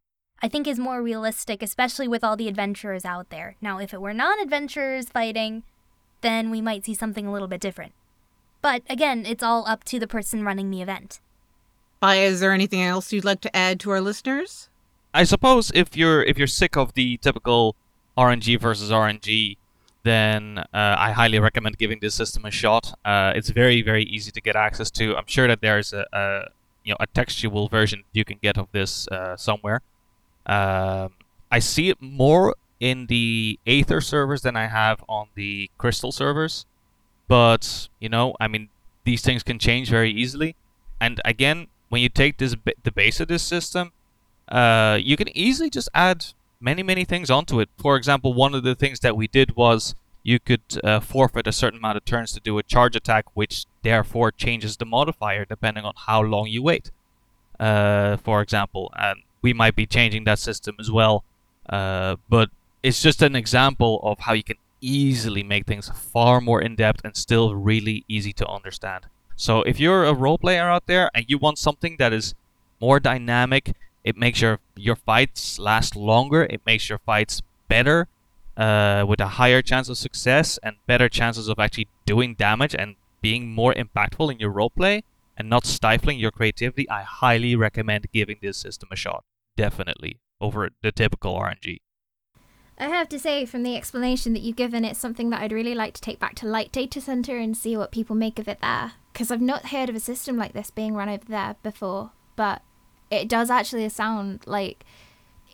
I 0.43 0.49
think, 0.49 0.67
is 0.67 0.79
more 0.79 1.03
realistic, 1.03 1.63
especially 1.63 2.09
with 2.09 2.23
all 2.23 2.37
the 2.37 2.49
adventurers 2.49 3.05
out 3.05 3.31
there. 3.31 3.57
Now, 3.61 3.79
if 3.79 3.95
it 3.95 4.01
were 4.01 4.13
non 4.13 4.39
adventurers 4.41 5.09
fighting, 5.09 5.63
then 6.21 6.51
we 6.51 6.61
might 6.61 6.85
see 6.85 6.95
something 6.95 7.27
a 7.27 7.33
little 7.33 7.49
bit 7.49 7.61
different. 7.61 7.93
But 8.61 8.83
again, 8.91 9.25
it's 9.27 9.43
all 9.43 9.67
up 9.67 9.85
to 9.85 9.99
the 9.99 10.07
person 10.07 10.45
running 10.45 10.71
the 10.71 10.83
event. 10.83 11.21
Baya, 12.01 12.21
is 12.21 12.41
there 12.41 12.53
anything 12.53 12.83
else 12.83 13.13
you'd 13.13 13.25
like 13.25 13.41
to 13.43 13.57
add 13.57 13.81
to 13.81 13.91
our 13.91 14.01
listeners? 14.01 14.69
I 15.15 15.25
suppose 15.25 15.73
if 15.75 15.97
you're 15.97 16.23
if 16.23 16.37
you're 16.37 16.47
sick 16.47 16.77
of 16.77 16.93
the 16.93 17.17
typical 17.19 17.75
RNG 18.19 18.61
versus 18.61 18.91
RNG, 18.91 19.57
then 20.03 20.59
uh, 20.59 20.97
I 20.99 21.13
highly 21.13 21.39
recommend 21.39 21.79
giving 21.79 22.01
this 22.01 22.15
system 22.15 22.45
a 22.45 22.51
shot. 22.51 22.99
Uh, 23.05 23.33
it's 23.35 23.49
very 23.49 23.81
very 23.81 24.05
easy 24.05 24.31
to 24.31 24.41
get 24.41 24.57
access 24.57 24.91
to. 24.93 25.17
I'm 25.17 25.27
sure 25.27 25.49
that 25.49 25.63
there's 25.63 25.95
a, 25.95 26.05
a 26.13 26.49
you 26.85 26.93
know 26.93 26.97
a 27.01 27.07
textual 27.07 27.69
version 27.69 28.03
you 28.13 28.25
can 28.25 28.39
get 28.43 28.59
of 28.59 28.69
this 28.73 29.09
uh, 29.09 29.37
somewhere. 29.37 29.81
Um, 30.47 31.13
I 31.51 31.59
see 31.59 31.89
it 31.91 32.01
more 32.01 32.55
in 32.81 33.07
the 33.07 33.59
Aether 33.67 34.01
servers 34.01 34.43
than 34.43 34.57
I 34.57 34.67
have 34.67 35.03
on 35.09 35.29
the 35.35 35.71
Crystal 35.79 36.13
servers, 36.13 36.67
but 37.29 37.89
you 38.01 38.09
know 38.09 38.35
I 38.41 38.49
mean 38.49 38.69
these 39.05 39.23
things 39.23 39.43
can 39.43 39.59
change 39.59 39.91
very 39.91 40.11
easily. 40.11 40.57
And 41.01 41.21
again, 41.25 41.67
when 41.89 42.03
you 42.03 42.09
take 42.09 42.39
this 42.39 42.57
the 42.83 42.93
base 42.93 43.21
of 43.21 43.29
this 43.29 43.43
system, 43.43 43.93
uh, 44.49 44.99
you 45.01 45.17
can 45.17 45.37
easily 45.37 45.71
just 45.71 45.89
add 45.95 46.27
many 46.61 46.83
many 46.83 47.05
things 47.05 47.31
onto 47.31 47.61
it. 47.61 47.69
For 47.79 47.97
example, 47.97 48.33
one 48.35 48.55
of 48.55 48.63
the 48.63 48.75
things 48.75 49.01
that 49.01 49.17
we 49.17 49.27
did 49.27 49.57
was 49.57 49.95
you 50.23 50.41
could 50.41 50.63
uh, 50.83 50.99
forfeit 50.99 51.47
a 51.47 51.53
certain 51.53 51.79
amount 51.79 51.97
of 51.97 52.05
turns 52.05 52.33
to 52.33 52.41
do 52.41 52.59
a 52.59 52.63
charge 52.63 52.97
attack, 52.97 53.27
which 53.35 53.65
therefore 53.83 54.33
changes 54.33 54.77
the 54.77 54.85
modifier 54.85 55.45
depending 55.45 55.85
on 55.85 55.95
how 56.07 56.21
long 56.21 56.49
you 56.49 56.63
wait. 56.63 56.91
Uh, 57.61 58.17
for 58.17 58.43
example, 58.43 58.93
and 58.99 59.23
we 59.47 59.53
might 59.63 59.77
be 59.83 59.87
changing 59.97 60.25
that 60.25 60.41
system 60.49 60.75
as 60.83 60.91
well. 60.99 61.17
Uh, 61.77 62.13
but 62.29 62.49
it's 62.83 63.01
just 63.09 63.21
an 63.23 63.35
example 63.43 63.93
of 64.11 64.17
how 64.27 64.33
you 64.41 64.47
can 64.51 64.61
easily 64.81 65.45
make 65.53 65.65
things 65.67 65.87
far 66.13 66.41
more 66.49 66.61
in 66.67 66.73
depth 66.85 67.01
and 67.05 67.13
still 67.27 67.47
really 67.55 67.99
easy 68.17 68.33
to 68.41 68.47
understand. 68.59 69.03
So 69.37 69.53
if 69.71 69.77
you're 69.83 70.05
a 70.05 70.15
role 70.25 70.39
player 70.45 70.69
out 70.75 70.87
there 70.93 71.07
and 71.15 71.25
you 71.31 71.39
want 71.39 71.59
something 71.59 71.95
that 72.03 72.13
is 72.13 72.35
more 72.81 72.99
dynamic, 73.11 73.65
it 74.09 74.17
makes 74.25 74.39
your 74.45 74.55
your 74.89 74.99
fights 75.11 75.43
last 75.71 75.93
longer. 76.11 76.43
It 76.55 76.61
makes 76.71 76.85
your 76.91 77.01
fights 77.11 77.35
better, 77.75 77.99
uh, 78.65 79.05
with 79.11 79.21
a 79.29 79.31
higher 79.41 79.63
chance 79.71 79.89
of 79.93 79.97
success 80.07 80.59
and 80.65 80.77
better 80.87 81.09
chances 81.19 81.47
of 81.53 81.57
actually 81.59 81.89
doing 82.13 82.31
damage 82.47 82.75
and 82.83 82.97
being 83.27 83.43
more 83.61 83.75
impactful 83.83 84.27
in 84.33 84.39
your 84.43 84.53
roleplay 84.61 84.97
and 85.37 85.47
not 85.55 85.65
stifling 85.67 86.19
your 86.25 86.35
creativity. 86.39 86.85
I 86.89 87.03
highly 87.03 87.55
recommend 87.67 88.03
giving 88.13 88.39
this 88.41 88.57
system 88.67 88.89
a 88.93 88.97
shot. 88.97 89.23
Definitely 89.57 90.21
over 90.41 90.71
the 90.83 90.93
typical 90.93 91.35
RNG. 91.35 91.79
I 92.79 92.89
have 92.89 93.09
to 93.09 93.19
say, 93.19 93.47
from 93.47 93.63
the 93.63 93.75
explanation 93.75 94.35
that 94.35 94.43
you've 94.43 94.57
given, 94.57 94.85
it's 94.85 95.01
something 95.01 95.31
that 95.31 95.41
I'd 95.41 95.53
really 95.53 95.75
like 95.75 95.95
to 95.95 96.01
take 96.01 96.21
back 96.21 96.35
to 96.37 96.47
Light 96.47 96.73
Data 96.73 97.01
Center 97.01 97.39
and 97.39 97.57
see 97.57 97.75
what 97.75 97.91
people 97.91 98.15
make 98.15 98.39
of 98.39 98.49
it 98.49 98.61
there. 98.61 98.93
Because 99.13 99.31
I've 99.31 99.41
not 99.41 99.69
heard 99.69 99.89
of 99.89 99.97
a 99.97 100.01
system 100.01 100.37
like 100.37 100.53
this 100.53 100.71
being 100.71 100.95
run 100.95 101.09
over 101.09 101.25
there 101.27 101.57
before, 101.63 102.11
but 102.37 102.61
it 103.11 103.29
does 103.31 103.49
actually 103.49 103.89
sound 103.89 104.43
like 104.47 104.85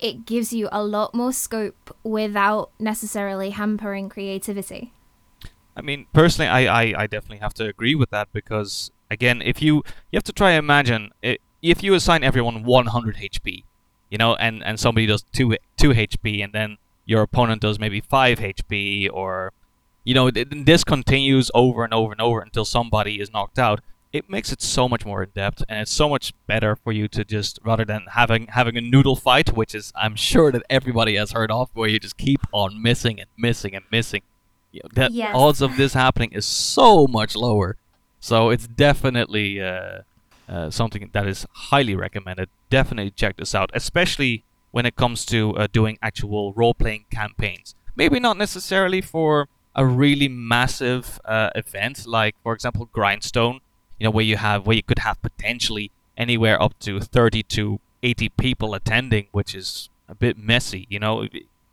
it 0.01 0.27
gives 0.27 0.53
you 0.53 0.69
a 0.73 0.83
lot 0.83 1.15
more 1.15 1.33
scope 1.33 1.97
without 2.03 2.71
necessarily 2.81 3.51
hampering 3.51 4.09
creativity. 4.09 4.93
I 5.77 5.81
mean, 5.81 6.07
personally, 6.12 6.49
I, 6.49 6.83
I, 6.83 7.03
I 7.03 7.07
definitely 7.07 7.38
have 7.38 7.55
to 7.55 7.67
agree 7.67 7.95
with 7.95 8.11
that 8.11 8.29
because 8.33 8.91
again, 9.11 9.41
if 9.43 9.62
you 9.62 9.77
you 10.11 10.17
have 10.17 10.25
to 10.25 10.33
try 10.33 10.51
and 10.51 10.59
imagine 10.59 11.11
i 11.23 11.38
if 11.62 11.85
you 11.85 11.95
assign 11.95 12.25
everyone 12.25 12.65
100 12.65 13.17
HP, 13.19 13.62
you 14.12 14.18
know, 14.18 14.35
and 14.37 14.62
and 14.68 14.79
somebody 14.79 15.07
does 15.07 15.22
two 15.33 15.57
two 15.77 15.90
HP, 15.90 16.44
and 16.44 16.53
then 16.53 16.77
your 17.07 17.22
opponent 17.22 17.62
does 17.62 17.79
maybe 17.85 18.01
five 18.01 18.38
HP, 18.38 19.09
or 19.12 19.53
you 20.05 20.14
know, 20.14 20.31
th- 20.31 20.48
this 20.70 20.85
continues 20.85 21.51
over 21.55 21.83
and 21.85 21.94
over 21.94 22.12
and 22.12 22.20
over 22.20 22.40
until 22.40 22.64
somebody 22.64 23.14
is 23.22 23.33
knocked 23.33 23.59
out. 23.59 23.81
It 24.12 24.29
makes 24.29 24.53
it 24.53 24.61
so 24.61 24.88
much 24.92 25.07
more 25.07 25.22
in 25.22 25.31
depth, 25.35 25.62
and 25.68 25.81
it's 25.81 25.90
so 25.90 26.07
much 26.14 26.35
better 26.46 26.77
for 26.77 26.92
you 26.92 27.09
to 27.09 27.25
just 27.25 27.59
rather 27.64 27.87
than 27.87 28.03
having 28.20 28.48
having 28.48 28.77
a 28.77 28.83
noodle 28.83 29.16
fight, 29.16 29.57
which 29.57 29.75
is 29.75 29.90
I'm 30.05 30.16
sure 30.16 30.53
that 30.53 30.62
everybody 30.68 31.14
has 31.16 31.33
heard 31.33 31.51
of, 31.51 31.70
where 31.72 31.88
you 31.88 31.98
just 31.98 32.18
keep 32.18 32.40
on 32.53 32.83
missing 32.83 33.18
and 33.18 33.31
missing 33.38 33.75
and 33.75 33.85
missing. 33.90 34.22
You 34.72 34.81
know, 34.85 34.90
the 34.94 35.12
Yes. 35.12 35.33
odds 35.35 35.61
of 35.62 35.77
this 35.79 35.94
happening 35.94 36.33
is 36.33 36.44
so 36.44 37.07
much 37.07 37.35
lower. 37.35 37.77
So 38.20 38.51
it's 38.51 38.66
definitely 38.66 39.61
uh, 39.62 40.01
uh, 40.53 40.71
something 40.71 41.09
that 41.12 41.27
is 41.27 41.47
highly 41.71 41.97
recommended. 41.97 42.49
Definitely 42.69 43.12
check 43.12 43.37
this 43.38 43.55
out, 43.55 43.71
especially 43.73 44.45
when 44.71 44.85
it 44.85 44.97
comes 44.97 45.25
to 45.27 45.57
uh, 45.57 45.67
doing 45.73 45.99
actual 46.03 46.53
role 46.53 46.75
playing 46.75 47.07
campaigns. 47.11 47.75
Maybe 47.97 48.21
not 48.21 48.37
necessarily 48.37 49.01
for 49.01 49.49
a 49.75 49.87
really 49.87 50.29
massive 50.29 51.19
uh, 51.25 51.51
event 51.55 52.07
like, 52.07 52.35
for 52.43 52.53
example, 52.53 52.88
Grindstone, 52.93 53.61
you 53.99 54.05
know, 54.05 54.11
where 54.11 54.25
you 54.25 54.37
have 54.37 54.67
where 54.67 54.77
you 54.77 54.83
could 54.83 54.99
have 54.99 55.21
potentially 55.23 55.91
anywhere 56.17 56.61
up 56.62 56.79
to 56.81 57.01
30 57.01 57.43
to 57.45 57.81
80 58.03 58.29
people 58.31 58.75
attending, 58.75 59.29
which 59.33 59.55
is 59.55 59.88
a 60.09 60.15
bit 60.15 60.37
messy. 60.37 60.87
You 60.91 60.99
know, 60.99 61.27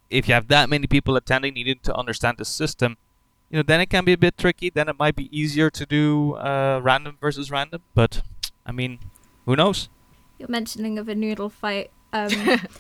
if, 0.10 0.28
you 0.28 0.34
have 0.34 0.48
that 0.48 0.70
many 0.70 0.88
people 0.88 1.15
attending, 1.18 1.58
you 1.58 1.65
need 1.65 1.84
to 1.84 1.96
understand 1.96 2.38
the 2.38 2.46
system. 2.46 2.98
You 3.50 3.58
know, 3.58 3.63
then 3.63 3.82
it 3.82 3.89
can 3.89 4.06
be 4.06 4.13
a 4.13 4.18
bit 4.18 4.38
tricky. 4.38 4.70
Then 4.70 4.88
it 4.88 4.98
might 4.98 5.15
be 5.15 5.28
easier 5.38 5.70
to 5.72 5.86
do 5.86 6.36
uh, 6.36 6.80
random 6.82 7.18
versus 7.20 7.50
random. 7.52 7.82
But 7.94 8.22
I 8.70 8.72
mean, 8.72 9.00
who 9.46 9.56
knows? 9.56 9.90
Your 10.38 10.48
mentioning 10.48 11.00
of 11.00 11.10
a 11.10 11.16
noodle 11.16 11.50
fight 11.50 11.90
um, 12.14 12.30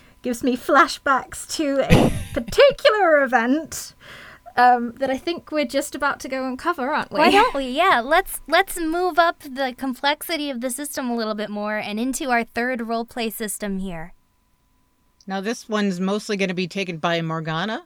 gives 0.21 0.43
me 0.43 0.55
flashbacks 0.55 1.49
to 1.57 1.79
a 1.81 2.11
particular 2.33 3.23
event 3.23 3.95
um, 4.55 4.93
that 4.99 5.09
I 5.09 5.17
think 5.17 5.51
we're 5.51 5.65
just 5.65 5.95
about 5.95 6.19
to 6.21 6.29
go 6.29 6.45
and 6.47 6.59
cover, 6.59 6.89
aren't 6.93 7.11
we? 7.11 7.19
Why 7.19 7.31
don't 7.31 7.55
we? 7.55 7.65
Yeah, 7.79 8.01
let's 8.05 8.41
let's 8.47 8.79
move 8.79 9.17
up 9.17 9.39
the 9.39 9.73
complexity 9.77 10.51
of 10.51 10.61
the 10.61 10.69
system 10.69 11.09
a 11.09 11.15
little 11.15 11.35
bit 11.35 11.49
more 11.49 11.77
and 11.77 11.99
into 11.99 12.29
our 12.29 12.43
third 12.43 12.81
role 12.81 13.03
play 13.05 13.31
system 13.31 13.79
here. 13.79 14.13
Now, 15.25 15.41
this 15.41 15.67
one's 15.67 15.99
mostly 15.99 16.37
going 16.37 16.49
to 16.49 16.55
be 16.55 16.67
taken 16.67 16.97
by 16.97 17.21
Morgana. 17.21 17.85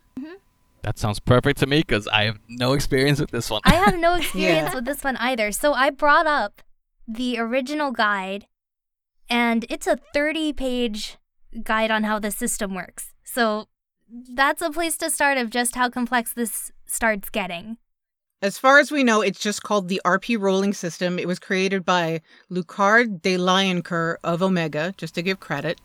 That 0.82 1.00
sounds 1.00 1.20
perfect 1.22 1.60
to 1.60 1.66
me 1.66 1.80
because 1.80 2.10
I 2.10 2.24
have 2.24 2.39
no 2.50 2.74
experience 2.74 3.22
with 3.22 3.32
this 3.32 3.50
one. 3.50 3.62
I 3.63 3.76
have 3.76 3.98
no 3.98 4.16
experience 4.16 4.70
Yeah. 4.70 4.76
with 4.76 4.86
this 4.86 5.02
one 5.04 5.16
either. 5.16 5.54
So 5.54 5.72
I 5.74 5.89
brought 5.89 6.28
up 6.28 6.62
the 7.08 7.38
original 7.38 7.92
guide, 7.92 8.48
and 9.30 9.66
it's 9.70 9.88
a 9.88 9.98
30 10.13 10.54
page 10.54 11.18
guide 11.63 11.92
on 11.92 12.04
how 12.04 12.20
the 12.20 12.32
system 12.32 12.74
works. 12.74 13.13
So 13.24 13.68
that's 14.10 14.62
a 14.62 14.72
place 14.72 14.98
to 14.98 15.10
start 15.10 15.38
of 15.38 15.50
just 15.50 15.76
how 15.76 15.89
complex 15.89 16.34
this 16.34 16.72
starts 16.86 17.30
getting. 17.30 17.78
As 18.42 18.58
far 18.58 18.80
as 18.80 18.92
we 18.92 19.06
know, 19.06 19.22
it's 19.22 19.39
just 19.39 19.63
called 19.63 19.88
the 19.88 20.02
RP 20.06 20.38
rolling 20.38 20.74
system. 20.74 21.18
It 21.18 21.28
was 21.28 21.39
created 21.39 21.86
by 21.86 22.22
Lucard 22.52 23.22
de 23.22 23.38
Lioncoeur 23.38 24.18
of 24.24 24.44
Omega, 24.44 24.94
just 24.98 25.16
to 25.16 25.22
give 25.22 25.39
credit. 25.39 25.80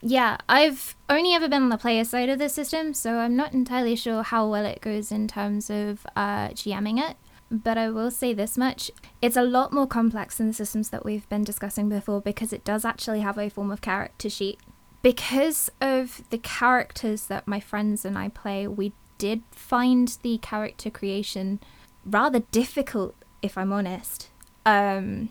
Yeah, 0.00 0.38
I've 0.48 0.96
only 1.08 1.34
ever 1.34 1.48
been 1.48 1.64
on 1.64 1.68
the 1.68 1.76
player 1.76 2.04
side 2.04 2.28
of 2.28 2.38
the 2.38 2.48
system, 2.48 2.94
so 2.94 3.18
I'm 3.18 3.36
not 3.36 3.52
entirely 3.52 3.96
sure 3.96 4.22
how 4.22 4.48
well 4.48 4.64
it 4.64 4.80
goes 4.80 5.10
in 5.10 5.28
terms 5.28 5.68
of 5.68 6.06
uh, 6.16 6.48
GMing 6.50 7.00
it. 7.10 7.16
But 7.50 7.76
I 7.76 7.90
will 7.90 8.10
say 8.10 8.32
this 8.32 8.56
much 8.56 8.90
it's 9.20 9.36
a 9.36 9.42
lot 9.42 9.72
more 9.72 9.86
complex 9.86 10.36
than 10.36 10.48
the 10.48 10.54
systems 10.54 10.90
that 10.90 11.04
we've 11.04 11.28
been 11.28 11.44
discussing 11.44 11.88
before 11.88 12.20
because 12.20 12.52
it 12.52 12.64
does 12.64 12.84
actually 12.84 13.20
have 13.20 13.38
a 13.38 13.50
form 13.50 13.70
of 13.70 13.80
character 13.80 14.30
sheet. 14.30 14.58
Because 15.02 15.70
of 15.80 16.22
the 16.30 16.38
characters 16.38 17.26
that 17.26 17.48
my 17.48 17.58
friends 17.58 18.04
and 18.04 18.16
I 18.18 18.28
play, 18.28 18.66
we 18.66 18.92
did 19.18 19.42
find 19.50 20.16
the 20.22 20.38
character 20.38 20.90
creation 20.90 21.58
rather 22.04 22.40
difficult, 22.50 23.14
if 23.42 23.58
I'm 23.58 23.72
honest. 23.72 24.28
Um, 24.64 25.30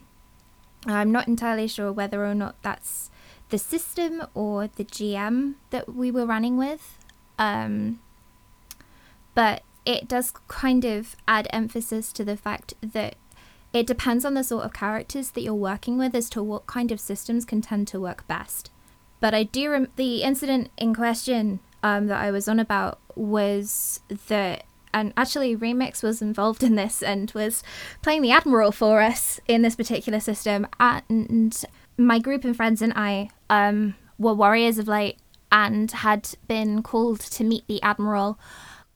I'm 0.86 1.12
not 1.12 1.28
entirely 1.28 1.68
sure 1.68 1.92
whether 1.92 2.26
or 2.26 2.36
not 2.36 2.56
that's 2.62 3.10
the 3.50 3.58
system 3.58 4.24
or 4.34 4.68
the 4.68 4.86
GM 4.86 5.56
that 5.72 5.94
we 5.94 6.12
were 6.12 6.26
running 6.26 6.58
with. 6.58 6.98
Um, 7.38 8.00
but 9.34 9.64
it 9.86 10.08
does 10.08 10.34
kind 10.48 10.86
of 10.86 11.16
add 11.28 11.48
emphasis 11.52 12.12
to 12.14 12.26
the 12.26 12.38
fact 12.38 12.74
that 12.82 13.16
it 13.72 13.86
depends 13.86 14.26
on 14.26 14.34
the 14.34 14.44
sort 14.44 14.66
of 14.66 14.74
characters 14.74 15.32
that 15.32 15.42
you're 15.42 15.54
working 15.54 15.98
with 15.98 16.16
as 16.16 16.30
to 16.32 16.42
what 16.42 16.68
kind 16.68 16.92
of 16.92 17.00
systems 17.00 17.46
can 17.46 17.62
tend 17.62 17.88
to 17.90 18.00
work 18.00 18.28
best. 18.28 18.72
But 19.20 19.34
I 19.34 19.44
do 19.44 19.70
rem- 19.70 19.88
the 19.96 20.24
incident 20.24 20.72
in 20.78 20.96
question 20.96 21.60
um, 21.84 22.08
that 22.08 22.22
I 22.22 22.32
was 22.32 22.48
on 22.48 22.60
about 22.60 23.00
was 23.16 24.00
that, 24.28 24.64
and 24.94 25.14
actually 25.16 25.56
Remix 25.56 26.02
was 26.02 26.22
involved 26.22 26.64
in 26.64 26.76
this 26.76 27.04
and 27.04 27.32
was 27.32 27.64
playing 28.02 28.22
the 28.22 28.32
Admiral 28.32 28.72
for 28.72 29.02
us 29.02 29.40
in 29.48 29.62
this 29.62 29.76
particular 29.76 30.20
system. 30.20 30.68
And 30.80 31.64
my 31.98 32.18
group 32.18 32.44
and 32.44 32.56
friends 32.56 32.82
and 32.82 32.94
I 32.96 33.30
um, 33.50 33.96
were 34.18 34.34
warriors 34.34 34.80
of 34.80 34.88
light 34.88 35.20
and 35.52 35.92
had 35.92 36.30
been 36.48 36.82
called 36.82 37.20
to 37.20 37.44
meet 37.44 37.68
the 37.68 37.82
Admiral 37.84 38.40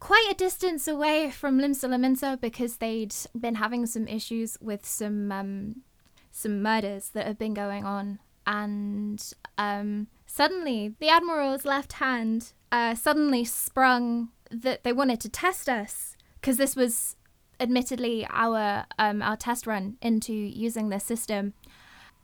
quite 0.04 0.28
a 0.30 0.34
distance 0.34 0.86
away 0.86 1.32
from 1.32 1.60
Limsa 1.60 1.88
Lominsa 1.88 2.40
because 2.42 2.76
they'd 2.76 3.16
been 3.40 3.56
having 3.56 3.86
some 3.86 4.06
issues 4.06 4.58
with 4.60 4.86
some 4.86 5.32
um, 5.32 5.82
some 6.30 6.62
murders 6.62 7.12
that 7.14 7.26
have 7.26 7.40
been 7.40 7.54
going 7.54 7.86
on. 7.86 8.20
And 8.46 9.24
um, 9.58 10.08
suddenly, 10.28 10.94
the 11.00 11.08
Admiral's 11.08 11.64
left 11.64 11.94
hand 11.94 12.52
uh, 12.70 12.96
suddenly 12.96 13.46
sprung 13.46 14.28
that 14.52 14.84
they 14.84 14.92
wanted 14.92 15.22
to 15.22 15.30
test 15.30 15.70
us 15.70 16.18
because 16.36 16.58
this 16.58 16.76
was 16.76 17.16
admittedly 17.62 18.28
our 18.30 18.86
um, 19.00 19.22
our 19.22 19.38
test 19.38 19.66
run 19.66 19.96
into 20.02 20.34
using 20.34 20.90
this 20.90 21.06
system 21.06 21.54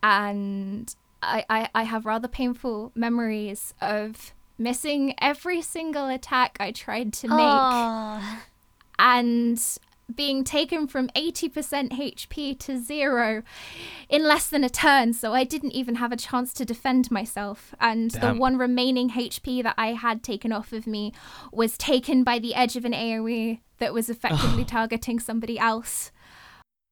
and 0.04 0.96
I, 1.22 1.46
I, 1.50 1.70
I 1.74 1.84
have 1.84 2.06
rather 2.06 2.28
painful 2.28 2.92
memories 2.96 3.74
of 3.82 4.34
missing 4.60 5.16
every 5.20 5.62
single 5.62 6.08
attack 6.08 6.58
I 6.60 6.72
tried 6.72 7.14
to 7.14 7.28
make 7.28 7.38
Aw. 7.40 8.44
and 9.00 9.80
being 10.14 10.44
taken 10.44 10.88
from 10.88 11.08
80% 11.10 11.92
HP 11.92 12.58
to 12.60 12.78
zero 12.80 13.44
in 14.10 14.24
less 14.24 14.50
than 14.50 14.64
a 14.64 14.70
turn. 14.70 15.14
So 15.14 15.34
I 15.34 15.44
didn't 15.44 15.72
even 15.72 15.96
have 15.96 16.12
a 16.12 16.18
chance 16.18 16.54
to 16.54 16.66
defend 16.66 17.12
myself. 17.12 17.74
And 17.80 18.12
the 18.12 18.34
one 18.34 18.58
remaining 18.58 19.12
HP 19.12 19.64
that 19.64 19.76
I 19.78 19.94
had 19.94 20.24
taken 20.24 20.52
off 20.52 20.74
of 20.74 20.88
me 20.88 21.14
was 21.52 21.78
taken 21.78 22.24
by 22.24 22.40
the 22.40 22.56
edge 22.56 22.76
of 22.76 22.86
an 22.86 22.94
AoE 22.94 23.60
that 23.78 23.94
was 23.94 24.10
effectively 24.10 24.66
targeting 24.66 25.20
somebody 25.20 25.60
else. 25.60 26.12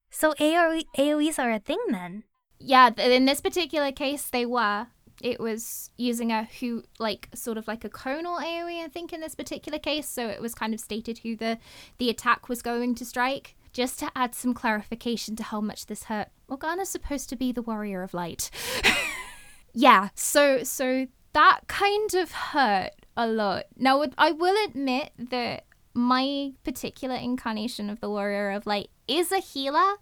So 0.10 0.34
AOE, 0.34 0.86
AOEs 0.98 1.40
are 1.40 1.52
a 1.52 1.60
thing 1.60 1.80
then. 1.90 2.24
Yeah, 2.60 2.90
in 2.98 3.26
this 3.26 3.42
particular 3.42 3.92
case, 3.92 4.24
they 4.24 4.46
were. 4.46 4.88
It 5.22 5.40
was 5.40 5.90
using 5.98 6.32
a 6.32 6.44
who, 6.60 6.84
like, 7.00 7.30
sort 7.34 7.58
of 7.58 7.68
like 7.68 7.84
a 7.84 7.90
conal 7.90 8.38
AoE, 8.38 8.84
I 8.84 8.88
think, 8.88 9.14
in 9.14 9.22
this 9.22 9.36
particular 9.36 9.80
case. 9.80 10.08
So 10.08 10.28
it 10.28 10.42
was 10.42 10.54
kind 10.54 10.74
of 10.74 10.80
stated 10.80 11.20
who 11.20 11.36
the 11.36 11.58
the 11.98 12.10
attack 12.10 12.50
was 12.50 12.62
going 12.62 12.96
to 12.96 13.06
strike. 13.06 13.56
Just 13.74 14.00
to 14.00 14.12
add 14.16 14.34
some 14.34 14.54
clarification 14.56 15.36
to 15.36 15.44
how 15.44 15.62
much 15.62 15.86
this 15.86 16.06
hurt, 16.06 16.30
Morgana's 16.48 16.90
supposed 16.90 17.30
to 17.30 17.36
be 17.36 17.52
the 17.52 17.62
warrior 17.62 18.02
of 18.02 18.14
light. 18.14 18.50
yeah, 19.74 20.10
so 20.16 20.64
so 20.64 21.08
that 21.34 21.62
kind 21.68 22.14
of 22.16 22.32
hurt 22.32 22.94
a 23.16 23.28
lot. 23.28 23.66
Now, 23.76 24.04
I 24.18 24.32
will 24.32 24.56
admit 24.66 25.12
that 25.18 25.66
my 25.94 26.54
particular 26.64 27.16
incarnation 27.16 27.90
of 27.90 28.00
the 28.00 28.10
warrior 28.10 28.52
of 28.52 28.68
light 28.68 28.90
is 29.08 29.32
a 29.32 29.40
healer. 29.40 29.96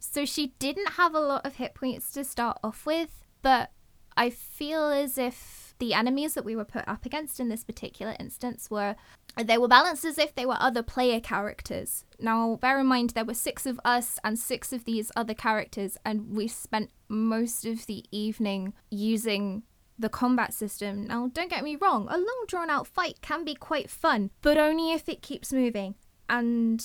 So 0.00 0.24
she 0.24 0.54
didn't 0.58 0.92
have 0.92 1.14
a 1.14 1.20
lot 1.20 1.46
of 1.46 1.56
hit 1.56 1.74
points 1.74 2.10
to 2.12 2.24
start 2.24 2.58
off 2.64 2.86
with, 2.86 3.24
but 3.42 3.70
I 4.16 4.30
feel 4.30 4.88
as 4.88 5.18
if 5.18 5.74
the 5.78 5.94
enemies 5.94 6.34
that 6.34 6.44
we 6.44 6.54
were 6.54 6.64
put 6.64 6.86
up 6.86 7.04
against 7.04 7.40
in 7.40 7.48
this 7.48 7.64
particular 7.64 8.14
instance 8.20 8.70
were 8.70 8.94
they 9.42 9.58
were 9.58 9.68
balanced 9.68 10.04
as 10.04 10.18
if 10.18 10.34
they 10.34 10.46
were 10.46 10.56
other 10.58 10.82
player 10.82 11.18
characters. 11.18 12.04
Now, 12.20 12.56
bear 12.56 12.78
in 12.78 12.86
mind 12.86 13.10
there 13.10 13.24
were 13.24 13.34
six 13.34 13.66
of 13.66 13.80
us 13.84 14.18
and 14.22 14.38
six 14.38 14.72
of 14.72 14.84
these 14.84 15.10
other 15.16 15.34
characters, 15.34 15.96
and 16.04 16.36
we 16.36 16.48
spent 16.48 16.90
most 17.08 17.64
of 17.64 17.86
the 17.86 18.04
evening 18.10 18.74
using 18.90 19.62
the 19.98 20.08
combat 20.08 20.52
system. 20.52 21.06
Now, 21.06 21.30
don't 21.32 21.50
get 21.50 21.64
me 21.64 21.76
wrong, 21.76 22.06
a 22.10 22.16
long 22.16 22.44
drawn 22.46 22.70
out 22.70 22.86
fight 22.86 23.20
can 23.22 23.44
be 23.44 23.54
quite 23.54 23.88
fun, 23.88 24.30
but 24.42 24.58
only 24.58 24.92
if 24.92 25.08
it 25.08 25.22
keeps 25.22 25.52
moving. 25.52 25.94
And 26.28 26.84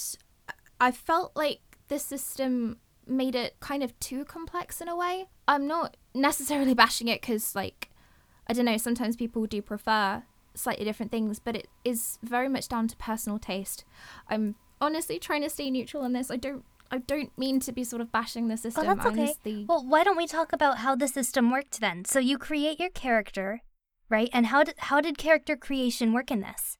I 0.80 0.92
felt 0.92 1.36
like 1.36 1.60
the 1.88 2.00
system 2.00 2.78
made 3.10 3.36
it 3.36 3.60
kind 3.60 3.84
of 3.84 3.98
too 4.00 4.26
complex 4.26 4.82
in 4.82 4.88
a 4.88 4.96
way. 4.96 5.26
I'm 5.48 5.68
not 5.68 5.98
necessarily 6.14 6.74
bashing 6.74 7.08
it 7.08 7.22
because, 7.22 7.56
like, 7.56 7.90
I 8.48 8.54
don't 8.54 8.66
know, 8.66 8.78
sometimes 8.78 9.16
people 9.16 9.46
do 9.46 9.62
prefer 9.62 10.24
slightly 10.56 10.86
different 10.86 11.12
things, 11.12 11.40
but 11.40 11.56
it 11.56 11.68
is 11.86 12.20
very 12.24 12.50
much 12.50 12.68
down 12.68 12.88
to 12.88 12.98
personal 12.98 13.40
taste. 13.40 13.86
I'm 14.30 14.56
honestly 14.82 15.20
trying 15.20 15.42
to 15.44 15.50
stay 15.50 15.70
neutral 15.70 16.04
on 16.04 16.14
this. 16.14 16.32
I 16.32 16.38
don't. 16.38 16.64
I 16.90 17.00
don't 17.00 17.38
mean 17.38 17.60
to 17.60 17.74
be 17.74 17.84
sort 17.84 18.02
of 18.02 18.14
bashing 18.14 18.48
the 18.48 18.56
system. 18.56 18.86
Oh, 18.86 18.96
system. 18.96 18.98
that's 18.98 19.08
okay. 19.10 19.22
honestly. 19.24 19.66
Well, 19.68 19.86
why 19.86 20.06
don't 20.06 20.16
we 20.16 20.26
talk 20.26 20.54
about 20.54 20.78
how 20.78 20.96
the 20.96 21.10
system 21.10 21.52
worked 21.52 21.82
then? 21.82 22.06
So 22.06 22.18
you 22.20 22.38
create 22.38 22.80
your 22.80 22.90
character, 22.90 23.62
right? 24.08 24.30
And 24.32 24.46
how 24.46 24.64
did 24.64 24.76
how 24.78 25.02
did 25.02 25.18
character 25.18 25.58
creation 25.58 26.14
work 26.14 26.32
in 26.32 26.40
this? 26.40 26.78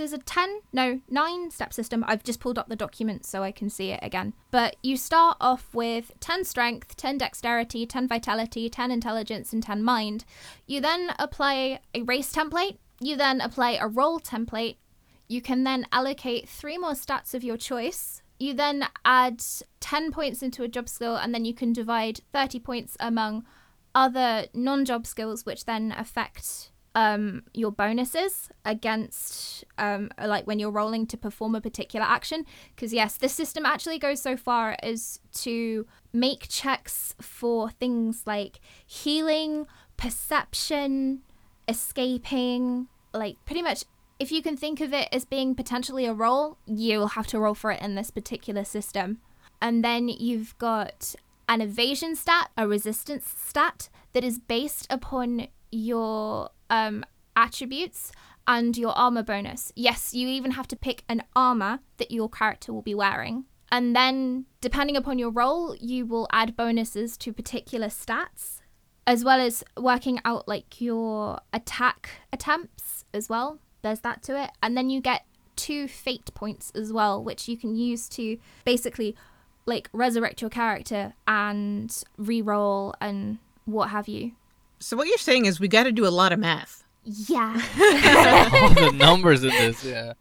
There's 0.00 0.14
a 0.14 0.18
10 0.18 0.60
no 0.72 1.02
9 1.10 1.50
step 1.50 1.74
system. 1.74 2.02
I've 2.08 2.24
just 2.24 2.40
pulled 2.40 2.58
up 2.58 2.70
the 2.70 2.74
document 2.74 3.26
so 3.26 3.42
i 3.42 3.52
can 3.52 3.68
see 3.68 3.90
it 3.90 4.00
again. 4.02 4.32
But 4.50 4.76
you 4.82 4.96
start 4.96 5.36
off 5.42 5.68
with 5.74 6.12
10 6.20 6.44
strength 6.44 6.96
10 6.96 7.18
dexterity 7.18 7.84
10 7.84 8.08
vitality 8.08 8.70
10 8.70 8.90
intelligence 8.90 9.52
and 9.52 9.62
10 9.62 9.82
mind. 9.82 10.24
You 10.66 10.80
then 10.80 11.12
apply 11.18 11.80
a 11.94 12.00
race 12.02 12.32
template. 12.32 12.78
You 12.98 13.14
then 13.16 13.42
apply 13.42 13.72
a 13.72 13.88
role 13.88 14.20
template. 14.20 14.76
You 15.28 15.42
can 15.42 15.64
then 15.64 15.86
allocate 15.92 16.48
three 16.48 16.78
more 16.78 16.92
stats 16.92 17.34
of 17.34 17.44
your 17.44 17.58
choice. 17.58 18.22
You 18.38 18.54
then 18.54 18.86
add 19.04 19.42
10 19.80 20.12
points 20.12 20.42
into 20.42 20.62
a 20.62 20.68
job 20.68 20.88
skill 20.88 21.16
and 21.16 21.34
then 21.34 21.44
you 21.44 21.52
can 21.52 21.74
divide 21.74 22.20
30 22.32 22.58
points 22.60 22.96
among 23.00 23.44
other 23.94 24.46
non-job 24.54 25.06
skills 25.06 25.44
which 25.44 25.66
then 25.66 25.92
affect 25.92 26.69
um, 26.94 27.42
your 27.54 27.70
bonuses 27.70 28.48
against 28.64 29.64
um, 29.78 30.10
like 30.22 30.46
when 30.46 30.58
you're 30.58 30.70
rolling 30.70 31.06
to 31.06 31.16
perform 31.16 31.54
a 31.54 31.60
particular 31.60 32.06
action. 32.06 32.44
Because 32.74 32.92
yes, 32.92 33.16
the 33.16 33.28
system 33.28 33.64
actually 33.64 33.98
goes 33.98 34.20
so 34.20 34.36
far 34.36 34.76
as 34.82 35.20
to 35.34 35.86
make 36.12 36.48
checks 36.48 37.14
for 37.20 37.70
things 37.70 38.22
like 38.26 38.60
healing, 38.86 39.66
perception, 39.96 41.22
escaping, 41.68 42.88
like 43.12 43.36
pretty 43.44 43.62
much. 43.62 43.84
If 44.18 44.30
you 44.30 44.42
can 44.42 44.54
think 44.54 44.82
of 44.82 44.92
it 44.92 45.08
as 45.12 45.24
being 45.24 45.54
potentially 45.54 46.04
a 46.04 46.12
roll, 46.12 46.58
you'll 46.66 47.08
have 47.08 47.26
to 47.28 47.38
roll 47.38 47.54
for 47.54 47.70
it 47.70 47.80
in 47.80 47.94
this 47.94 48.10
particular 48.10 48.64
system. 48.64 49.18
And 49.62 49.82
then 49.82 50.08
you've 50.08 50.56
got 50.58 51.14
an 51.48 51.62
evasion 51.62 52.14
stat, 52.16 52.50
a 52.56 52.68
resistance 52.68 53.34
stat 53.34 53.88
that 54.12 54.22
is 54.22 54.38
based 54.38 54.86
upon 54.90 55.48
your 55.70 56.50
um, 56.70 57.04
attributes 57.36 58.12
and 58.46 58.76
your 58.76 58.92
armor 58.92 59.22
bonus. 59.22 59.72
Yes, 59.76 60.14
you 60.14 60.26
even 60.28 60.52
have 60.52 60.68
to 60.68 60.76
pick 60.76 61.04
an 61.08 61.22
armor 61.36 61.80
that 61.98 62.10
your 62.10 62.28
character 62.28 62.72
will 62.72 62.82
be 62.82 62.94
wearing. 62.94 63.44
And 63.70 63.94
then, 63.94 64.46
depending 64.60 64.96
upon 64.96 65.18
your 65.18 65.30
role, 65.30 65.76
you 65.76 66.04
will 66.04 66.26
add 66.32 66.56
bonuses 66.56 67.16
to 67.18 67.32
particular 67.32 67.86
stats, 67.86 68.60
as 69.06 69.24
well 69.24 69.40
as 69.40 69.62
working 69.76 70.20
out 70.24 70.48
like 70.48 70.80
your 70.80 71.40
attack 71.52 72.10
attempts 72.32 73.04
as 73.14 73.28
well. 73.28 73.60
There's 73.82 74.00
that 74.00 74.22
to 74.24 74.42
it. 74.42 74.50
And 74.62 74.76
then 74.76 74.90
you 74.90 75.00
get 75.00 75.24
two 75.54 75.86
fate 75.86 76.34
points 76.34 76.72
as 76.74 76.92
well, 76.92 77.22
which 77.22 77.46
you 77.46 77.56
can 77.56 77.76
use 77.76 78.08
to 78.10 78.38
basically 78.64 79.14
like 79.66 79.88
resurrect 79.92 80.40
your 80.40 80.50
character 80.50 81.12
and 81.28 82.02
re-roll 82.16 82.94
and 83.00 83.38
what 83.66 83.90
have 83.90 84.08
you. 84.08 84.32
So 84.80 84.96
what 84.96 85.06
you're 85.06 85.18
saying 85.18 85.44
is 85.44 85.60
we 85.60 85.68
got 85.68 85.84
to 85.84 85.92
do 85.92 86.06
a 86.06 86.10
lot 86.10 86.32
of 86.32 86.38
math. 86.38 86.84
Yeah. 87.04 87.52
all 88.52 88.74
the 88.74 88.92
numbers 88.92 89.44
in 89.44 89.50
this, 89.50 89.84
yeah. 89.84 90.14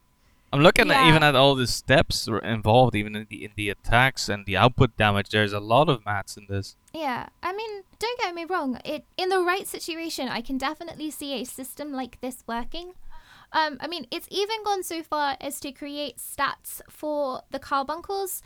I'm 0.52 0.62
looking 0.62 0.90
at 0.90 1.08
even 1.08 1.22
at 1.22 1.36
all 1.36 1.54
the 1.56 1.68
steps 1.68 2.28
involved, 2.28 2.96
even 2.96 3.16
in 3.16 3.28
the 3.30 3.46
in 3.46 3.52
the 3.56 3.70
attacks 3.70 4.30
and 4.30 4.46
the 4.46 4.58
output 4.58 4.98
damage. 4.98 5.30
There's 5.30 5.54
a 5.54 5.60
lot 5.60 5.90
of 5.90 6.04
maths 6.06 6.38
in 6.38 6.48
this. 6.50 6.76
Yeah, 6.92 7.28
I 7.44 7.54
mean, 7.54 7.84
don't 8.00 8.20
get 8.20 8.34
me 8.34 8.46
wrong. 8.46 8.80
It 8.84 9.06
in 9.16 9.30
the 9.30 9.42
right 9.42 9.68
situation, 9.68 10.28
I 10.28 10.42
can 10.42 10.58
definitely 10.58 11.12
see 11.12 11.34
a 11.34 11.44
system 11.44 11.94
like 11.94 12.20
this 12.22 12.44
working. 12.48 12.94
Um, 13.52 13.78
I 13.80 13.88
mean, 13.88 14.08
it's 14.12 14.28
even 14.32 14.64
gone 14.64 14.84
so 14.84 15.04
far 15.04 15.38
as 15.40 15.60
to 15.60 15.72
create 15.72 16.18
stats 16.18 16.82
for 16.90 17.42
the 17.52 17.60
carbuncles, 17.60 18.42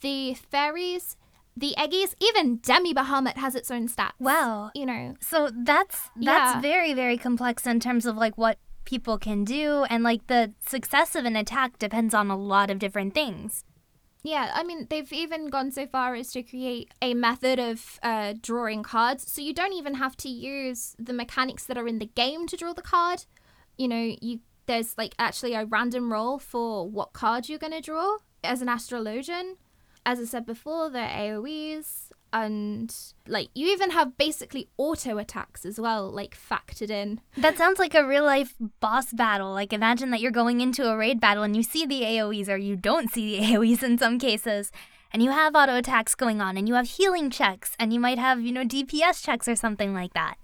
the 0.00 0.34
fairies, 0.34 1.16
the 1.56 1.74
eggies, 1.78 2.14
even 2.20 2.56
Demi 2.56 2.92
Bahamut 2.94 3.36
has 3.36 3.54
its 3.54 3.70
own 3.70 3.88
stats. 3.88 4.12
Wow. 4.18 4.70
You 4.74 4.86
know, 4.86 5.14
So 5.20 5.50
that's 5.54 6.10
that's 6.16 6.54
Yeah. 6.56 6.60
very 6.60 6.92
very 6.94 7.16
complex 7.16 7.66
in 7.66 7.80
terms 7.80 8.06
of 8.06 8.16
like 8.16 8.36
what 8.36 8.58
people 8.84 9.18
can 9.18 9.44
do 9.44 9.84
and 9.88 10.02
like 10.04 10.26
the 10.26 10.52
success 10.66 11.14
of 11.14 11.24
an 11.24 11.36
attack 11.36 11.78
depends 11.78 12.12
on 12.12 12.30
a 12.30 12.36
lot 12.36 12.70
of 12.70 12.78
different 12.78 13.14
things. 13.14 13.64
Yeah, 14.22 14.52
I 14.54 14.62
mean, 14.64 14.86
they've 14.88 15.12
even 15.12 15.48
gone 15.50 15.70
so 15.70 15.86
far 15.86 16.14
as 16.14 16.32
to 16.32 16.42
create 16.42 16.92
a 17.02 17.12
method 17.12 17.58
of 17.58 17.98
uh, 18.02 18.32
drawing 18.40 18.82
cards. 18.82 19.30
So 19.30 19.42
you 19.42 19.52
don't 19.52 19.74
even 19.74 19.94
have 19.96 20.16
to 20.18 20.30
use 20.30 20.96
the 20.98 21.12
mechanics 21.12 21.64
that 21.66 21.76
are 21.76 21.86
in 21.86 21.98
the 21.98 22.06
game 22.06 22.46
to 22.46 22.56
draw 22.56 22.72
the 22.72 22.80
card. 22.80 23.26
You 23.76 23.86
know, 23.88 24.16
you 24.22 24.40
there's 24.66 24.96
like 24.96 25.14
actually 25.18 25.52
a 25.52 25.66
random 25.66 26.10
roll 26.10 26.38
for 26.38 26.88
what 26.88 27.12
card 27.12 27.50
you're 27.50 27.58
going 27.58 27.74
to 27.74 27.82
draw 27.82 28.16
as 28.42 28.62
an 28.62 28.68
astrologian. 28.68 29.56
As 30.06 30.20
I 30.20 30.24
said 30.24 30.44
before, 30.44 30.90
they're 30.90 31.08
AoEs, 31.08 32.10
and 32.34 32.94
like 33.28 33.48
you 33.54 33.68
even 33.68 33.92
have 33.92 34.18
basically 34.18 34.68
auto 34.76 35.18
attacks 35.18 35.64
as 35.64 35.78
well, 35.78 36.10
like 36.10 36.36
factored 36.36 36.90
in. 36.90 37.20
That 37.36 37.56
sounds 37.56 37.78
like 37.78 37.94
a 37.94 38.06
real 38.06 38.24
life 38.24 38.54
boss 38.80 39.12
battle. 39.12 39.52
Like 39.52 39.72
imagine 39.72 40.10
that 40.10 40.20
you're 40.20 40.32
going 40.32 40.60
into 40.60 40.90
a 40.90 40.96
raid 40.96 41.20
battle 41.20 41.44
and 41.44 41.56
you 41.56 41.62
see 41.62 41.86
the 41.86 42.02
AoEs 42.02 42.48
or 42.48 42.56
you 42.56 42.74
don't 42.74 43.10
see 43.10 43.38
the 43.38 43.46
AoEs 43.52 43.84
in 43.84 43.98
some 43.98 44.18
cases. 44.18 44.72
And 45.12 45.22
you 45.22 45.30
have 45.30 45.54
auto 45.54 45.76
attacks 45.76 46.16
going 46.16 46.40
on 46.40 46.56
and 46.56 46.66
you 46.68 46.74
have 46.74 46.88
healing 46.88 47.30
checks 47.30 47.76
and 47.78 47.92
you 47.92 48.00
might 48.00 48.18
have, 48.18 48.40
you 48.40 48.50
know, 48.50 48.64
DPS 48.64 49.22
checks 49.22 49.46
or 49.46 49.54
something 49.54 49.94
like 49.94 50.12
that. 50.14 50.34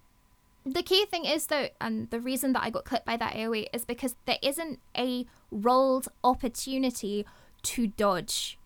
The 0.64 0.84
key 0.84 1.06
thing 1.06 1.24
is 1.24 1.46
though, 1.48 1.70
and 1.80 2.08
the 2.10 2.20
reason 2.20 2.52
that 2.52 2.62
I 2.62 2.70
got 2.70 2.84
clipped 2.84 3.06
by 3.06 3.16
that 3.16 3.34
AoE 3.34 3.66
is 3.72 3.84
because 3.84 4.14
there 4.26 4.38
isn't 4.42 4.78
a 4.96 5.26
rolled 5.50 6.06
opportunity 6.22 7.26
to 7.62 7.88
dodge. 7.88 8.59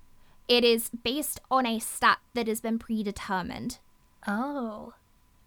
It 0.49 0.65
is 0.65 0.91
based 0.91 1.41
on 1.51 1.67
a 1.67 1.79
stat 1.79 2.19
that 2.35 2.49
has 2.49 2.61
been 2.61 2.79
predetermined. 2.79 3.79
Oh. 4.27 4.95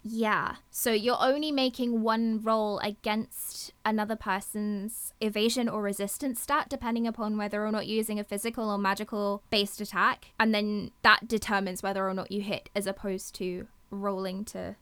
Yeah. 0.03 0.55
So 0.71 0.91
you're 0.91 1.21
only 1.21 1.51
making 1.51 2.01
one 2.01 2.41
roll 2.41 2.79
against 2.79 3.73
another 3.85 4.15
person's 4.15 5.13
evasion 5.19 5.67
or 5.67 5.81
resistance 5.81 6.41
stat, 6.41 6.67
depending 6.69 7.05
upon 7.05 7.37
whether 7.37 7.65
or 7.65 7.71
not 7.71 7.87
you're 7.87 7.97
using 7.97 8.19
a 8.19 8.23
physical 8.23 8.69
or 8.69 8.77
magical 8.77 9.43
based 9.49 9.81
attack. 9.81 10.33
And 10.39 10.53
then 10.53 10.91
that 11.03 11.27
determines 11.27 11.83
whether 11.83 12.07
or 12.07 12.13
not 12.13 12.31
you 12.31 12.41
hit, 12.41 12.69
as 12.75 12.87
opposed 12.87 13.35
to 13.35 13.67
rolling 13.91 14.45
to. 14.45 14.75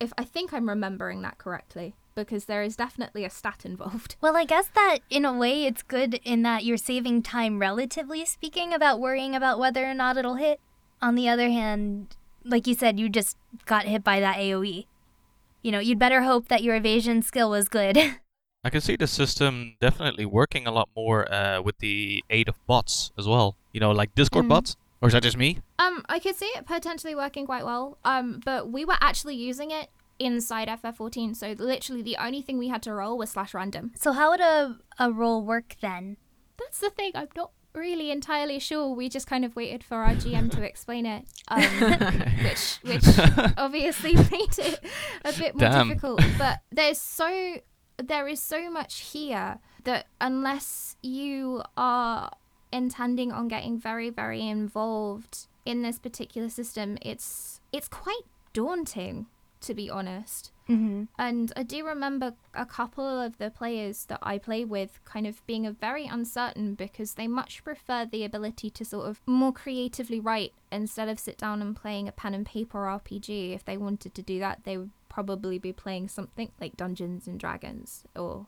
If 0.00 0.12
I 0.18 0.24
think 0.24 0.52
I'm 0.52 0.68
remembering 0.68 1.22
that 1.22 1.38
correctly, 1.38 1.94
because 2.14 2.44
there 2.46 2.62
is 2.62 2.76
definitely 2.76 3.24
a 3.24 3.30
stat 3.30 3.62
involved. 3.64 4.16
Well, 4.20 4.36
I 4.36 4.44
guess 4.44 4.68
that 4.74 4.98
in 5.10 5.24
a 5.24 5.32
way 5.36 5.64
it's 5.64 5.82
good 5.82 6.20
in 6.24 6.42
that 6.42 6.64
you're 6.64 6.76
saving 6.76 7.22
time, 7.22 7.58
relatively 7.58 8.24
speaking, 8.24 8.72
about 8.72 9.00
worrying 9.00 9.34
about 9.34 9.58
whether 9.58 9.84
or 9.84 9.94
not 9.94 10.16
it'll 10.16 10.36
hit. 10.36 10.60
On 11.00 11.14
the 11.14 11.28
other 11.28 11.48
hand, 11.50 12.16
like 12.44 12.66
you 12.66 12.74
said, 12.74 12.98
you 13.00 13.08
just 13.08 13.36
got 13.66 13.84
hit 13.86 14.04
by 14.04 14.20
that 14.20 14.36
AoE. 14.36 14.86
You 15.62 15.72
know, 15.72 15.78
you'd 15.80 15.98
better 15.98 16.22
hope 16.22 16.48
that 16.48 16.62
your 16.62 16.74
evasion 16.76 17.22
skill 17.22 17.50
was 17.50 17.68
good. 17.68 17.96
I 18.64 18.70
can 18.70 18.80
see 18.80 18.94
the 18.94 19.08
system 19.08 19.76
definitely 19.80 20.24
working 20.26 20.66
a 20.68 20.70
lot 20.70 20.88
more 20.94 21.32
uh, 21.32 21.60
with 21.60 21.78
the 21.78 22.22
aid 22.30 22.48
of 22.48 22.64
bots 22.66 23.10
as 23.18 23.26
well. 23.26 23.56
You 23.72 23.80
know, 23.80 23.90
like 23.90 24.14
Discord 24.14 24.44
Mm. 24.44 24.50
bots. 24.50 24.76
Or 25.00 25.08
is 25.08 25.14
that 25.14 25.24
just 25.24 25.36
me? 25.36 25.58
Um, 25.80 26.04
I 26.08 26.20
could 26.20 26.36
see 26.36 26.46
it 26.54 26.64
potentially 26.64 27.16
working 27.16 27.44
quite 27.44 27.64
well. 27.64 27.98
Um, 28.04 28.40
but 28.44 28.70
we 28.70 28.84
were 28.84 28.94
actually 29.00 29.34
using 29.34 29.72
it 29.72 29.88
inside 30.24 30.68
FF14, 30.68 31.36
so 31.36 31.54
literally 31.58 32.02
the 32.02 32.16
only 32.16 32.42
thing 32.42 32.58
we 32.58 32.68
had 32.68 32.82
to 32.82 32.94
roll 32.94 33.18
was 33.18 33.30
slash 33.30 33.54
random. 33.54 33.92
so, 33.96 34.12
how 34.12 34.30
would 34.30 34.40
a, 34.40 34.78
a 34.98 35.10
roll 35.12 35.44
work 35.44 35.76
then? 35.80 36.16
That's 36.58 36.80
the 36.80 36.90
thing. 36.90 37.12
I'm 37.14 37.28
not 37.36 37.50
really 37.74 38.10
entirely 38.10 38.58
sure. 38.58 38.94
We 38.94 39.08
just 39.08 39.26
kind 39.26 39.44
of 39.44 39.56
waited 39.56 39.82
for 39.82 39.98
our 39.98 40.14
GM 40.14 40.50
to 40.52 40.62
explain 40.62 41.06
it, 41.06 41.24
um, 41.48 41.62
which 42.44 42.78
which 42.82 43.04
obviously 43.56 44.14
made 44.30 44.58
it 44.58 44.80
a 45.24 45.32
bit 45.32 45.54
more 45.54 45.70
Damn. 45.70 45.88
difficult. 45.88 46.22
But 46.38 46.60
there's 46.70 46.98
so 46.98 47.58
there 47.98 48.28
is 48.28 48.40
so 48.40 48.70
much 48.70 49.00
here 49.00 49.58
that 49.84 50.06
unless 50.20 50.96
you 51.02 51.62
are 51.76 52.30
intending 52.72 53.32
on 53.32 53.48
getting 53.48 53.78
very 53.78 54.10
very 54.10 54.46
involved 54.46 55.46
in 55.64 55.82
this 55.82 55.98
particular 55.98 56.48
system, 56.48 56.98
it's 57.02 57.60
it's 57.72 57.88
quite 57.88 58.22
daunting 58.52 59.26
to 59.62 59.74
be 59.74 59.90
honest. 59.90 60.52
Mm-hmm. 60.68 61.04
And 61.18 61.52
I 61.56 61.62
do 61.64 61.84
remember 61.84 62.34
a 62.54 62.64
couple 62.64 63.04
of 63.20 63.38
the 63.38 63.50
players 63.50 64.04
that 64.06 64.20
I 64.22 64.38
play 64.38 64.64
with 64.64 65.00
kind 65.04 65.26
of 65.26 65.44
being 65.46 65.66
a 65.66 65.72
very 65.72 66.06
uncertain 66.06 66.74
because 66.74 67.14
they 67.14 67.26
much 67.26 67.64
prefer 67.64 68.06
the 68.06 68.24
ability 68.24 68.70
to 68.70 68.84
sort 68.84 69.08
of 69.08 69.20
more 69.26 69.52
creatively 69.52 70.20
write 70.20 70.52
instead 70.70 71.08
of 71.08 71.18
sit 71.18 71.38
down 71.38 71.60
and 71.60 71.74
playing 71.74 72.06
a 72.08 72.12
pen 72.12 72.34
and 72.34 72.46
paper 72.46 72.78
RPG. 72.78 73.54
If 73.54 73.64
they 73.64 73.76
wanted 73.76 74.14
to 74.14 74.22
do 74.22 74.38
that, 74.38 74.60
they 74.64 74.76
would 74.78 74.90
probably 75.08 75.58
be 75.58 75.72
playing 75.72 76.08
something 76.08 76.50
like 76.60 76.76
Dungeons 76.76 77.26
and 77.26 77.38
Dragons 77.40 78.04
or 78.16 78.46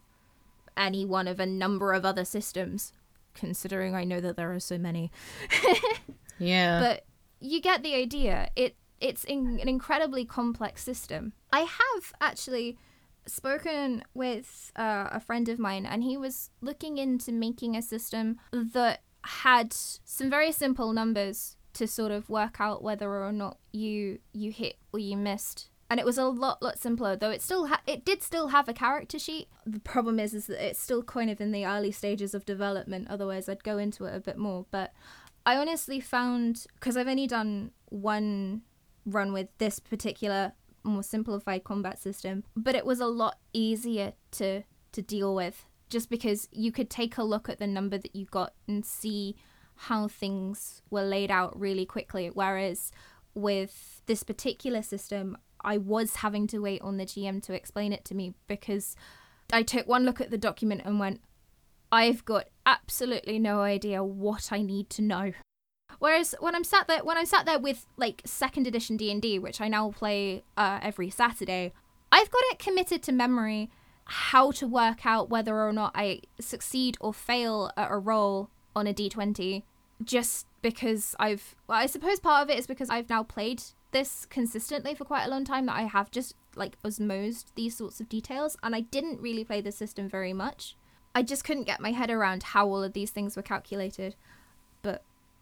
any 0.77 1.05
one 1.05 1.29
of 1.29 1.41
a 1.41 1.47
number 1.47 1.93
of 1.93 2.05
other 2.05 2.25
systems, 2.25 2.93
considering 3.35 3.95
I 3.95 4.05
know 4.05 4.21
that 4.21 4.37
there 4.37 4.53
are 4.53 4.61
so 4.61 4.79
many 4.79 5.11
Yeah. 6.39 6.81
but 6.81 7.05
you 7.41 7.61
get 7.61 7.83
the 7.83 7.95
idea. 7.95 8.49
It 8.57 8.77
it's 9.05 9.23
in, 9.25 9.61
an 9.61 9.69
incredibly 9.69 10.25
complex 10.25 10.83
system. 10.83 11.35
I 11.53 11.61
have 11.61 12.15
actually 12.23 12.79
spoken 13.27 14.03
with 14.15 14.73
uh, 14.77 15.09
a 15.13 15.21
friend 15.21 15.47
of 15.51 15.59
mine, 15.59 15.85
and 15.85 16.03
he 16.03 16.17
was 16.17 16.51
looking 16.63 16.97
into 16.97 17.31
making 17.31 17.77
a 17.77 17.83
system 17.83 18.39
that 18.51 19.03
had 19.23 19.73
some 19.73 20.31
very 20.31 20.51
simple 20.53 20.93
numbers 20.95 21.57
to 21.75 21.87
sort 21.87 22.13
of 22.13 22.31
work 22.31 22.57
out 22.61 22.83
whether 22.83 23.23
or 23.23 23.33
not 23.33 23.59
you 23.73 24.21
you 24.33 24.51
hit 24.51 24.77
or 24.93 24.99
you 24.99 25.17
missed. 25.17 25.69
And 25.91 26.01
it 26.01 26.07
was 26.07 26.17
a 26.17 26.25
lot, 26.25 26.63
lot 26.63 26.79
simpler. 26.79 27.15
Though 27.15 27.31
it 27.31 27.43
still 27.43 27.67
ha- 27.67 27.83
it 27.87 28.07
did 28.07 28.23
still 28.23 28.49
have 28.49 28.71
a 28.71 28.73
character 28.73 29.19
sheet. 29.19 29.49
The 29.67 29.81
problem 29.81 30.19
is, 30.19 30.33
is 30.33 30.47
that 30.47 30.67
it's 30.67 30.81
still 30.81 31.03
kind 31.03 31.31
of 31.31 31.43
in 31.43 31.53
the 31.53 31.67
early 31.67 31.93
stages 31.93 32.35
of 32.35 32.47
development. 32.47 33.09
Otherwise, 33.11 33.51
I'd 33.51 33.65
go 33.65 33.77
into 33.77 34.07
it 34.07 34.17
a 34.17 34.21
bit 34.21 34.39
more. 34.39 34.65
But 34.71 34.93
I 35.45 35.57
honestly 35.57 36.01
found 36.01 36.67
because 36.75 36.97
I've 36.97 37.09
only 37.09 37.27
done 37.27 37.73
one 37.91 38.63
run 39.07 39.33
with 39.33 39.49
this 39.59 39.79
particular 39.79 40.53
more 40.83 41.03
simplified 41.03 41.65
combat 41.65 41.99
system, 41.99 42.45
but 42.57 42.75
it 42.75 42.85
was 42.85 43.01
a 43.01 43.07
lot 43.07 43.39
easier 43.53 44.13
to 44.33 44.63
to 44.93 45.03
deal 45.03 45.35
with 45.35 45.67
just 45.89 46.09
because 46.09 46.49
you 46.53 46.71
could 46.73 46.91
take 46.91 47.19
a 47.19 47.23
look 47.23 47.49
at 47.49 47.59
the 47.59 47.67
number 47.67 47.99
that 47.99 48.15
you 48.15 48.27
got 48.27 48.53
and 48.69 48.85
see 48.85 49.37
how 49.77 50.09
things 50.09 50.83
were 50.91 51.03
laid 51.03 51.31
out 51.31 51.59
really 51.59 51.85
quickly. 51.85 52.31
Whereas 52.33 52.93
with 53.35 54.03
this 54.07 54.23
particular 54.23 54.83
system, 54.83 55.37
I 55.63 55.79
was 55.79 56.17
having 56.17 56.47
to 56.49 56.59
wait 56.59 56.83
on 56.83 56.97
the 56.97 57.07
GM 57.07 57.43
to 57.45 57.55
explain 57.55 57.93
it 57.93 58.05
to 58.07 58.15
me 58.15 58.35
because 58.47 58.97
I 59.53 59.63
took 59.63 59.87
one 59.87 60.05
look 60.05 60.21
at 60.21 60.31
the 60.31 60.39
document 60.39 60.83
and 60.85 61.01
went, 61.01 61.21
I've 61.91 62.25
got 62.25 62.47
absolutely 62.67 63.39
no 63.39 63.61
idea 63.61 64.03
what 64.03 64.53
I 64.53 64.63
need 64.63 64.91
to 64.91 65.03
know. 65.03 65.33
Whereas 66.05 66.35
when 66.39 66.55
I'm 66.55 66.65
sat 66.65 66.87
there, 66.87 67.03
when 67.03 67.17
I'm 67.17 67.25
sat 67.25 67.47
there 67.47 67.59
with 67.59 67.87
like 67.97 68.21
second 68.27 68.67
edition 68.67 68.99
D 68.99 69.11
and 69.11 69.23
D, 69.23 69.39
which 69.39 69.63
I 69.63 69.69
now 69.69 69.91
play 69.91 70.45
uh, 70.55 70.79
every 70.83 71.09
Saturday, 71.09 71.73
I've 72.13 72.31
got 72.31 72.43
it 72.51 72.59
committed 72.59 73.03
to 73.05 73.13
memory 73.13 73.71
how 74.05 74.51
to 74.51 74.67
work 74.67 75.07
out 75.07 75.31
whether 75.31 75.59
or 75.59 75.73
not 75.73 75.93
I 75.95 76.21
succeed 76.39 76.99
or 77.01 77.15
fail 77.15 77.71
at 77.75 77.91
a 77.91 77.97
roll 77.97 78.51
on 78.77 78.87
a 78.87 78.93
D20 78.93 79.63
just 80.03 80.47
because 80.61 81.17
I've 81.19 81.55
well, 81.69 81.79
I 81.79 81.87
suppose 81.87 82.21
part 82.21 82.43
of 82.43 82.51
it 82.51 82.59
is 82.59 82.67
because 82.67 82.91
I've 82.91 83.09
now 83.09 83.23
played 83.23 83.63
this 83.93 84.27
consistently 84.27 84.95
for 84.95 85.07
quite 85.07 85.25
a 85.25 85.31
long 85.31 85.47
time 85.47 85.65
that 85.65 85.77
I 85.77 85.85
have 85.85 86.11
just 86.11 86.35
like 86.55 86.77
osmosed 86.83 87.47
these 87.55 87.79
sorts 87.79 87.99
of 88.01 88.11
details 88.11 88.59
and 88.63 88.77
I 88.77 88.81
didn't 88.81 89.23
really 89.23 89.43
play 89.43 89.63
the 89.63 89.73
system 89.73 90.11
very 90.11 90.35
much. 90.35 90.77
I 91.15 91.23
just 91.23 91.45
couldn't 91.45 91.65
get 91.65 91.81
my 91.81 91.93
head 91.93 92.11
around 92.11 92.43
how 92.43 92.69
all 92.69 92.85
of 92.85 92.93
these 92.93 93.11
things 93.11 93.37
were 93.37 93.43
calculated. 93.43 94.17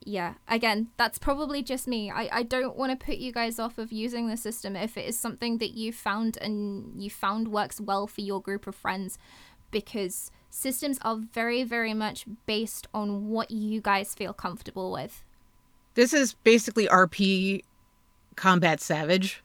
Yeah, 0.05 0.34
again, 0.48 0.88
that's 0.96 1.18
probably 1.18 1.62
just 1.62 1.86
me. 1.86 2.11
I, 2.11 2.28
I 2.32 2.42
don't 2.42 2.76
want 2.76 2.98
to 2.98 3.05
put 3.05 3.18
you 3.18 3.32
guys 3.32 3.59
off 3.59 3.78
of 3.78 3.92
using 3.92 4.28
the 4.28 4.36
system 4.36 4.74
if 4.74 4.96
it 4.96 5.07
is 5.07 5.18
something 5.18 5.59
that 5.59 5.70
you 5.70 5.92
found 5.92 6.36
and 6.38 7.00
you 7.00 7.11
found 7.11 7.48
works 7.48 7.80
well 7.80 8.07
for 8.07 8.20
your 8.20 8.40
group 8.40 8.66
of 8.66 8.74
friends 8.74 9.18
because 9.70 10.30
systems 10.50 10.98
are 11.03 11.16
very, 11.16 11.64
very 11.64 11.94
much 11.94 12.26
based 12.46 12.86
on 12.92 13.28
what 13.28 13.50
you 13.50 13.80
guys 13.80 14.14
feel 14.14 14.32
comfortable 14.32 14.92
with. 14.92 15.24
This 15.94 16.12
is 16.12 16.34
basically 16.34 16.86
RP 16.86 17.62
Combat 18.36 18.80
Savage. 18.80 19.42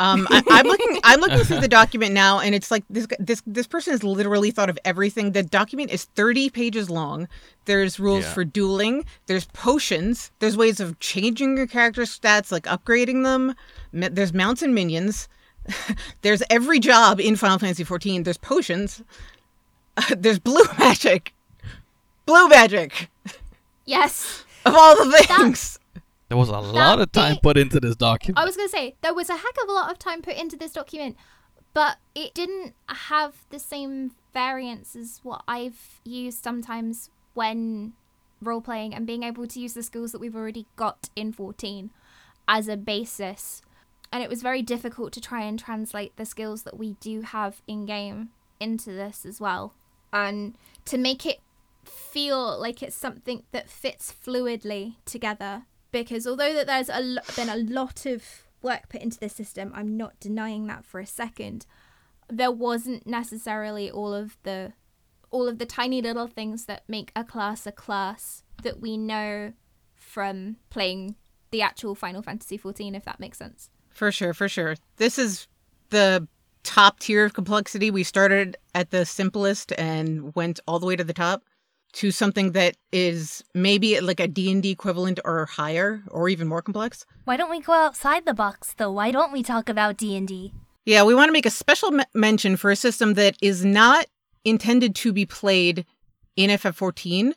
Um, 0.00 0.28
I, 0.30 0.42
I'm 0.48 0.66
looking. 0.66 1.00
I'm 1.02 1.20
looking 1.20 1.40
through 1.40 1.60
the 1.60 1.68
document 1.68 2.12
now, 2.14 2.38
and 2.38 2.54
it's 2.54 2.70
like 2.70 2.84
this. 2.88 3.06
This 3.18 3.42
this 3.46 3.66
person 3.66 3.92
has 3.92 4.04
literally 4.04 4.50
thought 4.52 4.70
of 4.70 4.78
everything. 4.84 5.32
The 5.32 5.42
document 5.42 5.90
is 5.90 6.04
30 6.04 6.50
pages 6.50 6.88
long. 6.88 7.26
There's 7.64 7.98
rules 7.98 8.24
Yeah. 8.24 8.32
for 8.32 8.44
dueling. 8.44 9.04
There's 9.26 9.46
potions. 9.46 10.30
There's 10.38 10.56
ways 10.56 10.78
of 10.78 10.98
changing 11.00 11.56
your 11.56 11.66
character 11.66 12.02
stats, 12.02 12.52
like 12.52 12.64
upgrading 12.64 13.24
them. 13.24 13.54
There's 13.92 14.32
mounts 14.32 14.62
and 14.62 14.74
minions. 14.74 15.28
there's 16.22 16.42
every 16.48 16.78
job 16.80 17.20
in 17.20 17.34
Final 17.36 17.58
Fantasy 17.58 17.84
14. 17.84 18.22
There's 18.22 18.38
potions. 18.38 19.02
there's 20.16 20.38
blue 20.38 20.64
magic. 20.78 21.34
Blue 22.24 22.48
magic 22.48 23.10
Yes. 23.84 24.44
of 24.64 24.74
all 24.74 24.94
the 24.96 25.18
things. 25.26 25.77
There 26.28 26.36
was 26.36 26.50
a 26.50 26.58
lot 26.58 27.00
of 27.00 27.10
time 27.10 27.38
put 27.42 27.56
into 27.56 27.80
this 27.80 27.96
document. 27.96 28.38
I 28.38 28.44
was 28.44 28.56
going 28.56 28.68
to 28.68 28.72
say, 28.72 28.96
there 29.00 29.14
was 29.14 29.30
a 29.30 29.36
heck 29.36 29.56
of 29.62 29.68
a 29.68 29.72
lot 29.72 29.90
of 29.90 29.98
time 29.98 30.20
put 30.20 30.36
into 30.36 30.56
this 30.56 30.72
document, 30.72 31.16
but 31.72 31.96
it 32.14 32.34
didn't 32.34 32.74
have 32.86 33.46
the 33.48 33.58
same 33.58 34.12
variance 34.34 34.94
as 34.94 35.20
what 35.22 35.42
I've 35.48 36.00
used 36.04 36.44
sometimes 36.44 37.10
when 37.32 37.94
role 38.42 38.60
playing 38.60 38.94
and 38.94 39.06
being 39.06 39.22
able 39.22 39.46
to 39.46 39.60
use 39.60 39.72
the 39.72 39.82
skills 39.82 40.12
that 40.12 40.20
we've 40.20 40.36
already 40.36 40.66
got 40.76 41.08
in 41.16 41.32
14 41.32 41.90
as 42.46 42.68
a 42.68 42.76
basis. 42.76 43.62
And 44.12 44.22
it 44.22 44.28
was 44.28 44.42
very 44.42 44.62
difficult 44.62 45.12
to 45.14 45.20
try 45.20 45.42
and 45.42 45.58
translate 45.58 46.16
the 46.16 46.26
skills 46.26 46.62
that 46.64 46.78
we 46.78 46.92
do 47.00 47.22
have 47.22 47.62
in 47.66 47.86
game 47.86 48.30
into 48.60 48.90
this 48.90 49.24
as 49.24 49.40
well. 49.40 49.74
And 50.12 50.56
to 50.84 50.98
make 50.98 51.24
it 51.24 51.40
feel 51.84 52.58
like 52.58 52.82
it's 52.82 52.96
something 52.96 53.44
that 53.52 53.70
fits 53.70 54.12
fluidly 54.12 54.96
together 55.04 55.64
because 55.92 56.26
although 56.26 56.52
that 56.54 56.66
there's 56.66 56.88
a 56.88 57.00
lo- 57.00 57.22
been 57.36 57.48
a 57.48 57.56
lot 57.56 58.06
of 58.06 58.22
work 58.62 58.88
put 58.88 59.00
into 59.00 59.18
the 59.18 59.28
system 59.28 59.72
i'm 59.74 59.96
not 59.96 60.18
denying 60.20 60.66
that 60.66 60.84
for 60.84 61.00
a 61.00 61.06
second 61.06 61.64
there 62.28 62.50
wasn't 62.50 63.06
necessarily 63.06 63.90
all 63.90 64.12
of 64.12 64.36
the 64.42 64.72
all 65.30 65.46
of 65.46 65.58
the 65.58 65.66
tiny 65.66 66.00
little 66.02 66.26
things 66.26 66.64
that 66.66 66.82
make 66.88 67.12
a 67.14 67.24
class 67.24 67.66
a 67.66 67.72
class 67.72 68.42
that 68.62 68.80
we 68.80 68.96
know 68.96 69.52
from 69.94 70.56
playing 70.70 71.14
the 71.50 71.62
actual 71.62 71.94
final 71.94 72.22
fantasy 72.22 72.56
14 72.56 72.94
if 72.94 73.04
that 73.04 73.20
makes 73.20 73.38
sense 73.38 73.70
For 73.90 74.12
sure, 74.12 74.34
for 74.34 74.48
sure. 74.48 74.76
This 74.96 75.18
is 75.18 75.48
the 75.90 76.28
top 76.62 77.00
tier 77.00 77.24
of 77.24 77.32
complexity. 77.32 77.90
We 77.90 78.04
started 78.04 78.56
at 78.74 78.90
the 78.90 79.04
simplest 79.06 79.72
and 79.78 80.34
went 80.36 80.60
all 80.68 80.78
the 80.78 80.86
way 80.86 80.96
to 80.96 81.02
the 81.04 81.14
top 81.14 81.42
to 81.98 82.10
something 82.10 82.52
that 82.52 82.76
is 82.92 83.42
maybe 83.54 83.98
like 84.00 84.20
a 84.20 84.28
D&D 84.28 84.70
equivalent 84.70 85.18
or 85.24 85.46
higher 85.46 86.02
or 86.10 86.28
even 86.28 86.46
more 86.48 86.62
complex. 86.62 87.04
Why 87.24 87.36
don't 87.36 87.50
we 87.50 87.60
go 87.60 87.72
outside 87.72 88.24
the 88.24 88.34
box 88.34 88.74
though? 88.76 88.92
Why 88.92 89.10
don't 89.10 89.32
we 89.32 89.42
talk 89.42 89.68
about 89.68 89.96
D&D? 89.96 90.52
Yeah, 90.84 91.02
we 91.02 91.14
want 91.14 91.28
to 91.28 91.32
make 91.32 91.46
a 91.46 91.50
special 91.50 91.92
m- 91.92 92.06
mention 92.14 92.56
for 92.56 92.70
a 92.70 92.76
system 92.76 93.14
that 93.14 93.36
is 93.42 93.64
not 93.64 94.06
intended 94.44 94.94
to 94.96 95.12
be 95.12 95.26
played 95.26 95.84
in 96.36 96.50
FF14, 96.50 97.32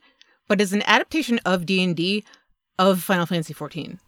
but 0.47 0.61
is 0.61 0.73
an 0.73 0.83
adaptation 0.85 1.39
of 1.43 1.65
D&D 1.65 2.23
of 2.77 3.01
Final 3.01 3.25
Fantasy 3.25 3.53
14. 3.53 3.99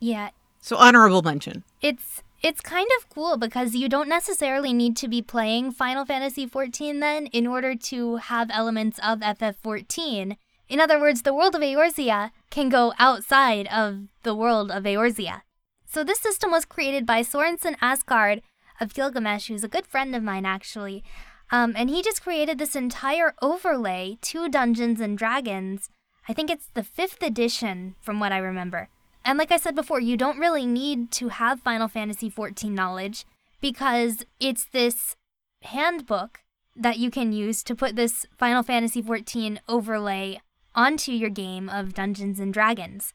Yeah, 0.00 0.30
So 0.60 0.76
honorable 0.76 1.22
mention. 1.22 1.64
it's 1.82 2.22
it's 2.42 2.60
kind 2.60 2.88
of 2.98 3.08
cool 3.08 3.36
because 3.36 3.74
you 3.74 3.88
don't 3.88 4.08
necessarily 4.08 4.72
need 4.72 4.96
to 4.98 5.08
be 5.08 5.22
playing 5.22 5.72
Final 5.72 6.04
Fantasy 6.04 6.46
XIV 6.46 7.00
then 7.00 7.26
in 7.26 7.46
order 7.46 7.74
to 7.74 8.16
have 8.16 8.50
elements 8.52 8.98
of 9.02 9.20
FF14. 9.20 10.36
In 10.68 10.80
other 10.80 11.00
words, 11.00 11.22
the 11.22 11.34
world 11.34 11.54
of 11.54 11.62
Eorzea 11.62 12.30
can 12.50 12.68
go 12.68 12.92
outside 12.98 13.66
of 13.68 14.08
the 14.22 14.34
world 14.34 14.70
of 14.70 14.84
Eorzea. 14.84 15.42
So 15.86 16.04
this 16.04 16.20
system 16.20 16.50
was 16.50 16.64
created 16.64 17.06
by 17.06 17.22
Sorensen 17.22 17.76
Asgard 17.80 18.42
of 18.80 18.92
Gilgamesh, 18.92 19.48
who's 19.48 19.64
a 19.64 19.68
good 19.68 19.86
friend 19.86 20.14
of 20.14 20.22
mine 20.22 20.44
actually. 20.44 21.04
Um, 21.50 21.74
and 21.76 21.88
he 21.88 22.02
just 22.02 22.22
created 22.22 22.58
this 22.58 22.74
entire 22.74 23.34
overlay 23.40 24.18
to 24.22 24.48
Dungeons 24.48 25.00
and 25.00 25.16
Dragons. 25.16 25.90
I 26.28 26.32
think 26.32 26.50
it's 26.50 26.68
the 26.74 26.82
fifth 26.82 27.22
edition 27.22 27.94
from 28.00 28.18
what 28.18 28.32
I 28.32 28.38
remember. 28.38 28.88
And 29.26 29.38
like 29.38 29.50
I 29.50 29.56
said 29.56 29.74
before, 29.74 29.98
you 29.98 30.16
don't 30.16 30.38
really 30.38 30.64
need 30.64 31.10
to 31.12 31.28
have 31.28 31.60
Final 31.60 31.88
Fantasy 31.88 32.30
XIV 32.30 32.70
knowledge 32.70 33.26
because 33.60 34.24
it's 34.38 34.64
this 34.66 35.16
handbook 35.62 36.44
that 36.76 36.98
you 36.98 37.10
can 37.10 37.32
use 37.32 37.64
to 37.64 37.74
put 37.74 37.96
this 37.96 38.24
Final 38.38 38.62
Fantasy 38.62 39.02
XIV 39.02 39.58
overlay 39.68 40.40
onto 40.76 41.10
your 41.10 41.30
game 41.30 41.68
of 41.68 41.92
Dungeons 41.92 42.38
and 42.38 42.54
Dragons. 42.54 43.12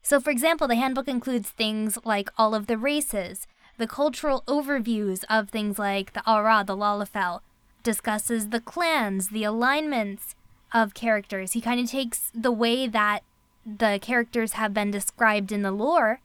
So, 0.00 0.20
for 0.20 0.30
example, 0.30 0.68
the 0.68 0.76
handbook 0.76 1.08
includes 1.08 1.50
things 1.50 1.98
like 2.04 2.30
all 2.38 2.54
of 2.54 2.68
the 2.68 2.78
races, 2.78 3.48
the 3.78 3.88
cultural 3.88 4.44
overviews 4.46 5.24
of 5.28 5.48
things 5.48 5.76
like 5.76 6.12
the 6.12 6.22
Au 6.24 6.40
Ra, 6.40 6.62
the 6.62 6.76
Lalafell, 6.76 7.40
discusses 7.82 8.50
the 8.50 8.60
clans, 8.60 9.30
the 9.30 9.42
alignments 9.42 10.36
of 10.72 10.94
characters. 10.94 11.52
He 11.52 11.60
kind 11.60 11.80
of 11.80 11.90
takes 11.90 12.30
the 12.32 12.52
way 12.52 12.86
that 12.86 13.24
the 13.64 13.98
characters 14.00 14.52
have 14.54 14.72
been 14.74 14.90
described 14.90 15.52
in 15.52 15.62
the 15.62 15.72
lore 15.72 16.20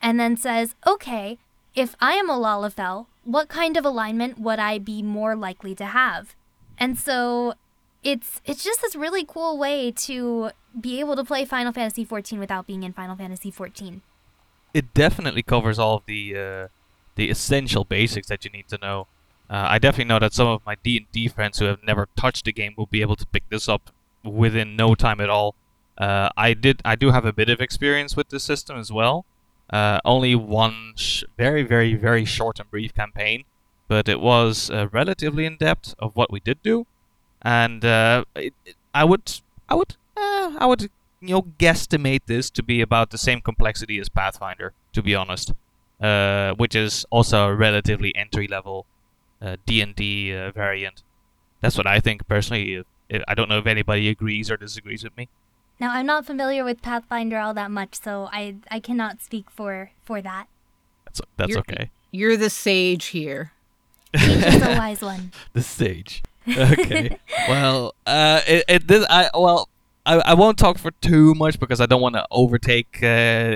and 0.00 0.18
then 0.18 0.36
says, 0.36 0.74
okay, 0.86 1.38
if 1.74 1.94
I 2.00 2.12
am 2.14 2.30
a 2.30 2.34
Lalafell, 2.34 3.06
what 3.24 3.48
kind 3.48 3.76
of 3.76 3.84
alignment 3.84 4.38
would 4.38 4.58
I 4.58 4.78
be 4.78 5.02
more 5.02 5.36
likely 5.36 5.74
to 5.76 5.86
have? 5.86 6.34
And 6.78 6.98
so 6.98 7.54
it's 8.02 8.40
it's 8.46 8.64
just 8.64 8.80
this 8.80 8.96
really 8.96 9.24
cool 9.24 9.58
way 9.58 9.92
to 9.92 10.50
be 10.80 11.00
able 11.00 11.16
to 11.16 11.24
play 11.24 11.44
Final 11.44 11.72
Fantasy 11.72 12.06
XIV 12.06 12.38
without 12.38 12.66
being 12.66 12.82
in 12.82 12.92
Final 12.92 13.16
Fantasy 13.16 13.52
XIV. 13.52 14.00
it 14.72 14.94
definitely 14.94 15.42
covers 15.42 15.78
all 15.78 15.96
of 15.96 16.06
the 16.06 16.36
uh, 16.36 16.68
the 17.16 17.30
essential 17.30 17.84
basics 17.84 18.28
that 18.28 18.44
you 18.44 18.50
need 18.50 18.68
to 18.68 18.78
know. 18.80 19.06
Uh, 19.48 19.66
I 19.68 19.78
definitely 19.78 20.04
know 20.08 20.20
that 20.20 20.32
some 20.32 20.46
of 20.46 20.64
my 20.64 20.76
D 20.82 20.96
and 20.98 21.06
D 21.12 21.28
friends 21.28 21.58
who 21.58 21.66
have 21.66 21.82
never 21.82 22.08
touched 22.16 22.44
the 22.44 22.52
game 22.52 22.74
will 22.76 22.86
be 22.86 23.02
able 23.02 23.16
to 23.16 23.26
pick 23.26 23.48
this 23.48 23.68
up 23.68 23.90
within 24.24 24.76
no 24.76 24.94
time 24.94 25.20
at 25.20 25.28
all. 25.28 25.54
Uh, 26.00 26.30
I 26.36 26.54
did. 26.54 26.82
I 26.84 26.96
do 26.96 27.12
have 27.12 27.26
a 27.26 27.32
bit 27.32 27.50
of 27.50 27.60
experience 27.60 28.16
with 28.16 28.30
this 28.30 28.44
system 28.44 28.78
as 28.78 28.90
well. 28.90 29.26
Uh, 29.70 30.00
only 30.04 30.34
one 30.34 30.94
sh- 30.96 31.24
very, 31.36 31.62
very, 31.62 31.94
very 31.94 32.24
short 32.24 32.58
and 32.58 32.70
brief 32.70 32.94
campaign, 32.94 33.44
but 33.88 34.08
it 34.08 34.20
was 34.20 34.70
uh, 34.70 34.88
relatively 34.92 35.44
in 35.46 35.56
depth 35.58 35.94
of 35.98 36.16
what 36.16 36.32
we 36.32 36.40
did 36.40 36.62
do, 36.62 36.86
and 37.42 37.84
uh, 37.84 38.24
it, 38.34 38.54
it- 38.64 38.76
I 38.94 39.04
would, 39.04 39.40
I 39.68 39.74
would, 39.76 39.94
uh, 40.16 40.56
I 40.58 40.66
would 40.66 40.90
you 41.20 41.34
know, 41.34 41.42
guesstimate 41.60 42.22
this 42.26 42.50
to 42.50 42.62
be 42.62 42.80
about 42.80 43.10
the 43.10 43.18
same 43.18 43.40
complexity 43.40 44.00
as 44.00 44.08
Pathfinder, 44.08 44.72
to 44.94 45.02
be 45.02 45.14
honest, 45.14 45.52
uh, 46.00 46.54
which 46.54 46.74
is 46.74 47.06
also 47.10 47.48
a 47.50 47.54
relatively 47.54 48.12
entry 48.16 48.48
level 48.48 48.86
uh, 49.42 49.56
D&D 49.66 50.34
uh, 50.34 50.50
variant. 50.50 51.02
That's 51.60 51.76
what 51.76 51.86
I 51.86 52.00
think 52.00 52.26
personally. 52.26 52.82
I 53.28 53.34
don't 53.34 53.48
know 53.48 53.58
if 53.58 53.66
anybody 53.66 54.08
agrees 54.08 54.50
or 54.50 54.56
disagrees 54.56 55.04
with 55.04 55.16
me. 55.16 55.28
Now 55.80 55.92
I'm 55.92 56.06
not 56.06 56.26
familiar 56.26 56.62
with 56.64 56.82
Pathfinder 56.82 57.38
all 57.38 57.54
that 57.54 57.70
much, 57.70 57.94
so 58.00 58.28
I 58.32 58.56
I 58.70 58.80
cannot 58.80 59.20
speak 59.22 59.50
for 59.50 59.90
for 60.04 60.20
that. 60.22 60.46
That's 61.06 61.20
that's 61.36 61.48
You're- 61.50 61.60
okay. 61.68 61.90
You're 62.12 62.36
the 62.36 62.50
sage 62.50 63.06
here. 63.06 63.52
He's 64.12 64.62
a 64.62 64.76
wise 64.78 65.00
one. 65.00 65.32
the 65.52 65.62
sage. 65.62 66.22
Okay. 66.48 67.16
well, 67.48 67.94
uh, 68.06 68.40
it, 68.46 68.64
it 68.68 68.88
this 68.88 69.06
I 69.08 69.30
well. 69.34 69.68
I, 70.06 70.14
I 70.14 70.34
won't 70.34 70.58
talk 70.58 70.78
for 70.78 70.92
too 70.92 71.34
much 71.34 71.60
because 71.60 71.78
I 71.78 71.84
don't 71.84 72.00
want 72.00 72.14
to 72.14 72.26
overtake 72.30 73.00
uh, 73.02 73.06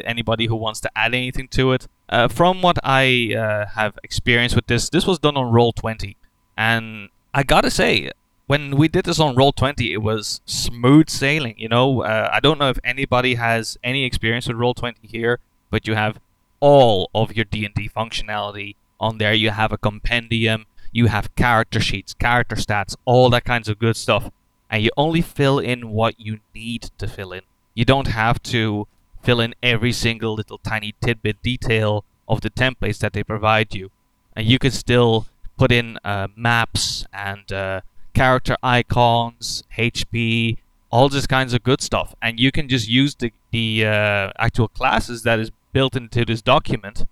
anybody 0.04 0.44
who 0.46 0.54
wants 0.54 0.78
to 0.80 0.90
add 0.94 1.14
anything 1.14 1.48
to 1.48 1.72
it. 1.72 1.88
Uh, 2.10 2.28
from 2.28 2.60
what 2.60 2.78
I 2.84 3.34
uh, 3.34 3.66
have 3.74 3.98
experienced 4.04 4.54
with 4.54 4.66
this, 4.66 4.90
this 4.90 5.06
was 5.06 5.18
done 5.18 5.38
on 5.38 5.50
Roll 5.50 5.72
Twenty, 5.72 6.16
and 6.56 7.08
I 7.32 7.44
gotta 7.44 7.70
say, 7.70 8.10
when 8.46 8.76
we 8.76 8.88
did 8.88 9.04
this 9.04 9.20
on 9.20 9.36
Roll 9.36 9.52
Twenty, 9.52 9.92
it 9.92 10.02
was 10.02 10.40
smooth 10.44 11.08
sailing. 11.08 11.54
You 11.56 11.68
know, 11.68 12.02
uh, 12.02 12.30
I 12.32 12.40
don't 12.40 12.58
know 12.58 12.68
if 12.68 12.78
anybody 12.84 13.34
has 13.36 13.78
any 13.82 14.04
experience 14.04 14.48
with 14.48 14.56
Roll 14.56 14.74
Twenty 14.74 15.06
here, 15.06 15.40
but 15.70 15.86
you 15.86 15.94
have 15.94 16.20
all 16.60 17.10
of 17.14 17.34
your 17.34 17.44
D 17.44 17.64
and 17.64 17.74
D 17.74 17.88
functionality 17.88 18.76
on 19.00 19.18
there. 19.18 19.34
You 19.34 19.50
have 19.50 19.72
a 19.72 19.78
compendium, 19.78 20.66
you 20.92 21.06
have 21.06 21.34
character 21.36 21.80
sheets, 21.80 22.14
character 22.14 22.56
stats, 22.56 22.96
all 23.04 23.30
that 23.30 23.44
kinds 23.44 23.68
of 23.68 23.78
good 23.78 23.96
stuff, 23.96 24.30
and 24.70 24.82
you 24.82 24.90
only 24.96 25.22
fill 25.22 25.58
in 25.58 25.90
what 25.90 26.18
you 26.20 26.40
need 26.54 26.90
to 26.98 27.06
fill 27.06 27.32
in. 27.32 27.42
You 27.74 27.84
don't 27.84 28.08
have 28.08 28.42
to 28.44 28.86
fill 29.22 29.40
in 29.40 29.54
every 29.62 29.92
single 29.92 30.34
little 30.34 30.58
tiny 30.58 30.94
tidbit 31.00 31.42
detail 31.42 32.04
of 32.28 32.42
the 32.42 32.50
templates 32.50 32.98
that 32.98 33.14
they 33.14 33.24
provide 33.24 33.74
you, 33.74 33.90
and 34.36 34.46
you 34.46 34.58
can 34.58 34.70
still 34.70 35.26
put 35.56 35.72
in 35.72 35.98
uh, 36.04 36.28
maps 36.36 37.06
and 37.12 37.50
uh, 37.52 37.80
character 38.14 38.56
icons, 38.62 39.64
HP, 39.76 40.58
all 40.90 41.08
this 41.08 41.26
kinds 41.26 41.52
of 41.52 41.62
good 41.62 41.80
stuff, 41.80 42.14
and 42.22 42.38
you 42.38 42.52
can 42.52 42.68
just 42.68 42.88
use 42.88 43.14
the 43.16 43.32
the 43.50 43.84
uh, 43.84 44.30
actual 44.38 44.68
classes 44.68 45.22
that 45.24 45.38
is 45.38 45.50
built 45.72 45.96
into 45.96 46.24
this 46.24 46.40
document 46.40 47.06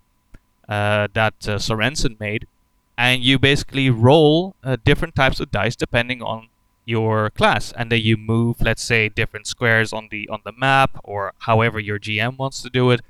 uh, 0.69 1.09
that 1.13 1.35
uh, 1.49 1.57
Sorensen 1.57 2.19
made, 2.21 2.47
and 2.97 3.23
you 3.23 3.39
basically 3.39 3.91
roll 3.91 4.55
uh, 4.63 4.77
different 4.85 5.15
types 5.15 5.41
of 5.41 5.51
dice 5.51 5.77
depending 5.77 6.23
on 6.23 6.49
your 6.85 7.31
class, 7.31 7.73
and 7.73 7.91
then 7.91 8.01
you 8.01 8.17
move, 8.17 8.61
let's 8.61 8.83
say, 8.83 9.09
different 9.09 9.47
squares 9.47 9.93
on 9.93 10.09
the 10.11 10.29
on 10.29 10.41
the 10.45 10.53
map, 10.53 11.01
or 11.05 11.33
however 11.39 11.79
your 11.79 11.99
GM 11.99 12.39
wants 12.39 12.63
to 12.63 12.71
do 12.71 12.91
it. 12.91 13.01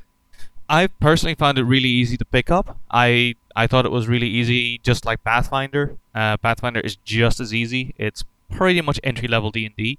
I 0.68 0.86
personally 0.86 1.34
found 1.34 1.59
it 1.59 1.64
really 1.64 1.88
easy 1.88 2.16
to 2.16 2.24
pick 2.24 2.51
up. 2.51 2.78
I 2.90 3.34
I 3.55 3.67
thought 3.67 3.87
it 3.87 3.93
was 3.93 4.09
really 4.09 4.29
easy, 4.29 4.79
just 4.79 5.05
like 5.05 5.23
Pathfinder. 5.25 5.97
Uh, 6.15 6.37
Pathfinder 6.37 6.81
is 6.81 6.97
just 6.97 7.41
as 7.41 7.53
easy. 7.53 7.95
It's 7.99 8.25
pretty 8.51 8.81
much 8.81 9.01
entry 9.03 9.29
level 9.29 9.51
D 9.51 9.67
and 9.67 9.77
D. 9.77 9.99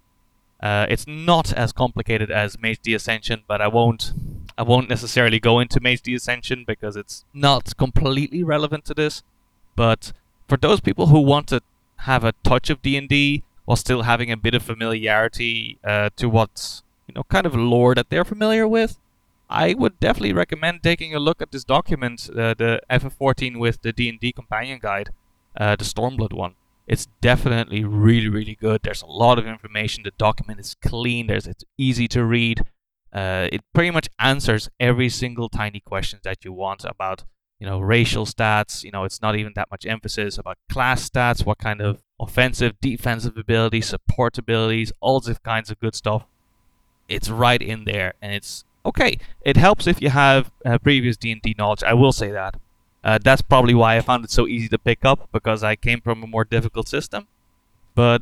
Uh, 0.62 0.86
it's 0.89 1.06
not 1.06 1.51
as 1.54 1.74
complicated 1.74 2.32
as 2.32 2.58
Mage 2.60 2.80
the 2.84 2.93
Ascension, 2.93 3.43
but 3.47 3.62
I 3.62 3.68
won't 3.68 4.14
I 4.58 4.64
won't 4.64 4.88
necessarily 4.88 5.39
go 5.39 5.60
into 5.60 5.80
Mage 5.82 6.04
the 6.04 6.16
Ascension 6.16 6.64
because 6.66 6.95
it's 6.95 7.26
not 7.34 7.76
completely 7.78 8.43
relevant 8.43 8.86
to 8.86 8.93
this. 8.93 9.24
But 9.76 10.14
for 10.47 10.58
those 10.58 10.80
people 10.80 11.08
who 11.08 11.20
want 11.20 11.47
to 11.47 11.62
have 11.97 12.24
a 12.24 12.34
touch 12.43 12.70
of 12.70 12.82
D 12.82 12.95
and 12.95 13.10
D 13.10 13.43
while 13.66 13.76
still 13.76 14.04
having 14.04 14.32
a 14.32 14.38
bit 14.38 14.54
of 14.54 14.64
familiarity 14.64 15.80
uh, 15.84 16.10
to 16.16 16.30
what's 16.30 16.84
you 17.08 17.14
know 17.14 17.24
kind 17.24 17.45
of 17.45 17.56
lore 17.56 17.95
that 17.95 18.10
they're 18.10 18.26
familiar 18.26 18.68
with, 18.68 18.97
I 19.49 19.73
would 19.73 19.99
definitely 19.99 20.33
recommend 20.33 20.83
taking 20.83 21.13
a 21.13 21.19
look 21.19 21.41
at 21.41 21.51
this 21.51 21.63
document, 21.63 22.29
uh, 22.29 22.53
the 22.53 22.81
FF14 22.89 23.59
with 23.59 23.81
the 23.81 23.93
D&D 23.93 24.31
companion 24.31 24.79
guide, 24.81 25.11
uh, 25.55 25.75
the 25.75 25.83
Stormblood 25.83 26.33
one. 26.33 26.55
It's 26.87 27.07
definitely 27.21 27.83
really, 27.83 28.27
really 28.27 28.55
good. 28.55 28.81
There's 28.83 29.01
a 29.01 29.07
lot 29.07 29.39
of 29.39 29.47
information. 29.47 30.03
The 30.03 30.11
document 30.17 30.59
is 30.59 30.75
clean. 30.81 31.27
There's 31.27 31.47
it's 31.47 31.63
easy 31.77 32.07
to 32.09 32.25
read. 32.25 32.63
Uh, 33.13 33.47
it 33.51 33.61
pretty 33.73 33.91
much 33.91 34.09
answers 34.19 34.69
every 34.79 35.07
single 35.07 35.47
tiny 35.47 35.79
question 35.79 36.19
that 36.23 36.43
you 36.43 36.51
want 36.51 36.83
about, 36.83 37.23
you 37.59 37.67
know, 37.67 37.79
racial 37.79 38.25
stats. 38.25 38.83
You 38.83 38.91
know, 38.91 39.03
it's 39.05 39.21
not 39.21 39.35
even 39.35 39.53
that 39.55 39.71
much 39.71 39.85
emphasis 39.85 40.37
about 40.37 40.57
class 40.67 41.09
stats, 41.09 41.45
what 41.45 41.59
kind 41.59 41.79
of 41.79 42.01
offensive, 42.19 42.73
defensive 42.81 43.37
abilities, 43.37 43.87
support 43.87 44.37
abilities, 44.37 44.91
all 44.99 45.19
these 45.21 45.39
kinds 45.39 45.69
of 45.69 45.79
good 45.79 45.95
stuff. 45.95 46.25
It's 47.07 47.29
right 47.29 47.61
in 47.61 47.85
there, 47.85 48.13
and 48.21 48.33
it's 48.33 48.65
okay. 48.86 49.17
It 49.41 49.57
helps 49.57 49.88
if 49.88 50.01
you 50.01 50.09
have 50.09 50.51
uh, 50.65 50.77
previous 50.77 51.17
D&D 51.17 51.55
knowledge. 51.57 51.84
I 51.84 51.93
will 51.93 52.11
say 52.11 52.31
that. 52.31 52.55
Uh, 53.03 53.19
that's 53.21 53.41
probably 53.41 53.73
why 53.73 53.97
I 53.97 54.01
found 54.01 54.23
it 54.23 54.31
so 54.31 54.47
easy 54.47 54.69
to 54.69 54.77
pick 54.77 55.03
up 55.03 55.27
because 55.31 55.63
I 55.63 55.75
came 55.75 55.99
from 55.99 56.23
a 56.23 56.27
more 56.27 56.45
difficult 56.45 56.88
system. 56.88 57.27
But 57.95 58.21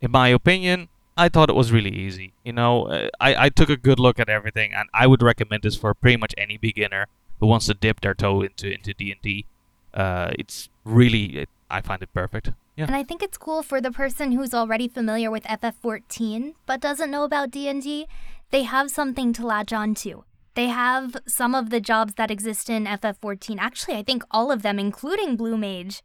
in 0.00 0.10
my 0.10 0.28
opinion, 0.28 0.88
I 1.16 1.28
thought 1.28 1.48
it 1.48 1.56
was 1.56 1.72
really 1.72 1.90
easy. 1.90 2.32
You 2.44 2.52
know, 2.52 2.86
uh, 2.86 3.08
I, 3.20 3.46
I 3.46 3.48
took 3.48 3.70
a 3.70 3.76
good 3.76 3.98
look 3.98 4.20
at 4.20 4.28
everything, 4.28 4.72
and 4.74 4.88
I 4.92 5.06
would 5.06 5.22
recommend 5.22 5.62
this 5.62 5.76
for 5.76 5.94
pretty 5.94 6.16
much 6.16 6.34
any 6.36 6.58
beginner 6.58 7.06
who 7.40 7.46
wants 7.46 7.66
to 7.66 7.74
dip 7.74 8.00
their 8.00 8.14
toe 8.14 8.42
into 8.42 8.70
into 8.70 8.92
D 8.92 9.12
and 9.12 9.22
D. 9.22 9.46
Uh, 9.94 10.30
it's 10.38 10.68
really, 10.84 11.38
it, 11.38 11.48
I 11.70 11.80
find 11.80 12.02
it 12.02 12.12
perfect. 12.12 12.52
Yeah. 12.76 12.86
And 12.86 12.94
I 12.94 13.02
think 13.02 13.24
it's 13.24 13.36
cool 13.36 13.64
for 13.64 13.80
the 13.80 13.90
person 13.90 14.30
who's 14.30 14.54
already 14.54 14.86
familiar 14.86 15.32
with 15.32 15.42
FF14 15.42 16.54
but 16.64 16.80
doesn't 16.80 17.10
know 17.10 17.24
about 17.24 17.50
D&D 17.50 18.06
they 18.50 18.62
have 18.62 18.90
something 18.90 19.32
to 19.34 19.46
latch 19.46 19.72
on 19.72 19.94
to. 19.96 20.24
They 20.54 20.66
have 20.66 21.16
some 21.26 21.54
of 21.54 21.70
the 21.70 21.80
jobs 21.80 22.14
that 22.14 22.30
exist 22.30 22.68
in 22.68 22.84
FF14. 22.84 23.58
Actually, 23.60 23.96
I 23.96 24.02
think 24.02 24.24
all 24.30 24.50
of 24.50 24.62
them, 24.62 24.78
including 24.78 25.36
Blue 25.36 25.56
Mage, 25.56 26.02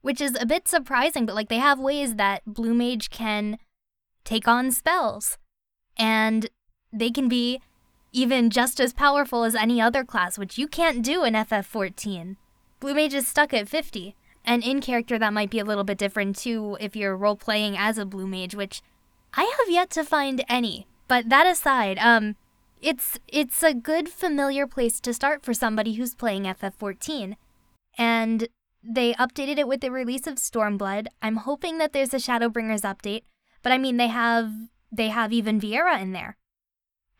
which 0.00 0.20
is 0.20 0.36
a 0.40 0.46
bit 0.46 0.66
surprising, 0.66 1.26
but 1.26 1.34
like 1.34 1.48
they 1.48 1.58
have 1.58 1.78
ways 1.78 2.14
that 2.14 2.42
Blue 2.46 2.74
Mage 2.74 3.10
can 3.10 3.58
take 4.24 4.48
on 4.48 4.70
spells. 4.70 5.36
And 5.96 6.48
they 6.92 7.10
can 7.10 7.28
be 7.28 7.60
even 8.12 8.50
just 8.50 8.80
as 8.80 8.92
powerful 8.92 9.44
as 9.44 9.54
any 9.54 9.80
other 9.80 10.04
class, 10.04 10.38
which 10.38 10.58
you 10.58 10.66
can't 10.66 11.02
do 11.02 11.24
in 11.24 11.34
FF14. 11.34 12.36
Blue 12.80 12.94
Mage 12.94 13.14
is 13.14 13.28
stuck 13.28 13.52
at 13.52 13.68
50. 13.68 14.14
And 14.44 14.64
in 14.64 14.80
character, 14.80 15.18
that 15.18 15.32
might 15.32 15.50
be 15.50 15.58
a 15.58 15.64
little 15.64 15.84
bit 15.84 15.98
different 15.98 16.36
too 16.36 16.76
if 16.80 16.96
you're 16.96 17.16
role 17.16 17.36
playing 17.36 17.76
as 17.76 17.98
a 17.98 18.04
Blue 18.04 18.26
Mage, 18.26 18.54
which 18.54 18.82
I 19.34 19.42
have 19.58 19.70
yet 19.70 19.90
to 19.90 20.04
find 20.04 20.44
any. 20.48 20.86
But 21.08 21.28
that 21.28 21.46
aside, 21.46 21.98
um, 21.98 22.36
it's 22.80 23.18
it's 23.28 23.62
a 23.62 23.74
good 23.74 24.08
familiar 24.08 24.66
place 24.66 25.00
to 25.00 25.14
start 25.14 25.44
for 25.44 25.54
somebody 25.54 25.94
who's 25.94 26.14
playing 26.14 26.44
FF14. 26.44 27.36
And 27.96 28.48
they 28.82 29.14
updated 29.14 29.58
it 29.58 29.68
with 29.68 29.80
the 29.80 29.90
release 29.90 30.26
of 30.26 30.34
Stormblood. 30.34 31.06
I'm 31.22 31.36
hoping 31.36 31.78
that 31.78 31.92
there's 31.92 32.12
a 32.12 32.18
Shadowbringers 32.18 32.82
update, 32.82 33.22
but 33.62 33.72
I 33.72 33.78
mean 33.78 33.96
they 33.96 34.08
have 34.08 34.50
they 34.90 35.08
have 35.08 35.32
even 35.32 35.60
Viera 35.60 36.00
in 36.00 36.12
there. 36.12 36.36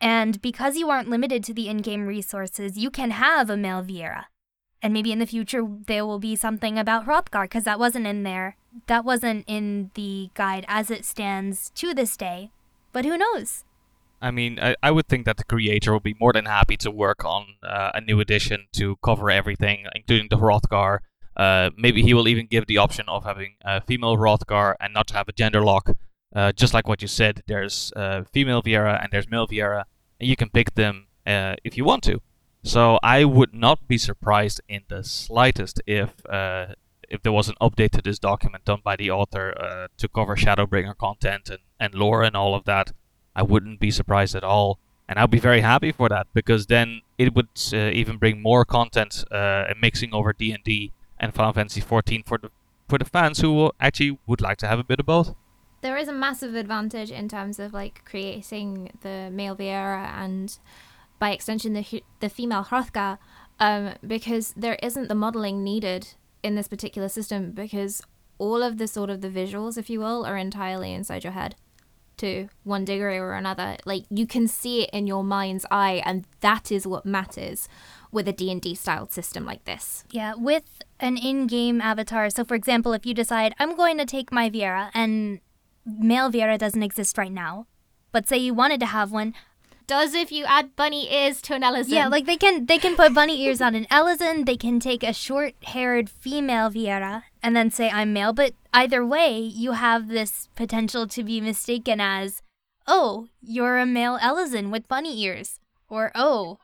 And 0.01 0.41
because 0.41 0.75
you 0.75 0.89
aren't 0.89 1.09
limited 1.09 1.45
to 1.45 1.53
the 1.53 1.69
in-game 1.69 2.05
resources, 2.05 2.77
you 2.77 2.91
can 2.91 3.11
have 3.11 3.49
a 3.49 3.55
male 3.55 3.81
Viera. 3.81 4.25
And 4.81 4.93
maybe 4.93 5.13
in 5.13 5.19
the 5.19 5.25
future 5.25 5.65
there 5.87 6.05
will 6.05 6.19
be 6.19 6.35
something 6.35 6.77
about 6.77 7.05
Hrothgar 7.05 7.45
because 7.45 7.63
that 7.63 7.79
wasn't 7.79 8.05
in 8.05 8.23
there. 8.23 8.57
That 8.87 9.05
wasn't 9.05 9.45
in 9.47 9.91
the 9.93 10.29
guide 10.33 10.65
as 10.67 10.91
it 10.91 11.05
stands 11.05 11.69
to 11.75 11.93
this 11.93 12.17
day. 12.17 12.51
But 12.91 13.05
who 13.05 13.17
knows? 13.17 13.63
I 14.23 14.31
mean, 14.31 14.57
I, 14.57 14.75
I 14.81 14.89
would 14.89 15.07
think 15.09 15.25
that 15.25 15.35
the 15.35 15.43
creator 15.43 15.91
will 15.91 15.99
be 15.99 16.15
more 16.17 16.31
than 16.31 16.45
happy 16.45 16.77
to 16.77 16.89
work 16.89 17.25
on 17.25 17.55
uh, 17.61 17.91
a 17.93 17.99
new 17.99 18.21
edition 18.21 18.67
to 18.71 18.95
cover 19.03 19.29
everything, 19.29 19.85
including 19.93 20.29
the 20.29 20.37
Hrothgar. 20.37 20.99
Uh, 21.35 21.71
maybe 21.77 22.01
he 22.01 22.13
will 22.13 22.29
even 22.29 22.47
give 22.47 22.65
the 22.67 22.77
option 22.77 23.05
of 23.09 23.25
having 23.25 23.55
a 23.65 23.81
female 23.81 24.15
Hrothgar 24.15 24.75
and 24.79 24.93
not 24.93 25.07
to 25.07 25.15
have 25.15 25.27
a 25.27 25.33
gender 25.33 25.61
lock. 25.61 25.89
Uh, 26.33 26.53
just 26.53 26.73
like 26.73 26.87
what 26.87 27.01
you 27.01 27.07
said, 27.07 27.43
there's 27.47 27.91
uh, 27.97 28.23
female 28.31 28.63
Viera 28.63 29.03
and 29.03 29.11
there's 29.11 29.29
male 29.29 29.45
Viera, 29.45 29.83
and 30.21 30.29
you 30.29 30.37
can 30.37 30.49
pick 30.49 30.73
them 30.75 31.07
uh, 31.27 31.55
if 31.65 31.75
you 31.75 31.83
want 31.83 32.01
to. 32.03 32.21
So 32.63 32.99
I 33.03 33.25
would 33.25 33.53
not 33.53 33.89
be 33.89 33.97
surprised 33.97 34.61
in 34.69 34.83
the 34.87 35.03
slightest 35.03 35.81
if 35.85 36.25
uh, 36.27 36.67
if 37.09 37.21
there 37.23 37.33
was 37.33 37.49
an 37.49 37.55
update 37.59 37.91
to 37.91 38.01
this 38.01 38.19
document 38.19 38.63
done 38.63 38.79
by 38.83 38.95
the 38.95 39.11
author 39.11 39.87
to 39.97 40.07
cover 40.07 40.37
Shadowbringer 40.37 40.97
content 40.97 41.49
and, 41.49 41.59
and 41.77 41.93
lore 41.93 42.23
and 42.23 42.37
all 42.37 42.55
of 42.55 42.63
that. 42.63 42.93
I 43.35 43.43
wouldn't 43.43 43.79
be 43.79 43.91
surprised 43.91 44.35
at 44.35 44.43
all. 44.43 44.79
And 45.07 45.19
I'd 45.19 45.31
be 45.31 45.39
very 45.39 45.61
happy 45.61 45.91
for 45.91 46.07
that 46.09 46.27
because 46.33 46.67
then 46.67 47.01
it 47.17 47.35
would 47.35 47.49
uh, 47.73 47.91
even 47.91 48.17
bring 48.17 48.41
more 48.41 48.63
content 48.63 49.25
uh, 49.31 49.65
and 49.67 49.81
mixing 49.81 50.13
over 50.13 50.33
D 50.33 50.51
and 50.51 50.63
D 50.63 50.91
and 51.19 51.33
Final 51.33 51.53
Fantasy 51.53 51.81
14 51.81 52.23
for 52.25 52.37
the 52.37 52.49
for 52.87 52.97
the 52.97 53.05
fans 53.05 53.39
who 53.39 53.71
actually 53.79 54.19
would 54.27 54.41
like 54.41 54.57
to 54.57 54.67
have 54.67 54.79
a 54.79 54.83
bit 54.83 54.99
of 54.99 55.05
both. 55.05 55.35
There 55.81 55.97
is 55.97 56.07
a 56.07 56.13
massive 56.13 56.55
advantage 56.55 57.11
in 57.11 57.27
terms 57.27 57.59
of 57.59 57.73
like 57.73 58.05
creating 58.05 58.91
the 59.01 59.29
male 59.31 59.55
Viera 59.55 60.09
and 60.13 60.57
by 61.19 61.31
extension 61.31 61.73
the 61.73 62.03
the 62.21 62.29
female 62.29 62.63
Hrothgar 62.63 63.17
um, 63.59 63.93
because 64.05 64.53
there 64.55 64.77
isn't 64.81 65.09
the 65.09 65.15
modeling 65.15 65.63
needed 65.63 66.15
in 66.41 66.55
this 66.55 66.67
particular 66.67 67.09
system 67.09 67.51
because 67.51 68.01
all 68.37 68.63
of 68.63 68.77
the 68.77 68.87
sort 68.87 69.09
of 69.09 69.21
the 69.21 69.29
visuals, 69.29 69.77
if 69.77 69.89
you 69.89 69.99
will, 69.99 70.25
are 70.25 70.37
entirely 70.37 70.93
inside 70.93 71.23
your 71.23 71.33
head 71.33 71.55
to 72.17 72.47
one 72.63 72.85
degree 72.85 73.17
or 73.17 73.33
another 73.33 73.75
like 73.85 74.03
you 74.09 74.27
can 74.27 74.47
see 74.47 74.83
it 74.83 74.89
in 74.91 75.07
your 75.07 75.23
mind's 75.23 75.65
eye 75.71 76.01
and 76.05 76.25
that 76.41 76.71
is 76.71 76.85
what 76.85 77.05
matters 77.05 77.67
with 78.13 78.27
a 78.27 78.31
D&D 78.31 78.75
styled 78.75 79.11
system 79.11 79.43
like 79.43 79.65
this. 79.65 80.03
Yeah, 80.11 80.35
with 80.35 80.83
an 80.99 81.17
in-game 81.17 81.81
avatar. 81.81 82.29
So 82.29 82.45
for 82.45 82.53
example, 82.55 82.93
if 82.93 83.05
you 83.05 83.13
decide 83.13 83.55
I'm 83.59 83.75
going 83.75 83.97
to 83.97 84.05
take 84.05 84.31
my 84.31 84.49
Viera 84.49 84.91
and 84.93 85.39
male 85.85 86.31
Viera 86.31 86.57
doesn't 86.57 86.83
exist 86.83 87.17
right 87.17 87.31
now, 87.31 87.65
but 88.11 88.27
say 88.27 88.37
you 88.37 88.53
wanted 88.53 88.79
to 88.81 88.85
have 88.85 89.11
one, 89.11 89.33
does 89.87 90.13
if 90.13 90.31
you 90.31 90.45
add 90.45 90.75
bunny 90.75 91.13
ears 91.13 91.41
to 91.41 91.55
an 91.55 91.61
Elezen. 91.61 91.89
Yeah, 91.89 92.07
like 92.07 92.25
they 92.25 92.37
can 92.37 92.67
they 92.67 92.77
can 92.77 92.95
put 92.95 93.13
bunny 93.13 93.41
ears 93.41 93.59
on 93.61 93.75
an 93.75 93.85
Elezen. 93.85 94.45
They 94.45 94.55
can 94.55 94.79
take 94.79 95.03
a 95.03 95.11
short-haired 95.11 96.09
female 96.09 96.69
Viera 96.69 97.23
and 97.41 97.55
then 97.55 97.69
say 97.69 97.89
I'm 97.89 98.13
male. 98.13 98.31
But 98.31 98.53
either 98.73 99.05
way, 99.05 99.37
you 99.39 99.73
have 99.73 100.07
this 100.07 100.49
potential 100.55 101.07
to 101.07 101.23
be 101.23 101.39
mistaken 101.39 102.01
as, 102.01 102.41
oh, 102.87 103.27
you're 103.41 103.77
a 103.77 103.85
male 103.85 104.17
Elezen 104.19 104.71
with 104.71 104.87
bunny 104.87 105.19
ears, 105.21 105.59
or 105.87 106.11
oh, 106.15 106.57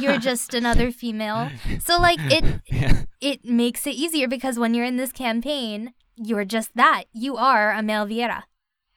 you're 0.00 0.18
just 0.30 0.54
another 0.54 0.90
female. 0.90 1.50
So 1.80 1.98
like 1.98 2.18
it 2.20 2.62
yeah. 2.66 3.02
it 3.20 3.44
makes 3.44 3.86
it 3.86 3.94
easier 3.94 4.26
because 4.26 4.58
when 4.58 4.74
you're 4.74 4.86
in 4.86 4.96
this 4.96 5.12
campaign, 5.12 5.92
you're 6.16 6.44
just 6.44 6.74
that. 6.76 7.04
You 7.12 7.36
are 7.36 7.72
a 7.72 7.82
male 7.82 8.06
Viera. 8.06 8.42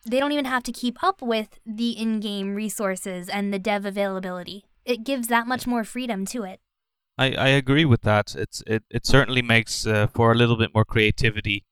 They 0.05 0.19
don't 0.19 0.31
even 0.31 0.45
have 0.45 0.63
to 0.63 0.71
keep 0.71 1.01
up 1.03 1.21
with 1.21 1.59
the 1.65 1.91
in 1.91 2.19
game 2.19 2.55
resources 2.55 3.29
and 3.29 3.53
the 3.53 3.59
dev 3.59 3.85
availability. 3.85 4.65
It 4.85 5.05
gives 5.05 5.27
that 5.27 5.47
much 5.47 5.65
more 5.65 5.83
freedom 5.83 6.25
to 6.27 6.43
it. 6.43 6.59
I, 7.17 7.33
I 7.33 7.47
agree 7.49 7.85
with 7.85 8.01
that. 8.01 8.35
It's 8.35 8.63
it, 8.67 8.83
it 8.89 9.05
certainly 9.05 9.41
makes 9.41 9.85
uh, 9.85 10.07
for 10.07 10.31
a 10.31 10.35
little 10.35 10.57
bit 10.57 10.73
more 10.73 10.83
creativity, 10.83 11.63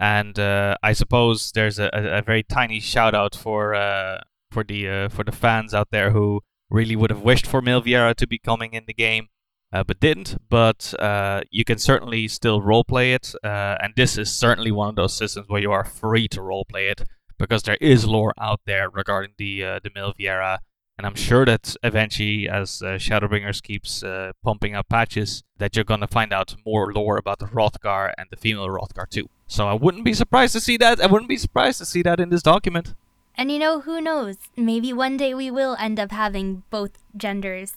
and 0.00 0.38
uh, 0.38 0.76
I 0.82 0.94
suppose 0.94 1.52
there's 1.52 1.78
a, 1.78 1.90
a, 1.92 2.22
very 2.22 2.42
tiny 2.42 2.80
shout 2.80 3.14
out 3.14 3.34
for 3.36 3.74
uh, 3.74 4.22
for 4.50 4.64
the 4.64 4.88
uh, 4.88 5.08
for 5.10 5.24
the 5.24 5.32
fans 5.32 5.74
out 5.74 5.88
there 5.90 6.10
who 6.10 6.40
really 6.70 6.96
would 6.96 7.10
have 7.10 7.20
wished 7.20 7.46
for 7.46 7.60
male 7.60 7.82
Viera 7.82 8.14
to 8.14 8.26
be 8.26 8.38
coming 8.38 8.72
in 8.72 8.84
the 8.86 8.94
game, 8.94 9.28
uh, 9.74 9.84
but 9.84 10.00
didn't. 10.00 10.38
But 10.48 10.94
uh, 10.98 11.42
you 11.50 11.64
can 11.64 11.78
certainly 11.78 12.28
still 12.28 12.62
roleplay 12.62 13.14
it, 13.14 13.34
and 13.44 13.92
this 13.94 14.16
is 14.16 14.32
certainly 14.32 14.72
one 14.72 14.88
of 14.88 14.96
those 14.96 15.14
systems 15.14 15.48
where 15.48 15.60
you 15.60 15.70
are 15.70 15.84
free 15.84 16.28
to 16.28 16.40
roleplay 16.40 16.90
it 16.90 17.02
because 17.38 17.64
there 17.64 17.78
is 17.80 18.06
lore 18.06 18.32
out 18.40 18.60
there 18.64 18.88
regarding 18.88 19.34
the 19.36 19.80
the 19.84 19.90
male 19.94 20.14
Viera 20.18 20.58
and 21.00 21.06
I'm 21.06 21.14
sure 21.14 21.46
that 21.46 21.76
eventually, 21.82 22.46
as 22.46 22.82
uh, 22.82 22.98
Shadowbringers 22.98 23.62
keeps 23.62 24.02
uh, 24.02 24.32
pumping 24.44 24.74
out 24.74 24.90
patches, 24.90 25.42
that 25.56 25.74
you're 25.74 25.82
gonna 25.82 26.06
find 26.06 26.30
out 26.30 26.56
more 26.66 26.92
lore 26.92 27.16
about 27.16 27.38
the 27.38 27.46
Hrothgar 27.46 28.12
and 28.18 28.28
the 28.30 28.36
female 28.36 28.66
Hrothgar 28.66 29.08
too. 29.08 29.30
So 29.50 29.66
I 29.66 29.74
wouldn't 29.74 30.04
be 30.04 30.14
surprised 30.14 30.52
to 30.52 30.60
see 30.60 30.76
that. 30.76 31.00
I 31.00 31.06
wouldn't 31.06 31.28
be 31.28 31.36
surprised 31.36 31.78
to 31.78 31.84
see 31.84 32.02
that 32.02 32.20
in 32.20 32.28
this 32.30 32.40
document. 32.40 32.94
And 33.34 33.50
you 33.50 33.58
know, 33.58 33.80
who 33.80 34.00
knows? 34.00 34.36
Maybe 34.56 34.92
one 34.92 35.16
day 35.16 35.34
we 35.34 35.50
will 35.50 35.76
end 35.80 35.98
up 35.98 36.12
having 36.12 36.62
both 36.70 36.92
genders 37.16 37.74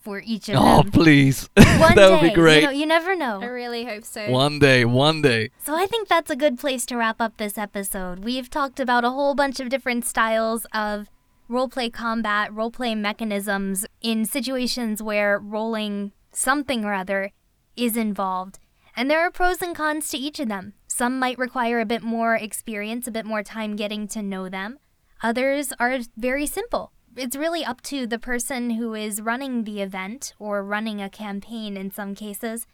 for 0.00 0.22
each 0.24 0.48
of 0.48 0.56
oh, 0.58 0.82
them. 0.82 0.90
please. 0.92 1.50
One 1.56 1.94
that 1.94 2.10
would 2.10 2.20
day, 2.20 2.28
be 2.30 2.34
great. 2.34 2.60
You, 2.62 2.66
know, 2.66 2.72
you 2.72 2.86
never 2.86 3.14
know. 3.14 3.40
I 3.42 3.46
really 3.46 3.84
hope 3.84 4.04
so. 4.04 4.30
One 4.30 4.58
day, 4.58 4.86
one 4.86 5.20
day. 5.20 5.50
So 5.62 5.76
I 5.76 5.86
think 5.86 6.08
that's 6.08 6.30
a 6.30 6.36
good 6.36 6.58
place 6.58 6.86
to 6.86 6.96
wrap 6.96 7.20
up 7.20 7.36
this 7.36 7.58
episode. 7.58 8.20
We've 8.20 8.48
talked 8.48 8.80
about 8.80 9.04
a 9.04 9.10
whole 9.10 9.34
bunch 9.34 9.60
of 9.60 9.68
different 9.68 10.06
styles 10.06 10.66
of 10.72 11.10
roleplay 11.50 11.92
combat, 11.92 12.50
roleplay 12.50 12.96
mechanisms 12.96 13.84
in 14.00 14.24
situations 14.24 15.02
where 15.02 15.38
rolling 15.38 16.12
something 16.32 16.82
or 16.82 16.94
other 16.94 17.30
is 17.76 17.94
involved. 17.94 18.58
And 18.96 19.10
there 19.10 19.20
are 19.20 19.30
pros 19.30 19.60
and 19.60 19.74
cons 19.74 20.08
to 20.10 20.18
each 20.18 20.38
of 20.38 20.48
them. 20.48 20.74
Some 20.86 21.18
might 21.18 21.38
require 21.38 21.80
a 21.80 21.86
bit 21.86 22.02
more 22.02 22.36
experience, 22.36 23.06
a 23.06 23.12
bit 23.12 23.26
more 23.26 23.42
time 23.42 23.74
getting 23.74 24.06
to 24.08 24.22
know 24.22 24.48
them. 24.48 24.78
Others 25.22 25.72
are 25.80 25.98
very 26.16 26.46
simple. 26.46 26.92
It's 27.16 27.36
really 27.36 27.64
up 27.64 27.80
to 27.82 28.06
the 28.06 28.18
person 28.18 28.70
who 28.70 28.94
is 28.94 29.20
running 29.20 29.64
the 29.64 29.80
event 29.80 30.34
or 30.38 30.62
running 30.62 31.00
a 31.00 31.10
campaign 31.10 31.76
in 31.76 31.90
some 31.90 32.14
cases 32.14 32.66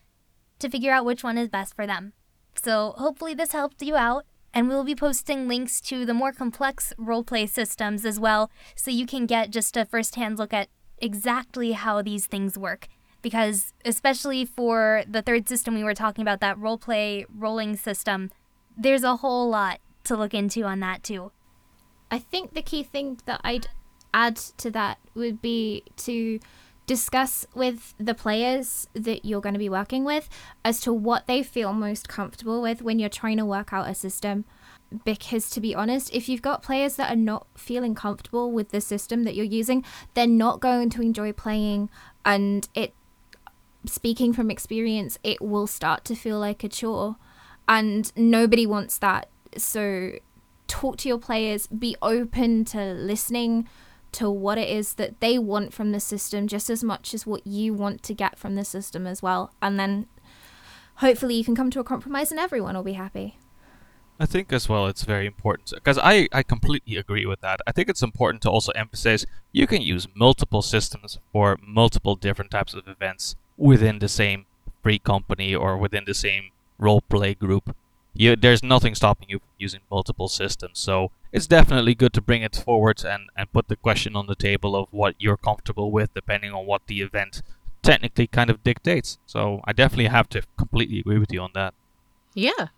to 0.58 0.68
figure 0.68 0.92
out 0.92 1.04
which 1.04 1.24
one 1.24 1.38
is 1.38 1.48
best 1.48 1.74
for 1.74 1.86
them. 1.86 2.12
So, 2.54 2.94
hopefully, 2.98 3.34
this 3.34 3.52
helped 3.52 3.82
you 3.82 3.96
out 3.96 4.24
and 4.52 4.68
we'll 4.68 4.84
be 4.84 4.94
posting 4.94 5.46
links 5.46 5.80
to 5.82 6.04
the 6.04 6.14
more 6.14 6.32
complex 6.32 6.92
roleplay 6.98 7.48
systems 7.48 8.04
as 8.04 8.18
well, 8.18 8.50
so 8.74 8.90
you 8.90 9.06
can 9.06 9.26
get 9.26 9.50
just 9.50 9.76
a 9.76 9.84
first 9.84 10.16
hand 10.16 10.38
look 10.38 10.52
at 10.52 10.68
exactly 10.98 11.72
how 11.72 12.02
these 12.02 12.26
things 12.26 12.58
work. 12.58 12.88
Because, 13.22 13.72
especially 13.84 14.44
for 14.44 15.02
the 15.08 15.22
third 15.22 15.48
system 15.48 15.74
we 15.74 15.84
were 15.84 15.94
talking 15.94 16.22
about, 16.22 16.40
that 16.40 16.58
roleplay 16.58 17.26
rolling 17.36 17.76
system, 17.76 18.30
there's 18.76 19.02
a 19.02 19.16
whole 19.16 19.48
lot 19.48 19.80
to 20.04 20.16
look 20.16 20.34
into 20.34 20.62
on 20.62 20.80
that 20.80 21.02
too. 21.02 21.32
I 22.10 22.18
think 22.18 22.54
the 22.54 22.62
key 22.62 22.82
thing 22.82 23.20
that 23.26 23.40
I'd 23.44 23.68
add 24.12 24.36
to 24.36 24.70
that 24.70 24.98
would 25.14 25.40
be 25.40 25.84
to 25.98 26.40
discuss 26.86 27.46
with 27.54 27.94
the 27.98 28.14
players 28.14 28.88
that 28.94 29.24
you're 29.24 29.40
going 29.40 29.52
to 29.52 29.60
be 29.60 29.68
working 29.68 30.02
with 30.04 30.28
as 30.64 30.80
to 30.80 30.92
what 30.92 31.28
they 31.28 31.40
feel 31.42 31.72
most 31.72 32.08
comfortable 32.08 32.60
with 32.60 32.82
when 32.82 32.98
you're 32.98 33.08
trying 33.08 33.36
to 33.36 33.44
work 33.44 33.72
out 33.72 33.88
a 33.88 33.94
system. 33.94 34.44
Because 35.04 35.48
to 35.50 35.60
be 35.60 35.72
honest, 35.72 36.12
if 36.12 36.28
you've 36.28 36.42
got 36.42 36.64
players 36.64 36.96
that 36.96 37.12
are 37.12 37.16
not 37.16 37.46
feeling 37.54 37.94
comfortable 37.94 38.50
with 38.50 38.70
the 38.70 38.80
system 38.80 39.22
that 39.22 39.36
you're 39.36 39.44
using, 39.44 39.84
they're 40.14 40.26
not 40.26 40.58
going 40.58 40.90
to 40.90 41.02
enjoy 41.02 41.32
playing. 41.32 41.90
And 42.24 42.68
it, 42.74 42.92
speaking 43.86 44.32
from 44.32 44.50
experience, 44.50 45.18
it 45.22 45.40
will 45.40 45.66
start 45.66 46.04
to 46.06 46.14
feel 46.14 46.38
like 46.38 46.64
a 46.64 46.68
chore. 46.68 47.16
And 47.68 48.10
nobody 48.16 48.66
wants 48.66 48.98
that. 48.98 49.28
So 49.56 50.12
talk 50.66 50.96
to 50.98 51.08
your 51.08 51.18
players, 51.18 51.66
be 51.66 51.96
open 52.02 52.64
to 52.66 52.92
listening 52.94 53.68
to 54.12 54.30
what 54.30 54.58
it 54.58 54.68
is 54.68 54.94
that 54.94 55.20
they 55.20 55.38
want 55.38 55.72
from 55.72 55.92
the 55.92 56.00
system 56.00 56.48
just 56.48 56.68
as 56.68 56.82
much 56.82 57.14
as 57.14 57.26
what 57.26 57.46
you 57.46 57.72
want 57.72 58.02
to 58.02 58.14
get 58.14 58.38
from 58.38 58.56
the 58.56 58.64
system 58.64 59.06
as 59.06 59.22
well. 59.22 59.52
And 59.62 59.78
then 59.78 60.06
hopefully 60.96 61.34
you 61.34 61.44
can 61.44 61.54
come 61.54 61.70
to 61.70 61.80
a 61.80 61.84
compromise 61.84 62.30
and 62.30 62.40
everyone 62.40 62.74
will 62.74 62.82
be 62.82 62.94
happy. 62.94 63.36
I 64.18 64.26
think 64.26 64.52
as 64.52 64.68
well 64.68 64.86
it's 64.86 65.04
very 65.04 65.26
important 65.26 65.72
because 65.74 65.98
I, 65.98 66.28
I 66.30 66.42
completely 66.42 66.96
agree 66.96 67.24
with 67.24 67.40
that. 67.40 67.60
I 67.66 67.72
think 67.72 67.88
it's 67.88 68.02
important 68.02 68.42
to 68.42 68.50
also 68.50 68.70
emphasize 68.72 69.24
you 69.50 69.66
can 69.66 69.80
use 69.80 70.06
multiple 70.14 70.60
systems 70.60 71.18
for 71.32 71.58
multiple 71.66 72.16
different 72.16 72.50
types 72.50 72.74
of 72.74 72.86
events 72.86 73.34
within 73.60 73.98
the 73.98 74.08
same 74.08 74.46
free 74.82 74.98
company 74.98 75.54
or 75.54 75.76
within 75.76 76.04
the 76.06 76.14
same 76.14 76.50
roleplay 76.80 77.38
group. 77.38 77.76
You, 78.14 78.34
there's 78.34 78.62
nothing 78.62 78.94
stopping 78.94 79.28
you 79.28 79.38
from 79.38 79.48
using 79.58 79.80
multiple 79.90 80.28
systems. 80.28 80.78
So 80.80 81.12
it's 81.30 81.46
definitely 81.46 81.94
good 81.94 82.12
to 82.14 82.20
bring 82.20 82.42
it 82.42 82.56
forward 82.56 83.04
and, 83.04 83.24
and 83.36 83.52
put 83.52 83.68
the 83.68 83.76
question 83.76 84.16
on 84.16 84.26
the 84.26 84.34
table 84.34 84.74
of 84.74 84.88
what 84.90 85.14
you're 85.18 85.36
comfortable 85.36 85.92
with, 85.92 86.12
depending 86.14 86.52
on 86.52 86.66
what 86.66 86.86
the 86.86 87.02
event 87.02 87.42
technically 87.82 88.26
kind 88.26 88.50
of 88.50 88.64
dictates. 88.64 89.18
So 89.26 89.60
I 89.64 89.72
definitely 89.72 90.06
have 90.06 90.28
to 90.30 90.42
completely 90.56 91.00
agree 91.00 91.18
with 91.18 91.32
you 91.32 91.40
on 91.40 91.50
that. 91.54 91.74
Yeah. 92.34 92.68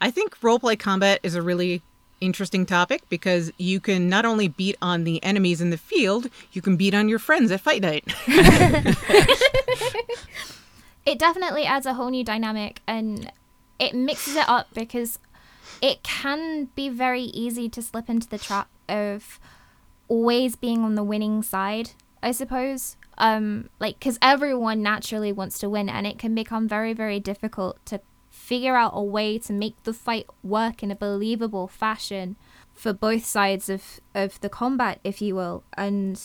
I 0.00 0.10
think 0.10 0.40
roleplay 0.40 0.78
combat 0.78 1.20
is 1.22 1.36
a 1.36 1.42
really 1.42 1.82
interesting 2.22 2.64
topic 2.64 3.02
because 3.08 3.52
you 3.58 3.80
can 3.80 4.08
not 4.08 4.24
only 4.24 4.48
beat 4.48 4.76
on 4.80 5.04
the 5.04 5.22
enemies 5.22 5.60
in 5.60 5.70
the 5.70 5.76
field, 5.76 6.28
you 6.52 6.62
can 6.62 6.76
beat 6.76 6.94
on 6.94 7.08
your 7.08 7.18
friends 7.18 7.50
at 7.50 7.60
fight 7.60 7.82
night. 7.82 8.04
it 11.04 11.18
definitely 11.18 11.64
adds 11.64 11.84
a 11.84 11.94
whole 11.94 12.10
new 12.10 12.24
dynamic 12.24 12.80
and 12.86 13.30
it 13.78 13.94
mixes 13.94 14.36
it 14.36 14.48
up 14.48 14.68
because 14.72 15.18
it 15.80 16.02
can 16.04 16.66
be 16.76 16.88
very 16.88 17.22
easy 17.22 17.68
to 17.68 17.82
slip 17.82 18.08
into 18.08 18.28
the 18.28 18.38
trap 18.38 18.68
of 18.88 19.40
always 20.08 20.54
being 20.56 20.84
on 20.84 20.94
the 20.94 21.02
winning 21.02 21.42
side, 21.42 21.90
I 22.22 22.30
suppose. 22.30 22.96
Um, 23.18 23.68
like, 23.80 23.98
because 23.98 24.18
everyone 24.22 24.82
naturally 24.82 25.32
wants 25.32 25.58
to 25.58 25.68
win, 25.68 25.88
and 25.88 26.06
it 26.06 26.18
can 26.18 26.34
become 26.34 26.66
very, 26.68 26.92
very 26.92 27.20
difficult 27.20 27.84
to 27.86 28.00
figure 28.52 28.76
out 28.76 28.92
a 28.94 29.02
way 29.02 29.38
to 29.38 29.50
make 29.50 29.82
the 29.84 29.94
fight 29.94 30.26
work 30.42 30.82
in 30.82 30.90
a 30.90 30.94
believable 30.94 31.66
fashion 31.66 32.36
for 32.74 32.92
both 32.92 33.24
sides 33.24 33.70
of, 33.70 33.98
of 34.14 34.38
the 34.42 34.48
combat, 34.50 35.00
if 35.02 35.22
you 35.22 35.34
will. 35.34 35.64
And 35.72 36.22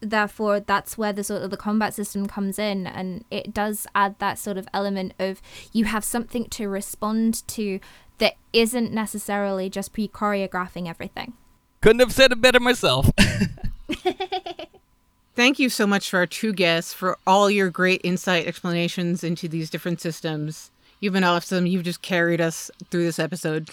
therefore 0.00 0.60
that's 0.60 0.96
where 0.96 1.12
the 1.12 1.22
sort 1.22 1.42
of 1.42 1.50
the 1.50 1.58
combat 1.58 1.92
system 1.92 2.26
comes 2.26 2.58
in. 2.58 2.86
And 2.86 3.22
it 3.30 3.52
does 3.52 3.86
add 3.94 4.18
that 4.18 4.38
sort 4.38 4.56
of 4.56 4.66
element 4.72 5.12
of 5.18 5.42
you 5.70 5.84
have 5.84 6.04
something 6.04 6.46
to 6.46 6.70
respond 6.70 7.46
to 7.48 7.80
that 8.16 8.36
isn't 8.54 8.90
necessarily 8.90 9.68
just 9.68 9.92
pre-choreographing 9.92 10.88
everything. 10.88 11.34
Couldn't 11.82 12.00
have 12.00 12.14
said 12.14 12.32
it 12.32 12.40
better 12.40 12.60
myself. 12.60 13.10
Thank 15.34 15.58
you 15.58 15.68
so 15.68 15.86
much 15.86 16.08
for 16.08 16.16
our 16.20 16.26
two 16.26 16.54
guests 16.54 16.94
for 16.94 17.18
all 17.26 17.50
your 17.50 17.68
great 17.68 18.00
insight 18.04 18.46
explanations 18.46 19.22
into 19.22 19.48
these 19.48 19.68
different 19.68 20.00
systems 20.00 20.70
you've 21.00 21.12
been 21.12 21.24
awesome 21.24 21.66
you've 21.66 21.84
just 21.84 22.02
carried 22.02 22.40
us 22.40 22.70
through 22.90 23.04
this 23.04 23.18
episode 23.18 23.68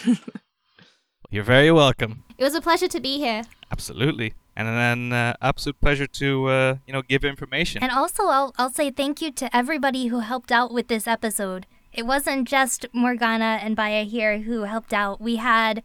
you're 1.30 1.44
very 1.44 1.72
welcome 1.72 2.24
it 2.38 2.44
was 2.44 2.56
a 2.56 2.62
pleasure 2.62 2.88
to 2.88 3.00
be 3.00 3.18
here 3.18 3.44
absolutely 3.72 4.34
and 4.56 4.68
an 4.68 5.14
uh, 5.14 5.34
absolute 5.42 5.80
pleasure 5.80 6.08
to 6.08 6.48
uh, 6.48 6.76
you 6.88 6.94
know 6.94 7.02
give 7.02 7.24
information. 7.24 7.84
And 7.84 7.92
also, 7.92 8.28
I'll 8.28 8.54
I'll 8.58 8.70
say 8.70 8.90
thank 8.90 9.22
you 9.22 9.32
to 9.32 9.56
everybody 9.56 10.08
who 10.08 10.20
helped 10.20 10.52
out 10.52 10.74
with 10.74 10.88
this 10.88 11.08
episode. 11.08 11.66
It 11.92 12.06
wasn't 12.06 12.48
just 12.48 12.86
Morgana 12.94 13.60
and 13.62 13.76
Baya 13.76 14.04
here 14.04 14.40
who 14.40 14.64
helped 14.64 14.94
out. 14.94 15.22
We 15.22 15.38
had, 15.38 15.82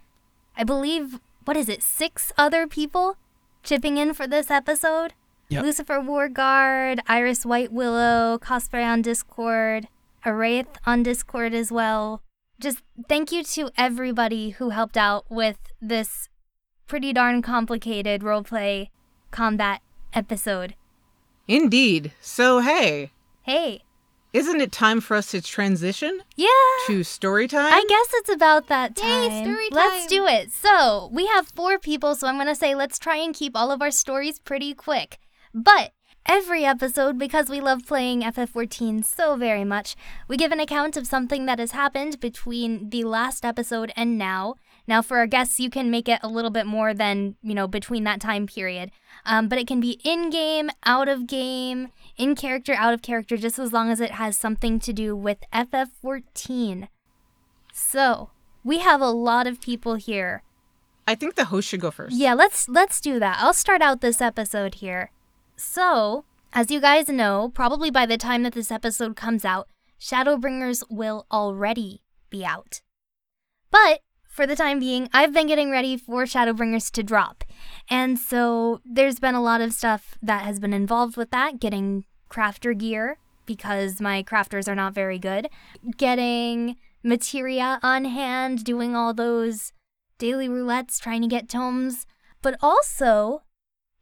I 0.56 0.64
believe, 0.64 1.20
what 1.44 1.56
is 1.56 1.68
it, 1.68 1.82
six 1.82 2.32
other 2.36 2.66
people 2.66 3.16
chipping 3.62 3.96
in 3.96 4.14
for 4.14 4.26
this 4.26 4.50
episode. 4.50 5.14
Yep. 5.50 5.64
Lucifer 5.64 5.98
Warguard, 5.98 7.00
Iris 7.08 7.44
White 7.44 7.72
Willow, 7.72 8.38
Cosplay 8.38 8.84
on 8.84 9.02
Discord, 9.02 9.88
Araith 10.24 10.76
on 10.86 11.02
Discord 11.02 11.54
as 11.54 11.72
well. 11.72 12.22
Just 12.58 12.82
thank 13.08 13.32
you 13.32 13.42
to 13.44 13.70
everybody 13.76 14.50
who 14.50 14.70
helped 14.70 14.96
out 14.96 15.24
with 15.30 15.58
this 15.80 16.28
pretty 16.86 17.12
darn 17.12 17.40
complicated 17.40 18.22
roleplay 18.22 18.88
combat 19.30 19.80
episode. 20.12 20.74
Indeed. 21.48 22.12
So, 22.20 22.60
hey. 22.60 23.12
Hey. 23.42 23.82
Isn't 24.32 24.60
it 24.60 24.70
time 24.70 25.00
for 25.00 25.16
us 25.16 25.32
to 25.32 25.42
transition? 25.42 26.20
Yeah. 26.36 26.48
To 26.86 27.02
story 27.02 27.48
time? 27.48 27.72
I 27.72 27.84
guess 27.88 28.20
it's 28.20 28.30
about 28.30 28.68
that 28.68 28.94
time. 28.94 29.30
Yay, 29.32 29.42
story 29.42 29.70
time. 29.70 29.76
Let's 29.76 30.06
do 30.06 30.26
it. 30.26 30.52
So, 30.52 31.10
we 31.12 31.26
have 31.26 31.48
four 31.48 31.78
people, 31.78 32.14
so 32.14 32.28
I'm 32.28 32.36
going 32.36 32.46
to 32.46 32.54
say 32.54 32.74
let's 32.74 32.98
try 32.98 33.16
and 33.16 33.34
keep 33.34 33.56
all 33.56 33.72
of 33.72 33.82
our 33.82 33.90
stories 33.90 34.38
pretty 34.38 34.74
quick. 34.74 35.18
But 35.52 35.92
Every 36.26 36.64
episode, 36.64 37.18
because 37.18 37.48
we 37.48 37.60
love 37.60 37.86
playing 37.86 38.22
FF14 38.22 39.04
so 39.04 39.36
very 39.36 39.64
much, 39.64 39.96
we 40.28 40.36
give 40.36 40.52
an 40.52 40.60
account 40.60 40.96
of 40.96 41.06
something 41.06 41.46
that 41.46 41.58
has 41.58 41.72
happened 41.72 42.20
between 42.20 42.90
the 42.90 43.04
last 43.04 43.44
episode 43.44 43.90
and 43.96 44.18
now. 44.18 44.54
Now, 44.86 45.02
for 45.02 45.18
our 45.18 45.26
guests, 45.26 45.58
you 45.58 45.70
can 45.70 45.90
make 45.90 46.08
it 46.08 46.20
a 46.22 46.28
little 46.28 46.50
bit 46.50 46.66
more 46.66 46.92
than, 46.94 47.36
you 47.42 47.54
know, 47.54 47.66
between 47.66 48.04
that 48.04 48.20
time 48.20 48.46
period. 48.46 48.90
Um, 49.24 49.48
but 49.48 49.58
it 49.58 49.66
can 49.66 49.80
be 49.80 50.00
in 50.04 50.30
game, 50.30 50.70
out 50.84 51.08
of 51.08 51.26
game, 51.26 51.88
in 52.16 52.34
character, 52.34 52.74
out 52.74 52.94
of 52.94 53.02
character, 53.02 53.36
just 53.36 53.58
as 53.58 53.72
long 53.72 53.90
as 53.90 54.00
it 54.00 54.12
has 54.12 54.36
something 54.36 54.78
to 54.80 54.92
do 54.92 55.16
with 55.16 55.38
FF14. 55.52 56.88
So, 57.72 58.30
we 58.62 58.78
have 58.80 59.00
a 59.00 59.10
lot 59.10 59.46
of 59.46 59.60
people 59.60 59.94
here. 59.94 60.42
I 61.08 61.14
think 61.14 61.34
the 61.34 61.46
host 61.46 61.68
should 61.68 61.80
go 61.80 61.90
first. 61.90 62.14
Yeah, 62.14 62.34
let's 62.34 62.68
let's 62.68 63.00
do 63.00 63.18
that. 63.18 63.38
I'll 63.40 63.54
start 63.54 63.82
out 63.82 64.00
this 64.00 64.20
episode 64.20 64.76
here. 64.76 65.10
So, 65.60 66.24
as 66.54 66.70
you 66.70 66.80
guys 66.80 67.10
know, 67.10 67.50
probably 67.52 67.90
by 67.90 68.06
the 68.06 68.16
time 68.16 68.44
that 68.44 68.54
this 68.54 68.72
episode 68.72 69.14
comes 69.14 69.44
out, 69.44 69.68
Shadowbringers 70.00 70.82
will 70.88 71.26
already 71.30 72.00
be 72.30 72.46
out. 72.46 72.80
But 73.70 74.00
for 74.26 74.46
the 74.46 74.56
time 74.56 74.80
being, 74.80 75.10
I've 75.12 75.34
been 75.34 75.48
getting 75.48 75.70
ready 75.70 75.98
for 75.98 76.24
Shadowbringers 76.24 76.90
to 76.92 77.02
drop. 77.02 77.44
And 77.90 78.18
so 78.18 78.80
there's 78.86 79.20
been 79.20 79.34
a 79.34 79.42
lot 79.42 79.60
of 79.60 79.74
stuff 79.74 80.16
that 80.22 80.44
has 80.44 80.58
been 80.60 80.72
involved 80.72 81.18
with 81.18 81.30
that, 81.30 81.60
getting 81.60 82.06
crafter 82.30 82.76
gear 82.76 83.18
because 83.44 84.00
my 84.00 84.22
crafters 84.22 84.66
are 84.66 84.74
not 84.74 84.94
very 84.94 85.18
good, 85.18 85.50
getting 85.98 86.76
materia 87.02 87.78
on 87.82 88.06
hand, 88.06 88.64
doing 88.64 88.96
all 88.96 89.12
those 89.12 89.74
daily 90.16 90.48
roulettes, 90.48 90.98
trying 90.98 91.20
to 91.20 91.28
get 91.28 91.50
tomes, 91.50 92.06
but 92.40 92.56
also 92.62 93.42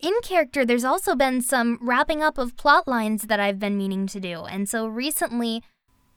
in 0.01 0.15
character, 0.23 0.65
there's 0.65 0.85
also 0.85 1.15
been 1.15 1.41
some 1.41 1.79
wrapping 1.81 2.23
up 2.23 2.39
of 2.39 2.57
plot 2.57 2.87
lines 2.87 3.23
that 3.23 3.41
I've 3.41 3.59
been 3.59 3.77
meaning 3.77 4.07
to 4.09 4.21
do. 4.21 4.45
And 4.45 4.69
so 4.69 4.87
recently, 4.87 5.63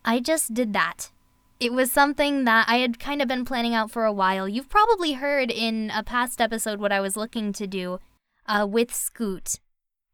I 0.06 0.20
just 0.20 0.54
did 0.54 0.74
that. 0.74 1.12
It 1.60 1.74
was 1.74 1.92
something 1.92 2.46
that 2.46 2.68
I 2.68 2.78
had 2.78 3.00
kind 3.00 3.22
of 3.22 3.28
been 3.28 3.46
planning 3.46 3.76
out 3.76 3.92
for 3.92 4.06
a 4.06 4.14
while. 4.14 4.48
You've 4.48 4.70
probably 4.70 5.14
heard 5.14 5.52
in 5.52 5.92
a 5.96 6.04
past 6.04 6.42
episode 6.42 6.80
what 6.80 6.92
I 6.92 7.00
was 7.00 7.16
looking 7.16 7.54
to 7.54 7.68
do 7.68 8.00
uh, 8.48 8.66
with 8.68 8.94
Scoot, 8.94 9.60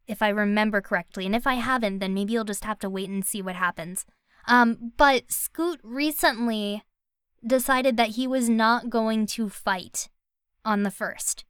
if 0.06 0.20
I 0.20 0.28
remember 0.28 0.80
correctly. 0.80 1.24
And 1.24 1.34
if 1.34 1.46
I 1.46 1.54
haven't, 1.54 2.00
then 2.00 2.12
maybe 2.14 2.34
you'll 2.34 2.44
just 2.44 2.64
have 2.64 2.78
to 2.80 2.90
wait 2.90 3.08
and 3.08 3.24
see 3.24 3.40
what 3.40 3.56
happens. 3.56 4.04
Um, 4.46 4.92
but 4.96 5.30
Scoot 5.30 5.80
recently 5.82 6.82
decided 7.46 7.96
that 7.96 8.10
he 8.10 8.26
was 8.26 8.48
not 8.48 8.90
going 8.90 9.26
to 9.26 9.48
fight 9.48 10.08
on 10.64 10.82
the 10.82 10.90
first. 10.90 11.44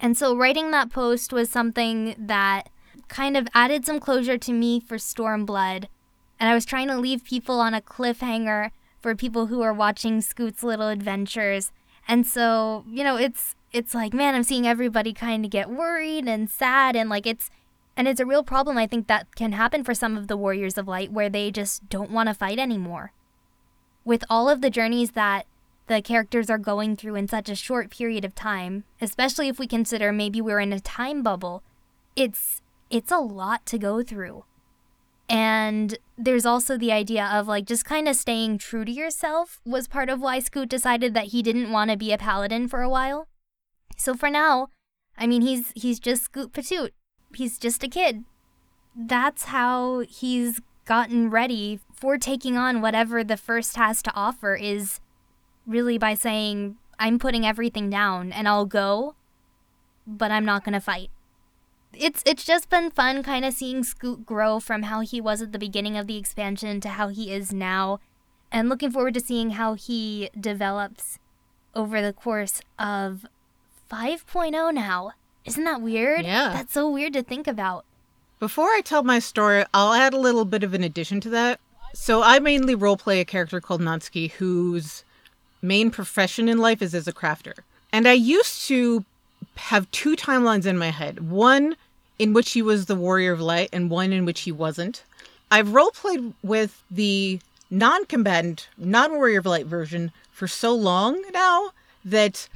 And 0.00 0.16
so 0.16 0.36
writing 0.36 0.70
that 0.70 0.90
post 0.90 1.32
was 1.32 1.50
something 1.50 2.14
that 2.18 2.68
kind 3.08 3.36
of 3.36 3.48
added 3.54 3.84
some 3.84 4.00
closure 4.00 4.38
to 4.38 4.52
me 4.52 4.80
for 4.80 4.96
Stormblood. 4.96 5.86
And 6.38 6.48
I 6.48 6.54
was 6.54 6.64
trying 6.64 6.88
to 6.88 6.98
leave 6.98 7.24
people 7.24 7.58
on 7.58 7.74
a 7.74 7.80
cliffhanger 7.80 8.70
for 9.00 9.14
people 9.14 9.46
who 9.46 9.62
are 9.62 9.72
watching 9.72 10.20
Scoot's 10.20 10.62
little 10.62 10.88
adventures. 10.88 11.72
And 12.06 12.26
so, 12.26 12.84
you 12.88 13.02
know, 13.02 13.16
it's 13.16 13.54
it's 13.72 13.94
like, 13.94 14.14
man, 14.14 14.34
I'm 14.34 14.44
seeing 14.44 14.66
everybody 14.66 15.12
kind 15.12 15.44
of 15.44 15.50
get 15.50 15.68
worried 15.68 16.26
and 16.26 16.48
sad 16.48 16.96
and 16.96 17.10
like 17.10 17.26
it's 17.26 17.50
and 17.96 18.06
it's 18.06 18.20
a 18.20 18.26
real 18.26 18.44
problem 18.44 18.78
I 18.78 18.86
think 18.86 19.08
that 19.08 19.34
can 19.34 19.52
happen 19.52 19.82
for 19.82 19.94
some 19.94 20.16
of 20.16 20.28
the 20.28 20.36
Warriors 20.36 20.78
of 20.78 20.86
Light 20.86 21.12
where 21.12 21.28
they 21.28 21.50
just 21.50 21.88
don't 21.88 22.12
want 22.12 22.28
to 22.28 22.34
fight 22.34 22.58
anymore. 22.58 23.12
With 24.04 24.24
all 24.30 24.48
of 24.48 24.60
the 24.60 24.70
journeys 24.70 25.10
that 25.12 25.46
the 25.88 26.00
characters 26.00 26.48
are 26.48 26.58
going 26.58 26.96
through 26.96 27.16
in 27.16 27.28
such 27.28 27.48
a 27.48 27.54
short 27.54 27.90
period 27.90 28.24
of 28.24 28.34
time, 28.34 28.84
especially 29.00 29.48
if 29.48 29.58
we 29.58 29.66
consider 29.66 30.12
maybe 30.12 30.40
we're 30.40 30.60
in 30.60 30.72
a 30.72 30.80
time 30.80 31.22
bubble, 31.22 31.62
it's 32.14 32.62
it's 32.90 33.10
a 33.10 33.18
lot 33.18 33.66
to 33.66 33.78
go 33.78 34.02
through. 34.02 34.44
And 35.28 35.98
there's 36.16 36.46
also 36.46 36.78
the 36.78 36.92
idea 36.92 37.24
of 37.26 37.48
like 37.48 37.66
just 37.66 37.84
kind 37.84 38.08
of 38.08 38.16
staying 38.16 38.58
true 38.58 38.84
to 38.84 38.92
yourself 38.92 39.60
was 39.64 39.86
part 39.86 40.08
of 40.08 40.20
why 40.20 40.38
Scoot 40.38 40.70
decided 40.70 41.12
that 41.14 41.26
he 41.28 41.42
didn't 41.42 41.70
want 41.70 41.90
to 41.90 41.96
be 41.96 42.12
a 42.12 42.18
paladin 42.18 42.66
for 42.68 42.80
a 42.80 42.88
while. 42.88 43.28
So 43.96 44.14
for 44.14 44.30
now, 44.30 44.68
I 45.16 45.26
mean 45.26 45.42
he's 45.42 45.72
he's 45.74 46.00
just 46.00 46.24
Scoot 46.24 46.52
Patoot. 46.52 46.90
He's 47.34 47.58
just 47.58 47.84
a 47.84 47.88
kid. 47.88 48.24
That's 48.96 49.44
how 49.44 50.00
he's 50.00 50.60
gotten 50.86 51.28
ready 51.28 51.80
for 51.92 52.16
taking 52.16 52.56
on 52.56 52.80
whatever 52.80 53.22
the 53.22 53.36
first 53.36 53.76
has 53.76 54.00
to 54.02 54.14
offer 54.14 54.54
is 54.54 55.00
really 55.68 55.98
by 55.98 56.14
saying, 56.14 56.76
I'm 56.98 57.18
putting 57.18 57.46
everything 57.46 57.90
down 57.90 58.32
and 58.32 58.48
I'll 58.48 58.66
go, 58.66 59.14
but 60.06 60.32
I'm 60.32 60.44
not 60.44 60.64
going 60.64 60.72
to 60.72 60.80
fight. 60.80 61.10
It's 61.94 62.22
it's 62.26 62.44
just 62.44 62.68
been 62.68 62.90
fun 62.90 63.22
kind 63.22 63.44
of 63.44 63.54
seeing 63.54 63.82
Scoot 63.82 64.26
grow 64.26 64.60
from 64.60 64.84
how 64.84 65.00
he 65.00 65.20
was 65.20 65.40
at 65.40 65.52
the 65.52 65.58
beginning 65.58 65.96
of 65.96 66.06
the 66.06 66.16
expansion 66.16 66.80
to 66.80 66.88
how 66.90 67.08
he 67.08 67.32
is 67.32 67.52
now 67.52 67.98
and 68.52 68.68
looking 68.68 68.90
forward 68.90 69.14
to 69.14 69.20
seeing 69.20 69.50
how 69.50 69.74
he 69.74 70.30
develops 70.38 71.18
over 71.74 72.02
the 72.02 72.12
course 72.12 72.60
of 72.78 73.26
5.0 73.90 74.74
now. 74.74 75.12
Isn't 75.44 75.64
that 75.64 75.80
weird? 75.80 76.24
Yeah. 76.24 76.52
That's 76.52 76.74
so 76.74 76.90
weird 76.90 77.14
to 77.14 77.22
think 77.22 77.46
about. 77.46 77.84
Before 78.38 78.68
I 78.68 78.82
tell 78.84 79.02
my 79.02 79.18
story, 79.18 79.64
I'll 79.72 79.94
add 79.94 80.12
a 80.12 80.18
little 80.18 80.44
bit 80.44 80.62
of 80.62 80.74
an 80.74 80.84
addition 80.84 81.20
to 81.22 81.30
that. 81.30 81.60
So 81.94 82.22
I 82.22 82.38
mainly 82.38 82.76
roleplay 82.76 83.20
a 83.20 83.24
character 83.24 83.60
called 83.60 83.80
Natsuki 83.80 84.32
whose 84.32 85.04
main 85.62 85.90
profession 85.90 86.48
in 86.48 86.58
life 86.58 86.82
is 86.82 86.94
as 86.94 87.08
a 87.08 87.12
crafter. 87.12 87.54
And 87.92 88.06
I 88.06 88.12
used 88.12 88.66
to 88.68 89.04
have 89.56 89.90
two 89.90 90.16
timelines 90.16 90.66
in 90.66 90.78
my 90.78 90.90
head 90.90 91.30
one 91.30 91.76
in 92.18 92.32
which 92.32 92.52
he 92.52 92.62
was 92.62 92.86
the 92.86 92.96
warrior 92.96 93.32
of 93.32 93.40
light, 93.40 93.68
and 93.72 93.90
one 93.90 94.12
in 94.12 94.24
which 94.24 94.40
he 94.40 94.52
wasn't. 94.52 95.04
I've 95.50 95.68
roleplayed 95.68 96.34
with 96.42 96.82
the 96.90 97.40
non 97.70 98.04
combatant, 98.06 98.68
non 98.76 99.12
warrior 99.12 99.38
of 99.38 99.46
light 99.46 99.66
version 99.66 100.10
for 100.32 100.48
so 100.48 100.74
long 100.74 101.22
now 101.32 101.70
that 102.04 102.48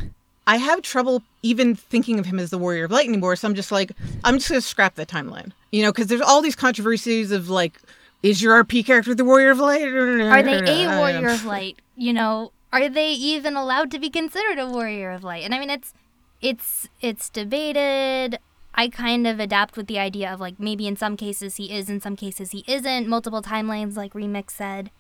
I 0.47 0.57
have 0.57 0.83
trouble 0.83 1.23
even 1.43 1.75
thinking 1.75 2.19
of 2.19 2.27
him 2.27 2.39
as 2.39 2.51
the 2.51 2.59
warrior 2.59 2.85
of 2.85 2.91
light 2.91 3.09
anymore. 3.09 3.37
So 3.37 3.49
I'm 3.49 3.55
just 3.55 3.73
like, 3.73 3.93
I'm 4.25 4.39
just 4.39 4.49
going 4.49 4.61
to 4.61 4.67
scrap 4.67 4.97
that 4.97 5.09
timeline. 5.09 5.53
You 5.71 5.83
know, 5.83 5.93
because 5.93 6.09
there's 6.09 6.21
all 6.21 6.43
these 6.43 6.57
controversies 6.57 7.31
of 7.31 7.49
like, 7.49 7.81
is 8.23 8.43
your 8.43 8.63
RP 8.63 8.85
character 8.85 9.15
the 9.15 9.25
warrior 9.25 9.51
of 9.51 9.59
light? 9.59 9.83
Are 9.83 10.43
they 10.43 10.85
a 10.85 10.99
warrior 10.99 11.29
of 11.29 11.45
light? 11.45 11.79
You 11.97 12.13
know, 12.13 12.53
are 12.73 12.89
they 12.89 13.11
even 13.11 13.57
allowed 13.57 13.91
to 13.91 13.99
be 13.99 14.11
considered 14.11 14.59
a 14.59 14.69
warrior 14.69 15.11
of 15.11 15.25
light? 15.25 15.45
And 15.45 15.55
I 15.55 15.59
mean, 15.59 15.71
it's 15.71 15.95
it's 16.41 16.89
it's 17.01 17.29
debated. 17.29 18.39
I 18.75 18.89
kind 18.89 19.27
of 19.27 19.39
adapt 19.39 19.77
with 19.77 19.87
the 19.87 19.99
idea 19.99 20.33
of 20.33 20.41
like 20.41 20.59
maybe 20.59 20.87
in 20.87 20.97
some 20.97 21.17
cases 21.17 21.57
he 21.57 21.71
is, 21.71 21.91
in 21.91 22.01
some 22.01 22.17
cases 22.17 22.53
he 22.53 22.65
isn't. 22.67 23.07
Multiple 23.07 23.43
timelines, 23.43 23.97
like 23.97 24.15
Remix 24.15 24.51
said. 24.51 24.91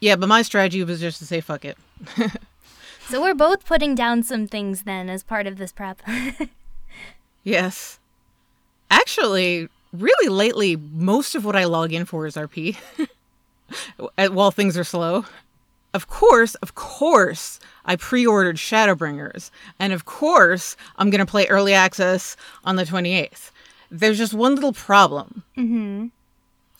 Yeah, 0.00 0.16
but 0.16 0.28
my 0.28 0.42
strategy 0.42 0.82
was 0.82 1.00
just 1.00 1.18
to 1.20 1.26
say 1.26 1.40
fuck 1.40 1.64
it. 1.64 1.78
So 3.08 3.20
we're 3.20 3.34
both 3.34 3.66
putting 3.66 3.94
down 3.94 4.22
some 4.22 4.46
things 4.46 4.82
then 4.82 5.10
as 5.10 5.22
part 5.22 5.46
of 5.46 5.58
this 5.58 5.72
prep. 5.72 6.00
yes. 7.44 7.98
Actually, 8.90 9.68
really 9.92 10.28
lately, 10.28 10.76
most 10.76 11.34
of 11.34 11.44
what 11.44 11.54
I 11.54 11.64
log 11.64 11.92
in 11.92 12.06
for 12.06 12.26
is 12.26 12.34
RP. 12.36 12.76
While 14.32 14.50
things 14.50 14.78
are 14.78 14.84
slow. 14.84 15.26
Of 15.94 16.08
course, 16.08 16.54
of 16.56 16.74
course, 16.74 17.58
I 17.86 17.96
pre 17.96 18.26
ordered 18.26 18.56
Shadowbringers. 18.56 19.50
And 19.78 19.92
of 19.92 20.04
course, 20.04 20.76
I'm 20.96 21.08
going 21.08 21.20
to 21.24 21.30
play 21.30 21.46
early 21.46 21.72
access 21.72 22.36
on 22.64 22.76
the 22.76 22.84
28th. 22.84 23.50
There's 23.90 24.18
just 24.18 24.34
one 24.34 24.54
little 24.56 24.72
problem. 24.72 25.44
mm-hmm. 25.56 26.06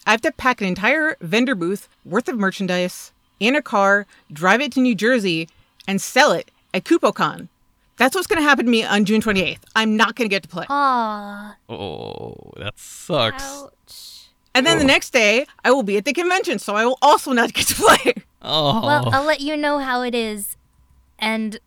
I 0.07 0.11
have 0.11 0.21
to 0.23 0.33
pack 0.33 0.61
an 0.61 0.67
entire 0.67 1.17
vendor 1.23 1.55
booth 1.55 1.89
worth 2.05 2.29
of 2.29 2.37
merchandise 2.39 3.13
in 3.41 3.57
a 3.57 3.63
car, 3.63 4.07
drive 4.33 4.61
it 4.61 4.73
to 4.73 4.81
New 4.81 4.95
Jersey, 4.95 5.49
and 5.89 5.99
sell 6.03 6.33
it 6.33 6.51
at 6.75 6.85
KupoCon. 6.85 7.49
That's 7.97 8.15
what's 8.15 8.27
going 8.27 8.43
to 8.43 8.47
happen 8.49 8.67
to 8.67 8.71
me 8.71 8.85
on 8.85 9.05
June 9.07 9.23
28th. 9.23 9.61
I'm 9.77 9.97
not 9.97 10.15
going 10.17 10.29
to 10.29 10.35
get 10.35 10.43
to 10.43 10.49
play. 10.49 10.67
Aw. 10.69 11.57
Oh, 11.71 12.35
that 12.59 12.77
sucks. 12.79 13.45
Ouch. 13.45 14.27
And 14.55 14.67
then 14.67 14.79
the 14.79 14.85
Oh. 14.85 14.89
next 14.89 15.13
day, 15.13 15.47
I 15.65 15.71
will 15.71 15.83
be 15.85 15.97
at 15.97 16.05
the 16.05 16.13
convention, 16.13 16.59
so 16.59 16.75
I 16.75 16.85
will 16.85 16.99
also 17.01 17.33
not 17.33 17.53
get 17.55 17.67
to 17.69 17.75
play. 17.77 18.15
Oh. 18.45 18.85
Well, 18.87 19.09
I'll 19.13 19.25
let 19.25 19.41
you 19.41 19.57
know 19.57 19.79
how 19.79 20.03
it 20.03 20.15
is, 20.15 20.57
and 21.19 21.59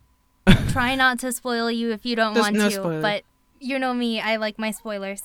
try 0.68 0.94
not 0.94 1.18
to 1.20 1.32
spoil 1.32 1.70
you 1.70 1.90
if 1.92 2.06
you 2.06 2.16
don't 2.16 2.34
There's 2.34 2.44
want 2.44 2.56
no 2.56 2.68
to. 2.68 2.74
spoiler. 2.74 3.02
But 3.02 3.24
you 3.60 3.78
know 3.78 3.92
me, 3.92 4.20
I 4.20 4.36
like 4.36 4.58
my 4.58 4.70
spoilers. 4.70 5.22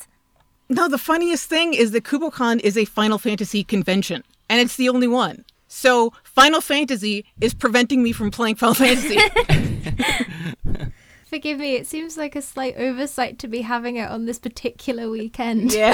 No, 0.69 0.87
the 0.87 0.97
funniest 0.97 1.47
thing 1.49 1.73
is 1.73 1.91
that 1.91 2.03
KupoCon 2.03 2.59
is 2.61 2.77
a 2.77 2.85
Final 2.85 3.17
Fantasy 3.19 3.63
convention, 3.63 4.23
and 4.49 4.59
it's 4.59 4.75
the 4.75 4.89
only 4.89 5.07
one. 5.07 5.45
So 5.67 6.13
Final 6.23 6.61
Fantasy 6.61 7.25
is 7.41 7.53
preventing 7.53 8.01
me 8.03 8.11
from 8.11 8.31
playing 8.31 8.55
Final 8.55 8.75
Fantasy. 8.75 9.17
Forgive 11.25 11.57
me, 11.59 11.75
it 11.75 11.87
seems 11.87 12.15
like 12.15 12.35
a 12.35 12.41
slight 12.43 12.75
oversight 12.77 13.39
to 13.39 13.47
be 13.47 13.61
having 13.61 13.95
it 13.95 14.07
on 14.09 14.25
this 14.25 14.37
particular 14.37 15.09
weekend. 15.09 15.73
yeah. 15.73 15.93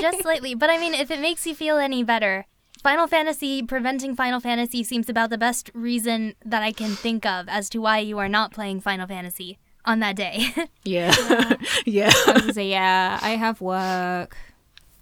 Just 0.00 0.22
slightly. 0.22 0.54
But 0.54 0.70
I 0.70 0.78
mean, 0.78 0.94
if 0.94 1.10
it 1.10 1.18
makes 1.20 1.44
you 1.44 1.56
feel 1.56 1.78
any 1.78 2.04
better, 2.04 2.46
Final 2.84 3.06
Fantasy, 3.06 3.62
preventing 3.62 4.14
Final 4.14 4.40
Fantasy 4.40 4.84
seems 4.84 5.08
about 5.08 5.30
the 5.30 5.38
best 5.38 5.70
reason 5.72 6.34
that 6.44 6.62
I 6.62 6.70
can 6.70 6.90
think 6.90 7.24
of 7.24 7.48
as 7.48 7.70
to 7.70 7.78
why 7.78 7.98
you 8.00 8.18
are 8.18 8.28
not 8.28 8.52
playing 8.52 8.82
Final 8.82 9.06
Fantasy. 9.06 9.58
on 9.86 10.00
that 10.00 10.16
day. 10.16 10.48
Yeah. 10.84 11.14
yeah. 11.86 12.12
I 12.26 12.42
was 12.44 12.54
say, 12.54 12.68
yeah, 12.68 13.18
I 13.22 13.30
have 13.30 13.62
work. 13.62 14.36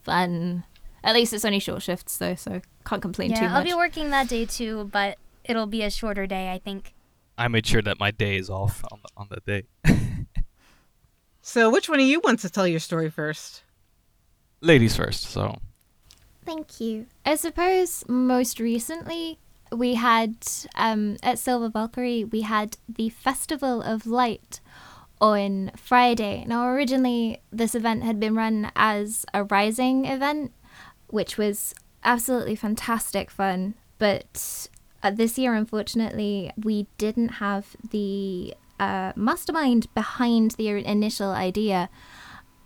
Fun. 0.04 0.62
At 1.02 1.14
least 1.14 1.32
it's 1.32 1.44
only 1.44 1.58
short 1.58 1.82
shifts 1.82 2.18
though, 2.18 2.36
so 2.36 2.60
can't 2.86 3.02
complain 3.02 3.30
too 3.30 3.42
yeah, 3.42 3.48
much. 3.48 3.58
I'll 3.58 3.64
be 3.64 3.74
working 3.74 4.10
that 4.10 4.28
day 4.28 4.46
too, 4.46 4.88
but 4.92 5.18
it'll 5.44 5.66
be 5.66 5.82
a 5.82 5.90
shorter 5.90 6.28
day, 6.28 6.52
I 6.52 6.58
think. 6.60 6.94
I 7.36 7.48
made 7.48 7.66
sure 7.66 7.82
that 7.82 7.98
my 7.98 8.12
day 8.12 8.36
is 8.36 8.48
off 8.48 8.84
on, 8.92 9.00
the, 9.02 9.08
on 9.16 9.26
that 9.30 9.44
day. 9.44 9.64
So, 11.44 11.68
which 11.70 11.88
one 11.88 11.98
of 11.98 12.06
you 12.06 12.20
wants 12.22 12.42
to 12.42 12.50
tell 12.50 12.68
your 12.68 12.78
story 12.78 13.10
first? 13.10 13.64
Ladies 14.60 14.94
first, 14.94 15.24
so 15.24 15.58
Thank 16.44 16.80
you. 16.80 17.06
I 17.24 17.36
suppose 17.36 18.04
most 18.08 18.58
recently 18.58 19.38
we 19.70 19.94
had 19.94 20.36
um, 20.74 21.16
at 21.22 21.38
Silver 21.38 21.68
Valkyrie 21.68 22.24
we 22.24 22.42
had 22.42 22.76
the 22.88 23.08
Festival 23.08 23.80
of 23.80 24.06
Light 24.06 24.60
on 25.20 25.70
Friday. 25.76 26.44
Now 26.46 26.66
originally 26.68 27.40
this 27.50 27.74
event 27.74 28.02
had 28.02 28.18
been 28.18 28.34
run 28.34 28.72
as 28.74 29.24
a 29.32 29.44
rising 29.44 30.04
event, 30.04 30.52
which 31.06 31.38
was 31.38 31.74
absolutely 32.04 32.56
fantastic 32.56 33.30
fun, 33.30 33.74
but 33.98 34.68
uh, 35.02 35.10
this 35.10 35.38
year 35.38 35.54
unfortunately 35.54 36.50
we 36.56 36.88
didn't 36.98 37.34
have 37.34 37.76
the 37.90 38.54
uh, 38.80 39.12
mastermind 39.14 39.86
behind 39.94 40.52
the 40.52 40.68
initial 40.68 41.30
idea, 41.30 41.88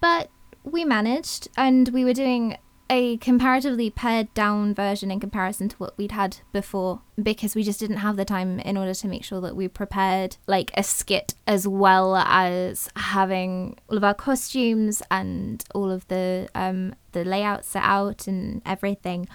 but 0.01 0.31
we 0.65 0.85
managed 0.85 1.49
and 1.57 1.91
we 1.91 2.05
were 2.05 2.15
doing 2.15 2.57
a 2.89 3.17
comparatively 3.19 3.91
pared 3.91 4.33
down 4.35 4.75
version 4.75 5.11
in 5.11 5.19
comparison 5.19 5.69
to 5.69 5.77
what 5.77 5.97
we'd 5.99 6.13
had 6.13 6.39
before 6.53 7.01
because 7.21 7.55
we 7.55 7.63
just 7.63 7.81
didn't 7.81 7.99
have 7.99 8.17
the 8.17 8.25
time 8.25 8.61
in 8.61 8.77
order 8.77 8.95
to 8.95 9.09
make 9.09 9.25
sure 9.25 9.41
that 9.41 9.57
we 9.57 9.67
prepared 9.67 10.37
like 10.47 10.71
a 10.77 10.83
skit 10.83 11.35
as 11.47 11.67
well 11.67 12.17
as 12.17 12.89
having 12.97 13.77
all 13.89 13.97
of 13.97 14.05
our 14.05 14.15
costumes 14.15 15.03
and 15.11 15.65
all 15.75 15.91
of 15.91 16.07
the 16.09 16.49
um 16.55 16.95
the 17.13 17.25
layouts 17.25 17.69
set 17.69 17.83
out 17.83 18.27
and 18.27 18.63
everything 18.65 19.27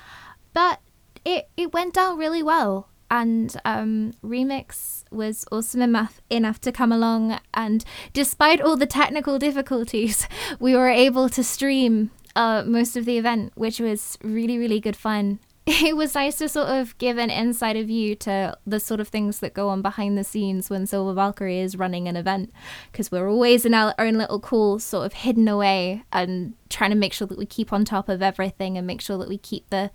but 0.53 0.79
it 1.25 1.49
it 1.57 1.73
went 1.73 1.93
down 1.93 2.17
really 2.17 2.43
well 2.43 2.87
and 3.11 3.57
um, 3.65 4.13
Remix 4.23 5.03
was 5.11 5.43
awesome 5.51 5.81
enough 5.81 6.21
enough 6.29 6.61
to 6.61 6.71
come 6.71 6.93
along. 6.93 7.37
And 7.53 7.83
despite 8.13 8.61
all 8.61 8.77
the 8.77 8.85
technical 8.85 9.37
difficulties, 9.37 10.29
we 10.61 10.75
were 10.77 10.87
able 10.89 11.27
to 11.27 11.43
stream 11.43 12.11
uh, 12.35 12.63
most 12.65 12.95
of 12.95 13.05
the 13.05 13.17
event, 13.17 13.51
which 13.55 13.79
was 13.79 14.17
really 14.23 14.57
really 14.57 14.79
good 14.79 14.95
fun. 14.95 15.39
It 15.67 15.95
was 15.95 16.15
nice 16.15 16.37
to 16.39 16.49
sort 16.49 16.69
of 16.69 16.97
give 16.97 17.19
an 17.19 17.29
insider 17.29 17.83
view 17.83 18.15
to 18.15 18.57
the 18.65 18.79
sort 18.79 18.99
of 18.99 19.07
things 19.07 19.39
that 19.39 19.53
go 19.53 19.69
on 19.69 19.83
behind 19.83 20.17
the 20.17 20.23
scenes 20.23 20.69
when 20.71 20.87
Silver 20.87 21.13
Valkyrie 21.13 21.59
is 21.59 21.77
running 21.77 22.07
an 22.07 22.15
event, 22.15 22.51
because 22.91 23.11
we're 23.11 23.29
always 23.29 23.63
in 23.63 23.75
our 23.75 23.93
own 23.99 24.15
little 24.15 24.39
cool 24.39 24.79
sort 24.79 25.05
of 25.05 25.13
hidden 25.13 25.47
away 25.47 26.03
and 26.11 26.55
trying 26.69 26.89
to 26.89 26.95
make 26.95 27.13
sure 27.13 27.27
that 27.27 27.37
we 27.37 27.45
keep 27.45 27.71
on 27.71 27.85
top 27.85 28.09
of 28.09 28.23
everything 28.23 28.75
and 28.75 28.87
make 28.87 29.01
sure 29.01 29.19
that 29.19 29.29
we 29.29 29.37
keep 29.37 29.69
the 29.69 29.91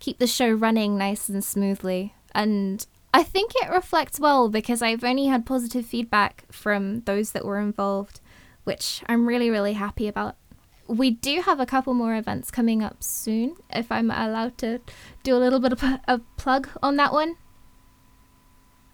keep 0.00 0.18
the 0.18 0.26
show 0.26 0.50
running 0.50 0.98
nice 0.98 1.28
and 1.28 1.44
smoothly. 1.44 2.14
And 2.34 2.84
I 3.14 3.22
think 3.22 3.52
it 3.54 3.70
reflects 3.70 4.18
well 4.18 4.48
because 4.48 4.82
I've 4.82 5.04
only 5.04 5.26
had 5.26 5.46
positive 5.46 5.86
feedback 5.86 6.44
from 6.50 7.02
those 7.02 7.30
that 7.30 7.44
were 7.44 7.60
involved, 7.60 8.20
which 8.64 9.02
I'm 9.06 9.26
really, 9.26 9.50
really 9.50 9.74
happy 9.74 10.08
about. 10.08 10.36
We 10.86 11.10
do 11.10 11.42
have 11.42 11.60
a 11.60 11.66
couple 11.66 11.94
more 11.94 12.14
events 12.14 12.50
coming 12.50 12.82
up 12.82 13.02
soon, 13.02 13.56
if 13.70 13.90
I'm 13.90 14.10
allowed 14.10 14.58
to 14.58 14.80
do 15.22 15.36
a 15.36 15.38
little 15.38 15.60
bit 15.60 15.72
of 15.72 15.82
a, 15.82 16.20
plug 16.36 16.68
on 16.82 16.96
that 16.96 17.12
one. 17.12 17.36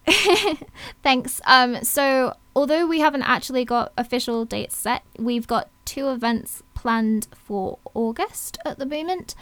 Thanks. 1.03 1.41
Um, 1.45 1.83
so, 1.83 2.35
although 2.55 2.87
we 2.87 3.01
haven't 3.01 3.23
actually 3.23 3.65
got 3.65 3.91
official 3.97 4.45
dates 4.45 4.77
set, 4.77 5.03
we've 5.17 5.47
got 5.47 5.69
two 5.85 6.09
events 6.09 6.63
planned 6.73 7.27
for 7.35 7.77
August 7.93 8.57
at 8.65 8.79
the 8.79 8.85
moment. 8.85 9.35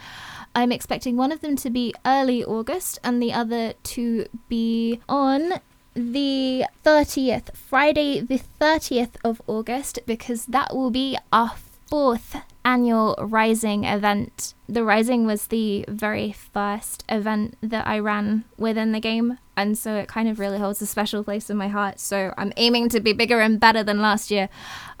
I'm 0.54 0.72
expecting 0.72 1.16
one 1.16 1.32
of 1.32 1.40
them 1.40 1.56
to 1.56 1.70
be 1.70 1.94
early 2.04 2.44
August 2.44 2.98
and 3.04 3.22
the 3.22 3.32
other 3.32 3.72
to 3.72 4.26
be 4.48 5.00
on 5.08 5.60
the 5.94 6.64
30th, 6.84 7.56
Friday, 7.56 8.20
the 8.20 8.40
30th 8.60 9.14
of 9.24 9.40
August, 9.46 10.00
because 10.06 10.46
that 10.46 10.74
will 10.74 10.90
be 10.90 11.16
our 11.32 11.52
fourth 11.90 12.36
annual 12.64 13.16
Rising 13.18 13.84
event. 13.84 14.54
The 14.68 14.84
Rising 14.84 15.26
was 15.26 15.48
the 15.48 15.84
very 15.88 16.30
first 16.30 17.04
event 17.08 17.56
that 17.60 17.86
I 17.86 17.98
ran 17.98 18.44
within 18.56 18.92
the 18.92 19.00
game, 19.00 19.38
and 19.56 19.76
so 19.76 19.96
it 19.96 20.06
kind 20.06 20.28
of 20.28 20.38
really 20.38 20.58
holds 20.58 20.80
a 20.80 20.86
special 20.86 21.24
place 21.24 21.50
in 21.50 21.56
my 21.56 21.66
heart. 21.66 21.98
So 21.98 22.32
I'm 22.38 22.52
aiming 22.56 22.90
to 22.90 23.00
be 23.00 23.12
bigger 23.12 23.40
and 23.40 23.58
better 23.58 23.82
than 23.82 24.00
last 24.00 24.30
year. 24.30 24.48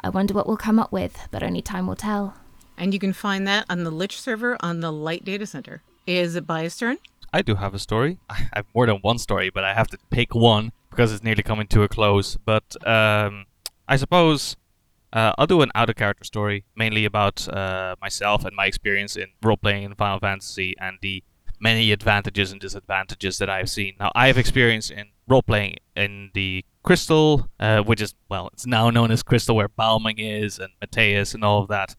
I 0.00 0.08
wonder 0.08 0.34
what 0.34 0.48
we'll 0.48 0.56
come 0.56 0.80
up 0.80 0.90
with, 0.90 1.28
but 1.30 1.44
only 1.44 1.62
time 1.62 1.86
will 1.86 1.94
tell. 1.94 2.34
And 2.76 2.92
you 2.92 2.98
can 2.98 3.12
find 3.12 3.46
that 3.46 3.66
on 3.70 3.84
the 3.84 3.90
Lich 3.90 4.20
server 4.20 4.56
on 4.60 4.80
the 4.80 4.90
Light 4.90 5.24
Data 5.24 5.46
Center. 5.46 5.82
Is 6.06 6.34
it 6.34 6.46
Bias 6.46 6.76
turn? 6.76 6.98
I 7.32 7.42
do 7.42 7.54
have 7.54 7.72
a 7.72 7.78
story. 7.78 8.18
I 8.30 8.48
have 8.54 8.66
more 8.74 8.86
than 8.86 8.96
one 8.96 9.18
story, 9.18 9.48
but 9.50 9.62
I 9.62 9.74
have 9.74 9.86
to 9.88 9.98
pick 10.10 10.34
one 10.34 10.72
because 10.90 11.12
it's 11.12 11.22
nearly 11.22 11.44
coming 11.44 11.68
to 11.68 11.84
a 11.84 11.88
close. 11.88 12.36
But 12.44 12.64
um, 12.84 13.46
I 13.86 13.96
suppose 13.96 14.56
uh, 15.12 15.32
I'll 15.36 15.46
do 15.46 15.62
an 15.62 15.70
out 15.74 15.90
of 15.90 15.96
character 15.96 16.24
story, 16.24 16.64
mainly 16.76 17.04
about 17.04 17.48
uh, 17.48 17.96
myself 18.00 18.44
and 18.44 18.54
my 18.54 18.66
experience 18.66 19.16
in 19.16 19.28
role 19.42 19.56
playing 19.56 19.82
in 19.84 19.94
Final 19.94 20.20
Fantasy 20.20 20.74
and 20.80 20.98
the 21.02 21.22
many 21.60 21.92
advantages 21.92 22.52
and 22.52 22.60
disadvantages 22.60 23.38
that 23.38 23.50
I've 23.50 23.68
seen. 23.68 23.94
Now, 24.00 24.10
I 24.14 24.28
have 24.28 24.38
experience 24.38 24.90
in 24.90 25.10
role 25.28 25.42
playing 25.42 25.76
in 25.94 26.30
the 26.34 26.64
Crystal, 26.82 27.48
uh, 27.60 27.82
which 27.82 28.00
is, 28.00 28.14
well, 28.28 28.48
it's 28.52 28.66
now 28.66 28.88
known 28.88 29.10
as 29.10 29.22
Crystal, 29.22 29.54
where 29.54 29.68
Balmung 29.68 30.18
is 30.18 30.58
and 30.58 30.72
Mateus 30.80 31.34
and 31.34 31.44
all 31.44 31.62
of 31.62 31.68
that. 31.68 31.94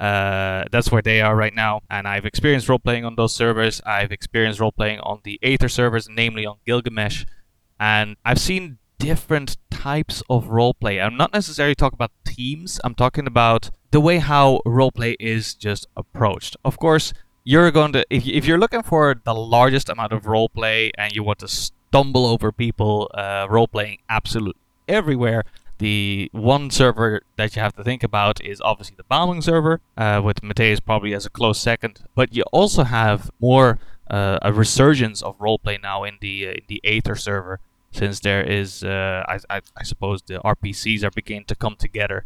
Uh, 0.00 0.64
that's 0.72 0.90
where 0.90 1.02
they 1.02 1.20
are 1.20 1.36
right 1.36 1.54
now, 1.54 1.80
and 1.88 2.08
I've 2.08 2.24
experienced 2.24 2.68
role 2.68 2.80
playing 2.80 3.04
on 3.04 3.14
those 3.14 3.34
servers. 3.34 3.80
I've 3.86 4.10
experienced 4.10 4.58
role 4.58 4.72
playing 4.72 4.98
on 5.00 5.20
the 5.22 5.38
Aether 5.42 5.68
servers, 5.68 6.08
namely 6.10 6.44
on 6.44 6.56
Gilgamesh, 6.66 7.24
and 7.78 8.16
I've 8.24 8.40
seen 8.40 8.78
different 8.98 9.58
types 9.82 10.22
of 10.30 10.46
roleplay. 10.46 11.04
I'm 11.04 11.16
not 11.16 11.32
necessarily 11.32 11.74
talking 11.74 11.96
about 11.96 12.12
teams. 12.24 12.80
I'm 12.84 12.94
talking 12.94 13.26
about 13.26 13.70
the 13.90 14.00
way 14.00 14.18
how 14.18 14.60
roleplay 14.64 15.16
is 15.18 15.54
just 15.54 15.86
approached. 15.96 16.56
Of 16.64 16.78
course, 16.78 17.12
you're 17.44 17.70
going 17.72 17.92
to 17.94 18.04
if, 18.08 18.26
if 18.26 18.46
you're 18.46 18.62
looking 18.64 18.84
for 18.84 19.04
the 19.24 19.34
largest 19.34 19.88
amount 19.88 20.12
of 20.12 20.22
roleplay 20.22 20.90
and 20.96 21.12
you 21.16 21.22
want 21.24 21.40
to 21.40 21.48
stumble 21.48 22.26
over 22.26 22.52
people 22.52 23.10
uh, 23.14 23.46
roleplaying 23.48 23.98
absolutely 24.08 24.62
everywhere. 24.88 25.42
The 25.78 26.30
one 26.32 26.70
server 26.70 27.22
that 27.36 27.56
you 27.56 27.62
have 27.62 27.74
to 27.74 27.82
think 27.82 28.04
about 28.04 28.40
is 28.44 28.60
obviously 28.60 28.94
the 28.96 29.08
Balmung 29.12 29.42
server, 29.42 29.80
uh, 29.96 30.20
with 30.24 30.40
Mateus 30.40 30.78
probably 30.78 31.12
as 31.12 31.26
a 31.26 31.30
close 31.30 31.58
second. 31.60 32.04
But 32.14 32.36
you 32.36 32.44
also 32.52 32.84
have 32.84 33.32
more 33.40 33.80
uh, 34.08 34.38
a 34.42 34.52
resurgence 34.52 35.22
of 35.22 35.36
roleplay 35.38 35.82
now 35.82 36.04
in 36.04 36.18
the 36.20 36.34
uh, 36.48 36.52
the 36.68 36.80
Aether 36.84 37.16
server, 37.16 37.58
since 37.92 38.20
there 38.20 38.42
is, 38.42 38.82
uh, 38.82 39.24
I, 39.28 39.38
I, 39.48 39.60
I 39.76 39.82
suppose, 39.84 40.22
the 40.22 40.40
RPCs 40.40 41.04
are 41.04 41.10
beginning 41.10 41.44
to 41.44 41.54
come 41.54 41.76
together. 41.76 42.24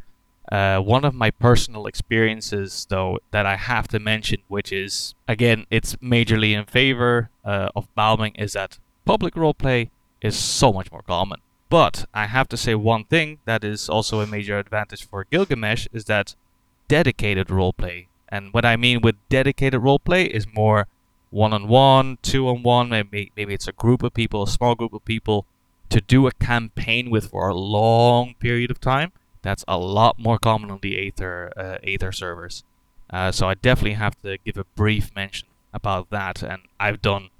Uh, 0.50 0.78
one 0.78 1.04
of 1.04 1.12
my 1.12 1.30
personal 1.30 1.86
experiences, 1.86 2.86
though, 2.88 3.18
that 3.32 3.46
I 3.46 3.56
have 3.56 3.88
to 3.88 3.98
mention, 3.98 4.38
which 4.46 4.72
is 4.72 5.14
again, 5.26 5.66
it's 5.70 5.96
majorly 5.96 6.52
in 6.52 6.64
favor 6.66 7.30
uh, 7.44 7.70
of 7.74 7.88
Balmung, 7.96 8.32
is 8.38 8.52
that 8.52 8.78
public 9.04 9.34
roleplay 9.34 9.90
is 10.22 10.38
so 10.38 10.72
much 10.72 10.92
more 10.92 11.02
common. 11.02 11.40
But 11.68 12.06
I 12.14 12.26
have 12.26 12.48
to 12.50 12.56
say 12.56 12.76
one 12.76 13.04
thing 13.04 13.38
that 13.44 13.64
is 13.64 13.88
also 13.88 14.20
a 14.20 14.26
major 14.26 14.56
advantage 14.56 15.04
for 15.04 15.24
Gilgamesh 15.24 15.88
is 15.92 16.04
that 16.04 16.36
dedicated 16.86 17.48
roleplay. 17.48 18.06
And 18.28 18.52
what 18.52 18.64
I 18.64 18.76
mean 18.76 19.00
with 19.00 19.16
dedicated 19.28 19.80
roleplay 19.80 20.28
is 20.28 20.46
more 20.52 20.86
one 21.30 21.52
on 21.52 21.66
one, 21.66 22.18
two 22.22 22.48
on 22.48 22.62
one, 22.62 22.88
maybe 22.88 23.32
maybe 23.36 23.52
it's 23.52 23.66
a 23.66 23.72
group 23.72 24.04
of 24.04 24.14
people, 24.14 24.44
a 24.44 24.48
small 24.48 24.76
group 24.76 24.92
of 24.92 25.04
people 25.04 25.44
to 25.96 26.02
do 26.02 26.26
a 26.26 26.32
campaign 26.32 27.08
with 27.08 27.30
for 27.30 27.48
a 27.48 27.54
long 27.54 28.34
period 28.38 28.70
of 28.70 28.78
time. 28.78 29.12
That's 29.40 29.64
a 29.66 29.78
lot 29.78 30.18
more 30.18 30.38
common 30.38 30.70
on 30.70 30.80
the 30.82 30.94
Aether 30.98 31.50
uh, 31.56 31.78
Aether 31.82 32.12
servers. 32.12 32.64
Uh, 33.08 33.32
so 33.32 33.48
I 33.48 33.54
definitely 33.54 33.94
have 33.94 34.20
to 34.20 34.36
give 34.44 34.58
a 34.58 34.64
brief 34.64 35.14
mention 35.14 35.48
about 35.72 36.10
that. 36.10 36.42
And 36.42 36.62
I've 36.78 37.00
done 37.00 37.30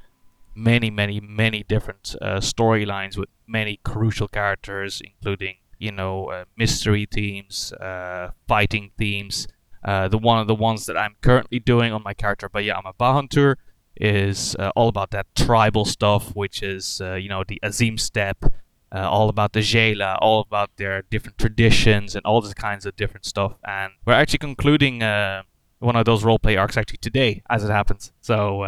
many, 0.54 0.88
many, 0.88 1.20
many 1.20 1.64
different 1.64 2.16
uh, 2.22 2.36
storylines 2.36 3.18
with 3.18 3.28
many 3.46 3.78
crucial 3.84 4.26
characters, 4.26 5.02
including 5.04 5.56
you 5.78 5.92
know 5.92 6.30
uh, 6.30 6.44
mystery 6.56 7.06
themes, 7.12 7.74
uh, 7.74 8.30
fighting 8.48 8.90
themes. 8.96 9.48
Uh, 9.84 10.08
the 10.08 10.16
one 10.16 10.38
of 10.38 10.46
the 10.46 10.54
ones 10.54 10.86
that 10.86 10.96
I'm 10.96 11.16
currently 11.20 11.58
doing 11.58 11.92
on 11.92 12.02
my 12.02 12.14
character 12.14 12.48
Bayama 12.48 12.94
Bahuntur 12.98 13.56
is 14.00 14.56
uh, 14.58 14.70
all 14.76 14.88
about 14.88 15.10
that 15.10 15.26
tribal 15.34 15.84
stuff, 15.84 16.34
which 16.34 16.62
is 16.62 17.00
uh, 17.00 17.14
you 17.14 17.28
know 17.28 17.44
the 17.46 17.58
Azim 17.62 17.98
Steppe, 17.98 18.52
all 18.92 19.28
about 19.28 19.52
the 19.52 19.60
Xaela, 19.60 20.16
all 20.20 20.40
about 20.40 20.70
their 20.76 21.02
different 21.10 21.38
traditions 21.38 22.14
and 22.16 22.24
all 22.24 22.40
these 22.40 22.54
kinds 22.54 22.86
of 22.86 22.96
different 22.96 23.26
stuff. 23.26 23.54
And 23.64 23.92
we're 24.06 24.14
actually 24.14 24.38
concluding 24.38 25.00
one 25.00 25.96
of 25.96 26.04
those 26.04 26.24
roleplay 26.24 26.58
arcs 26.58 26.76
actually 26.76 26.98
today, 26.98 27.42
as 27.50 27.62
it 27.64 27.70
happens. 27.70 28.12
So 28.20 28.64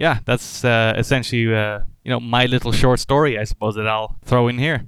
yeah, 0.00 0.20
that's 0.24 0.64
uh, 0.64 0.94
essentially 0.96 1.54
uh, 1.54 1.80
you 2.02 2.10
know 2.10 2.18
my 2.18 2.46
little 2.46 2.72
short 2.72 3.00
story, 3.00 3.38
I 3.38 3.44
suppose 3.44 3.74
that 3.74 3.86
I'll 3.86 4.16
throw 4.24 4.48
in 4.48 4.58
here. 4.58 4.86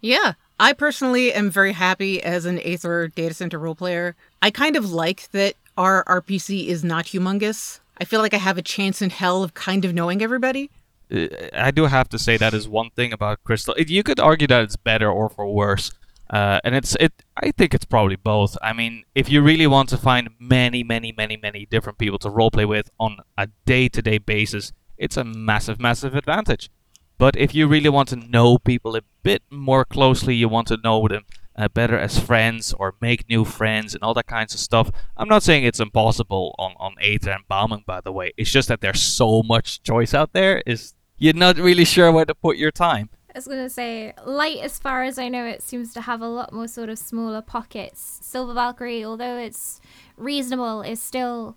Yeah, 0.00 0.32
I 0.58 0.72
personally 0.72 1.32
am 1.32 1.50
very 1.50 1.72
happy 1.72 2.20
as 2.20 2.44
an 2.44 2.58
Aether 2.58 3.08
data 3.08 3.32
center 3.32 3.60
role 3.60 3.76
player. 3.76 4.16
I 4.42 4.50
kind 4.50 4.74
of 4.74 4.92
like 4.92 5.30
that 5.30 5.54
our 5.78 6.04
RPC 6.04 6.66
is 6.66 6.82
not 6.82 7.06
humongous. 7.06 7.78
I 7.96 8.04
feel 8.04 8.20
like 8.20 8.34
I 8.34 8.38
have 8.38 8.58
a 8.58 8.62
chance 8.62 9.00
in 9.00 9.10
hell 9.10 9.42
of 9.42 9.54
kind 9.54 9.84
of 9.84 9.94
knowing 9.94 10.22
everybody. 10.22 10.70
Uh, 11.12 11.26
I 11.52 11.70
do 11.70 11.84
have 11.84 12.08
to 12.10 12.18
say 12.18 12.36
that 12.36 12.54
is 12.54 12.68
one 12.68 12.90
thing 12.90 13.12
about 13.12 13.44
Crystal. 13.44 13.74
You 13.78 14.02
could 14.02 14.20
argue 14.20 14.46
that 14.48 14.62
it's 14.62 14.76
better 14.76 15.10
or 15.10 15.28
for 15.28 15.46
worse, 15.46 15.92
uh, 16.30 16.60
and 16.64 16.74
it's 16.74 16.96
it. 16.98 17.12
I 17.36 17.52
think 17.52 17.74
it's 17.74 17.84
probably 17.84 18.16
both. 18.16 18.56
I 18.62 18.72
mean, 18.72 19.04
if 19.14 19.28
you 19.28 19.42
really 19.42 19.66
want 19.66 19.88
to 19.90 19.96
find 19.96 20.30
many, 20.38 20.82
many, 20.82 21.12
many, 21.12 21.36
many 21.36 21.66
different 21.66 21.98
people 21.98 22.18
to 22.20 22.30
roleplay 22.30 22.66
with 22.66 22.90
on 22.98 23.18
a 23.38 23.48
day-to-day 23.66 24.18
basis, 24.18 24.72
it's 24.98 25.16
a 25.16 25.24
massive, 25.24 25.78
massive 25.78 26.14
advantage. 26.14 26.70
But 27.18 27.36
if 27.36 27.54
you 27.54 27.68
really 27.68 27.90
want 27.90 28.08
to 28.08 28.16
know 28.16 28.58
people 28.58 28.96
a 28.96 29.02
bit 29.22 29.42
more 29.50 29.84
closely, 29.84 30.34
you 30.34 30.48
want 30.48 30.66
to 30.68 30.78
know 30.82 31.06
them 31.06 31.24
uh, 31.56 31.68
better 31.68 31.98
as 31.98 32.18
friends 32.18 32.74
or 32.78 32.94
make 33.00 33.28
new 33.28 33.44
friends 33.44 33.94
and 33.94 34.02
all 34.02 34.14
that 34.14 34.26
kinds 34.26 34.54
of 34.54 34.60
stuff. 34.60 34.90
I'm 35.16 35.28
not 35.28 35.42
saying 35.42 35.64
it's 35.64 35.80
impossible 35.80 36.54
on 36.58 36.74
on 36.78 36.94
Aether 37.00 37.30
and 37.30 37.48
Balmung, 37.48 37.84
by 37.86 38.00
the 38.00 38.12
way. 38.12 38.32
It's 38.36 38.50
just 38.50 38.68
that 38.68 38.80
there's 38.80 39.02
so 39.02 39.42
much 39.42 39.82
choice 39.82 40.14
out 40.14 40.32
there. 40.32 40.62
Is 40.66 40.94
you're 41.18 41.34
not 41.34 41.56
really 41.56 41.84
sure 41.84 42.10
where 42.10 42.24
to 42.24 42.34
put 42.34 42.56
your 42.56 42.72
time. 42.72 43.10
I 43.34 43.38
was 43.38 43.48
gonna 43.48 43.68
say, 43.68 44.14
light 44.24 44.58
as 44.58 44.78
far 44.78 45.02
as 45.02 45.18
I 45.18 45.28
know, 45.28 45.44
it 45.44 45.62
seems 45.62 45.92
to 45.94 46.02
have 46.02 46.20
a 46.20 46.28
lot 46.28 46.52
more 46.52 46.68
sort 46.68 46.88
of 46.88 46.98
smaller 46.98 47.42
pockets. 47.42 48.20
Silver 48.22 48.54
Valkyrie, 48.54 49.04
although 49.04 49.36
it's 49.36 49.80
reasonable, 50.16 50.82
is 50.82 51.02
still 51.02 51.56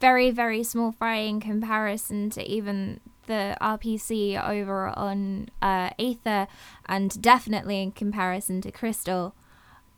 very, 0.00 0.30
very 0.30 0.64
small 0.64 0.90
fry 0.90 1.18
in 1.18 1.40
comparison 1.40 2.30
to 2.30 2.42
even 2.42 3.00
the 3.26 3.56
RPC 3.60 4.42
over 4.42 4.88
on 4.88 5.48
uh, 5.62 5.90
Aether, 5.98 6.46
and 6.86 7.20
definitely 7.20 7.82
in 7.82 7.92
comparison 7.92 8.60
to 8.62 8.70
Crystal. 8.70 9.34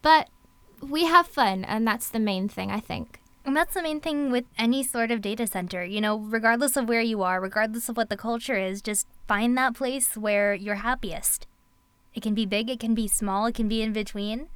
But 0.02 0.28
we 0.80 1.06
have 1.06 1.26
fun, 1.26 1.64
and 1.64 1.86
that's 1.86 2.08
the 2.08 2.20
main 2.20 2.48
thing, 2.48 2.70
I 2.70 2.80
think. 2.80 3.20
And 3.44 3.56
that's 3.56 3.74
the 3.74 3.82
main 3.82 4.00
thing 4.00 4.32
with 4.32 4.44
any 4.58 4.82
sort 4.82 5.10
of 5.10 5.20
data 5.20 5.46
center. 5.46 5.84
You 5.84 6.00
know, 6.00 6.18
regardless 6.18 6.76
of 6.76 6.88
where 6.88 7.00
you 7.00 7.22
are, 7.22 7.40
regardless 7.40 7.88
of 7.88 7.96
what 7.96 8.10
the 8.10 8.16
culture 8.16 8.58
is, 8.58 8.82
just 8.82 9.06
find 9.28 9.56
that 9.56 9.74
place 9.74 10.16
where 10.16 10.52
you're 10.54 10.76
happiest. 10.76 11.46
It 12.12 12.22
can 12.22 12.34
be 12.34 12.46
big, 12.46 12.70
it 12.70 12.80
can 12.80 12.94
be 12.94 13.06
small, 13.06 13.46
it 13.46 13.54
can 13.54 13.68
be 13.68 13.82
in 13.82 13.92
between. 13.92 14.48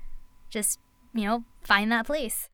Just, 0.49 0.81
you 1.15 1.25
know, 1.25 1.45
find 1.63 1.93
that 1.93 2.07
place. 2.07 2.49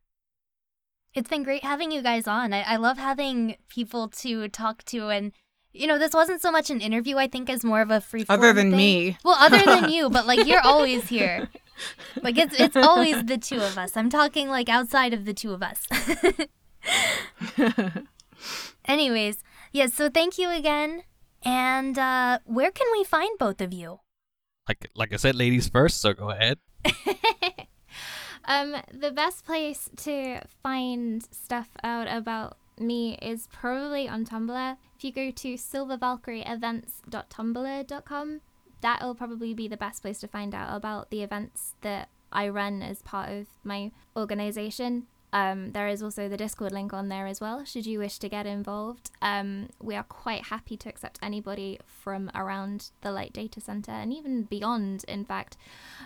It's 1.15 1.31
been 1.31 1.45
great 1.45 1.65
having 1.65 1.91
you 1.91 2.03
guys 2.03 2.27
on. 2.27 2.53
I, 2.53 2.61
I 2.63 2.77
love 2.77 2.99
having 2.99 3.57
people 3.71 4.09
to 4.09 4.49
talk 4.49 4.85
to 4.87 5.09
and 5.09 5.33
you 5.77 5.87
know, 5.87 5.99
this 5.99 6.13
wasn't 6.15 6.41
so 6.41 6.51
much 6.51 6.71
an 6.71 6.81
interview, 6.81 7.17
I 7.17 7.29
think, 7.29 7.51
as 7.51 7.65
more 7.65 7.81
of 7.81 7.91
a 7.91 8.01
free 8.01 8.25
Other 8.29 8.53
than 8.53 8.71
thing. 8.71 8.77
me. 8.77 9.19
Well, 9.25 9.37
other 9.39 9.63
than 9.65 9.91
you, 9.91 10.09
but 10.11 10.27
like 10.27 10.47
you're 10.47 10.61
always 10.65 11.09
here. 11.09 11.49
Like 12.23 12.39
it's 12.39 12.59
it's 12.59 12.77
always 12.77 13.25
the 13.25 13.37
two 13.39 13.61
of 13.61 13.77
us. 13.77 13.97
I'm 13.97 14.09
talking 14.09 14.49
like 14.49 14.69
outside 14.69 15.13
of 15.13 15.25
the 15.27 15.35
two 15.35 15.53
of 15.53 15.63
us. 15.63 15.87
Anyways, 18.87 19.43
yes, 19.73 19.93
so 19.95 20.09
thank 20.09 20.39
you 20.39 20.51
again. 20.51 21.03
And 21.45 21.99
uh 21.99 22.39
where 22.45 22.71
can 22.71 22.87
we 22.93 23.05
find 23.05 23.39
both 23.39 23.61
of 23.61 23.73
you? 23.73 24.01
Like 24.69 24.91
like 24.95 25.13
I 25.13 25.17
said, 25.17 25.35
ladies 25.35 25.69
first. 25.69 26.01
So 26.01 26.15
go 26.15 26.31
ahead. 26.31 26.59
um, 28.45 28.77
the 28.93 29.11
best 29.11 29.45
place 29.45 29.91
to 29.99 30.41
find 30.63 31.23
stuff 31.31 31.69
out 31.83 32.07
about 32.09 32.57
me 32.79 33.19
is 33.23 33.49
probably 33.53 34.09
on 34.09 34.25
Tumblr. 34.25 34.77
If 34.97 35.05
you 35.05 35.13
go 35.13 35.31
to 35.31 35.55
silvervalkyrieevents.tumblr.com, 35.55 38.41
that'll 38.81 39.15
probably 39.15 39.55
be 39.55 39.69
the 39.69 39.77
best 39.77 40.03
place 40.03 40.19
to 40.21 40.29
find 40.29 40.55
out 40.55 40.77
about 40.77 41.11
the 41.11 41.23
events 41.23 41.75
that 41.83 42.09
I 42.33 42.49
run 42.49 42.83
as 42.83 43.03
part 43.03 43.31
of 43.31 43.47
my 43.65 43.93
organization. 44.17 45.07
Um, 45.33 45.73
there 45.73 45.89
is 45.89 46.03
also 46.03 46.29
the 46.29 46.37
Discord 46.37 46.73
link 46.73 46.93
on 46.93 47.09
there 47.09 47.27
as 47.27 47.41
well, 47.41 47.65
should 47.65 47.85
you 47.85 47.99
wish 47.99 48.19
to 48.21 48.29
get 48.29 48.47
involved. 48.47 49.11
Um, 49.21 49.69
we 49.83 49.95
are 49.95 50.05
quite 50.05 50.47
happy 50.47 50.77
to 50.79 50.89
accept 50.89 51.19
anybody 51.21 51.79
from 51.85 52.31
around 52.35 52.91
the 53.03 53.13
Light 53.13 53.33
Data 53.33 53.61
Center 53.61 53.93
and 53.93 54.13
even 54.13 54.45
beyond. 54.45 55.05
In 55.09 55.25
fact, 55.25 55.57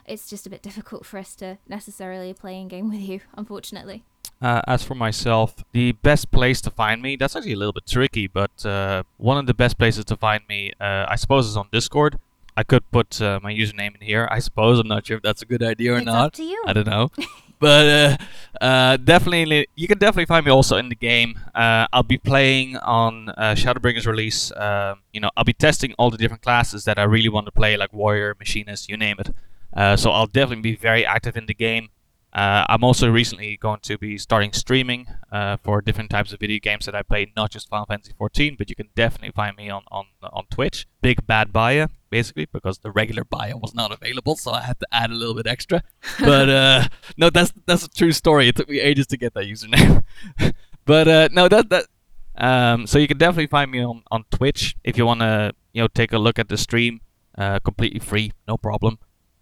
it's 0.07 0.29
just 0.29 0.47
a 0.47 0.51
bit 0.51 0.63
difficult 0.63 1.07
for 1.07 1.19
us 1.19 1.35
to 1.37 1.59
necessarily 1.69 2.33
play 2.33 2.61
in 2.61 2.69
game 2.69 2.89
with 2.89 3.01
you, 3.01 3.21
unfortunately. 3.37 4.05
Uh, 4.43 4.63
as 4.67 4.83
for 4.83 4.95
myself, 4.95 5.63
the 5.73 5.93
best 5.93 6.31
place 6.31 6.63
to 6.63 6.71
find 6.71 7.03
me, 7.03 7.15
that's 7.15 7.37
actually 7.37 7.53
a 7.53 7.57
little 7.57 7.75
bit 7.75 7.87
tricky, 7.87 8.27
but 8.27 8.65
uh, 8.65 9.03
one 9.19 9.37
of 9.37 9.47
the 9.47 9.53
best 9.53 9.77
places 9.77 10.05
to 10.07 10.17
find 10.17 10.43
me, 10.49 10.73
uh, 10.81 11.05
I 11.09 11.17
suppose, 11.17 11.47
is 11.47 11.59
on 11.59 11.69
Discord. 11.71 12.19
I 12.57 12.63
could 12.63 12.91
put 12.91 13.21
uh, 13.21 13.39
my 13.43 13.53
username 13.53 13.95
in 13.95 14.01
here. 14.01 14.29
I 14.31 14.39
suppose. 14.39 14.79
I'm 14.79 14.89
not 14.89 15.07
sure 15.07 15.19
if 15.19 15.23
that's 15.23 15.43
a 15.43 15.47
good 15.47 15.63
idea 15.63 15.95
or 15.95 15.99
it's 15.99 16.07
not. 16.07 16.27
up 16.27 16.33
to 16.35 16.43
you. 16.43 16.63
I 16.67 16.73
don't 16.73 16.87
know. 16.87 17.11
but 17.61 18.19
uh, 18.61 18.65
uh, 18.65 18.97
definitely, 18.97 19.69
you 19.77 19.87
can 19.87 19.99
definitely 19.99 20.27
find 20.27 20.45
me 20.45 20.51
also 20.51 20.77
in 20.77 20.89
the 20.89 20.95
game. 20.95 21.39
Uh, 21.55 21.87
I'll 21.93 22.03
be 22.03 22.19
playing 22.19 22.77
on 22.79 23.29
uh, 23.31 23.55
Shadowbringers 23.57 24.07
release. 24.07 24.53
Um, 24.57 25.01
you 25.13 25.21
know, 25.21 25.31
I'll 25.37 25.45
be 25.45 25.53
testing 25.53 25.95
all 25.99 26.11
the 26.11 26.19
different 26.19 26.43
classes 26.43 26.85
that 26.85 26.99
I 26.99 27.05
really 27.05 27.29
want 27.29 27.47
to 27.47 27.53
play, 27.53 27.77
like 27.77 27.93
Warrior, 27.93 28.35
Machinist, 28.39 28.89
you 28.89 28.97
name 28.97 29.17
it. 29.21 29.35
Uh, 29.73 29.97
so 29.97 30.11
I'll 30.11 30.27
definitely 30.27 30.63
be 30.63 30.77
very 30.77 31.07
active 31.07 31.37
in 31.37 31.47
the 31.47 31.55
game. 31.55 31.91
Uh, 32.33 32.65
I'm 32.69 32.85
also 32.85 33.11
recently 33.11 33.57
going 33.57 33.81
to 33.83 33.99
be 33.99 34.17
starting 34.17 34.53
streaming 34.53 35.09
uh, 35.33 35.57
for 35.57 35.81
different 35.81 36.11
types 36.11 36.33
of 36.33 36.39
video 36.39 36.61
games 36.61 36.87
that 36.87 36.95
I 36.95 37.03
play, 37.03 37.33
not 37.37 37.51
just 37.51 37.69
Final 37.69 37.87
Fantasy 37.87 38.13
14, 38.17 38.55
but 38.57 38.71
you 38.71 38.77
can 38.77 38.89
definitely 38.95 39.33
find 39.33 39.57
me 39.57 39.69
on 39.69 39.83
on, 39.91 40.07
on 40.23 40.45
Twitch. 40.49 40.87
Big 41.03 41.27
Bad 41.27 41.53
Buyer, 41.53 41.89
basically, 42.09 42.47
because 42.47 42.79
the 42.79 42.93
regular 42.93 43.25
buyer 43.25 43.57
was 43.57 43.75
not 43.75 43.91
available, 43.91 44.37
so 44.37 44.53
I 44.53 44.61
had 44.61 44.79
to 44.79 44.87
add 44.93 45.11
a 45.11 45.15
little 45.15 45.35
bit 45.35 45.49
extra. 45.49 45.83
but 46.21 46.49
uh, 46.49 46.89
no, 47.17 47.31
that's 47.31 47.53
that's 47.67 47.85
a 47.85 47.89
true 47.89 48.13
story. 48.13 48.49
It 48.49 48.57
took 48.57 48.69
me 48.69 48.81
ages 48.81 49.09
to 49.09 49.17
get 49.17 49.35
that 49.35 49.45
username. 49.47 50.05
but 50.85 51.09
uh, 51.09 51.29
no, 51.33 51.49
that 51.49 51.69
that. 51.71 51.87
Um, 52.37 52.87
so 52.87 52.99
you 52.99 53.09
can 53.09 53.19
definitely 53.19 53.49
find 53.49 53.71
me 53.71 53.85
on, 53.85 54.03
on 54.11 54.25
Twitch 54.31 54.75
if 54.83 54.97
you 54.97 55.05
want 55.05 55.21
to 55.21 55.53
you 55.73 55.83
know 55.83 55.89
take 55.89 56.13
a 56.13 56.19
look 56.19 56.39
at 56.39 56.49
the 56.49 56.57
stream, 56.57 57.01
uh, 57.37 57.59
completely 57.59 57.99
free, 57.99 58.33
no 58.47 58.57
problem. 58.57 58.99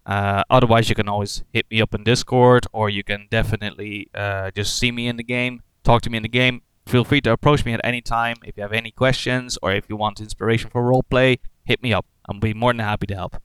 Uh, 0.09 0.41
otherwise, 0.49 0.89
you 0.89 0.95
can 0.95 1.07
always 1.07 1.43
hit 1.53 1.67
me 1.69 1.79
up 1.79 1.93
in 1.93 2.03
Discord, 2.03 2.65
or 2.73 2.89
you 2.89 3.03
can 3.03 3.27
definitely 3.29 4.09
uh, 4.15 4.49
just 4.49 4.75
see 4.75 4.91
me 4.91 5.07
in 5.07 5.17
the 5.17 5.23
game, 5.23 5.61
talk 5.83 6.01
to 6.01 6.09
me 6.09 6.17
in 6.17 6.23
the 6.23 6.35
game. 6.43 6.63
Feel 6.87 7.03
free 7.03 7.21
to 7.21 7.31
approach 7.31 7.63
me 7.63 7.73
at 7.73 7.81
any 7.83 8.01
time 8.01 8.37
if 8.43 8.57
you 8.57 8.63
have 8.63 8.73
any 8.73 8.89
questions 8.89 9.59
or 9.61 9.71
if 9.71 9.87
you 9.87 9.95
want 9.95 10.19
inspiration 10.19 10.71
for 10.71 10.81
roleplay. 10.81 11.37
Hit 11.63 11.83
me 11.83 11.93
up. 11.93 12.07
I'll 12.27 12.39
be 12.39 12.55
more 12.55 12.73
than 12.73 12.79
happy 12.79 13.05
to 13.05 13.13
help. 13.13 13.35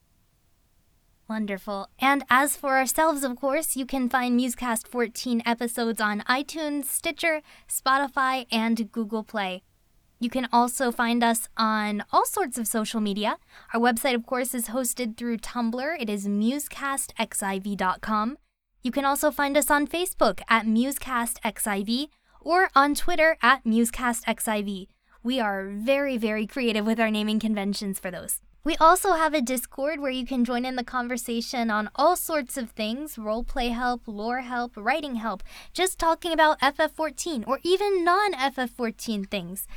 Wonderful. 1.27 1.87
And 1.99 2.23
as 2.31 2.55
for 2.55 2.77
ourselves, 2.77 3.23
of 3.23 3.35
course, 3.35 3.75
you 3.75 3.85
can 3.85 4.09
find 4.09 4.39
Musecast 4.39 4.87
14 4.87 5.43
episodes 5.45 6.01
on 6.01 6.21
iTunes, 6.21 6.85
Stitcher, 6.85 7.43
Spotify, 7.69 8.47
and 8.51 8.91
Google 8.91 9.23
Play. 9.23 9.61
You 10.25 10.31
can 10.31 10.49
also 10.51 10.91
find 10.91 11.23
us 11.23 11.47
on 11.55 12.03
all 12.11 12.25
sorts 12.25 12.57
of 12.57 12.67
social 12.67 12.99
media. 12.99 13.37
Our 13.75 13.79
website, 13.79 14.15
of 14.15 14.25
course, 14.25 14.55
is 14.55 14.69
hosted 14.69 15.17
through 15.17 15.37
Tumblr. 15.37 16.01
It 16.01 16.09
is 16.09 16.27
musecastxiv.com. 16.27 18.37
You 18.81 18.91
can 18.91 19.05
also 19.05 19.29
find 19.29 19.55
us 19.55 19.69
on 19.69 19.85
Facebook 19.85 20.41
at 20.49 20.65
musecastxiv 20.65 22.07
or 22.41 22.71
on 22.75 22.95
Twitter 22.95 23.37
at 23.43 23.65
musecastxiv. 23.65 24.87
We 25.21 25.39
are 25.39 25.69
very, 25.69 26.17
very 26.17 26.47
creative 26.47 26.87
with 26.87 26.99
our 26.99 27.11
naming 27.11 27.39
conventions 27.39 27.99
for 27.99 28.09
those. 28.09 28.41
We 28.63 28.75
also 28.77 29.13
have 29.13 29.35
a 29.35 29.41
Discord 29.41 29.99
where 29.99 30.09
you 30.09 30.25
can 30.25 30.43
join 30.43 30.65
in 30.65 30.75
the 30.75 30.83
conversation 30.83 31.69
on 31.69 31.91
all 31.93 32.15
sorts 32.15 32.57
of 32.57 32.71
things 32.71 33.15
roleplay 33.15 33.71
help, 33.71 34.07
lore 34.07 34.41
help, 34.41 34.71
writing 34.75 35.17
help, 35.17 35.43
just 35.71 35.99
talking 35.99 36.31
about 36.31 36.59
FF14 36.61 37.43
or 37.45 37.59
even 37.61 38.03
non 38.03 38.33
FF14 38.33 39.29
things. 39.29 39.67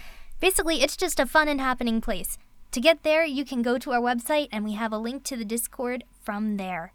Basically, 0.40 0.82
it's 0.82 0.96
just 0.96 1.18
a 1.18 1.26
fun 1.26 1.48
and 1.48 1.60
happening 1.60 2.00
place. 2.00 2.38
To 2.72 2.80
get 2.80 3.02
there, 3.02 3.24
you 3.24 3.44
can 3.44 3.62
go 3.62 3.78
to 3.78 3.92
our 3.92 4.00
website 4.00 4.48
and 4.52 4.64
we 4.64 4.74
have 4.74 4.92
a 4.92 4.98
link 4.98 5.24
to 5.24 5.36
the 5.36 5.44
Discord 5.44 6.04
from 6.22 6.56
there. 6.58 6.92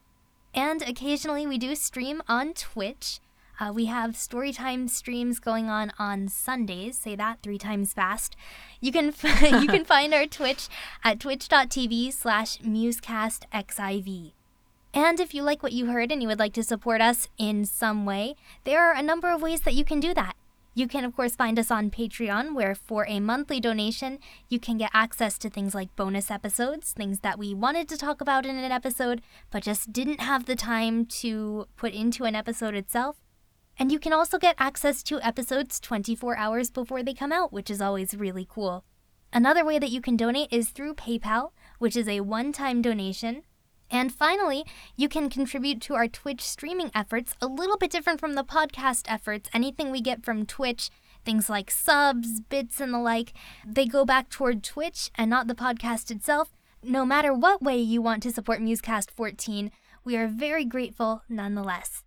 And 0.53 0.81
occasionally 0.83 1.47
we 1.47 1.57
do 1.57 1.75
stream 1.75 2.21
on 2.27 2.53
Twitch. 2.53 3.19
Uh, 3.59 3.71
we 3.73 3.85
have 3.85 4.11
storytime 4.11 4.89
streams 4.89 5.39
going 5.39 5.69
on 5.69 5.91
on 5.99 6.27
Sundays. 6.27 6.97
Say 6.97 7.15
that 7.15 7.39
three 7.41 7.57
times 7.57 7.93
fast. 7.93 8.35
You 8.79 8.91
can 8.91 9.09
f- 9.09 9.41
you 9.61 9.67
can 9.67 9.85
find 9.93 10.13
our 10.13 10.25
Twitch 10.25 10.69
at 11.03 11.19
twitch.tv 11.19 12.13
slash 12.13 12.59
musecastxiv. 12.59 14.31
And 14.93 15.19
if 15.19 15.33
you 15.33 15.41
like 15.41 15.63
what 15.63 15.73
you 15.73 15.87
heard 15.87 16.11
and 16.11 16.21
you 16.21 16.27
would 16.27 16.39
like 16.39 16.53
to 16.53 16.63
support 16.63 17.01
us 17.01 17.27
in 17.37 17.65
some 17.65 18.05
way, 18.05 18.35
there 18.63 18.81
are 18.81 18.93
a 18.93 19.01
number 19.01 19.31
of 19.31 19.41
ways 19.41 19.61
that 19.61 19.73
you 19.73 19.83
can 19.83 19.99
do 19.99 20.13
that. 20.13 20.35
You 20.75 20.87
can, 20.87 21.05
of 21.05 21.15
course, 21.15 21.35
find 21.35 21.59
us 21.59 21.69
on 21.69 21.91
Patreon, 21.91 22.55
where 22.55 22.73
for 22.73 23.05
a 23.07 23.19
monthly 23.19 23.59
donation, 23.59 24.17
you 24.49 24.59
can 24.59 24.77
get 24.77 24.89
access 24.91 25.37
to 25.37 25.49
things 25.49 25.75
like 25.75 25.95
bonus 25.95 26.31
episodes, 26.31 26.93
things 26.93 27.19
that 27.19 27.37
we 27.37 27.53
wanted 27.53 27.87
to 27.89 27.97
talk 27.97 28.21
about 28.21 28.45
in 28.45 28.57
an 28.57 28.71
episode, 28.71 29.21
but 29.51 29.61
just 29.61 29.93
didn't 29.93 30.19
have 30.19 30.45
the 30.45 30.55
time 30.55 31.05
to 31.05 31.67
put 31.75 31.93
into 31.93 32.23
an 32.23 32.35
episode 32.35 32.73
itself. 32.73 33.17
And 33.77 33.91
you 33.91 33.99
can 33.99 34.13
also 34.13 34.39
get 34.39 34.55
access 34.57 35.03
to 35.03 35.21
episodes 35.21 35.79
24 35.79 36.37
hours 36.37 36.71
before 36.71 37.03
they 37.03 37.13
come 37.13 37.31
out, 37.31 37.53
which 37.53 37.69
is 37.69 37.81
always 37.81 38.15
really 38.15 38.47
cool. 38.49 38.83
Another 39.31 39.65
way 39.65 39.77
that 39.77 39.89
you 39.91 40.01
can 40.01 40.15
donate 40.15 40.51
is 40.51 40.69
through 40.69 40.95
PayPal, 40.95 41.51
which 41.77 41.95
is 41.95 42.07
a 42.07 42.21
one 42.21 42.51
time 42.51 42.81
donation. 42.81 43.43
And 43.93 44.11
finally, 44.11 44.65
you 44.97 45.07
can 45.07 45.29
contribute 45.29 45.79
to 45.81 45.93
our 45.93 46.07
Twitch 46.07 46.41
streaming 46.41 46.89
efforts, 46.95 47.35
a 47.39 47.45
little 47.45 47.77
bit 47.77 47.91
different 47.91 48.19
from 48.19 48.33
the 48.33 48.43
podcast 48.43 49.03
efforts. 49.07 49.51
Anything 49.53 49.91
we 49.91 50.01
get 50.01 50.25
from 50.25 50.47
Twitch, 50.47 50.89
things 51.23 51.47
like 51.47 51.69
subs, 51.69 52.41
bits, 52.41 52.81
and 52.81 52.91
the 52.91 52.97
like, 52.97 53.33
they 53.63 53.85
go 53.85 54.03
back 54.03 54.29
toward 54.29 54.63
Twitch 54.63 55.11
and 55.13 55.29
not 55.29 55.47
the 55.47 55.53
podcast 55.53 56.09
itself. 56.09 56.51
No 56.81 57.05
matter 57.05 57.35
what 57.35 57.61
way 57.61 57.77
you 57.77 58.01
want 58.01 58.23
to 58.23 58.31
support 58.31 58.59
Musecast 58.59 59.11
14, 59.11 59.69
we 60.03 60.17
are 60.17 60.27
very 60.27 60.65
grateful 60.65 61.21
nonetheless. 61.29 62.03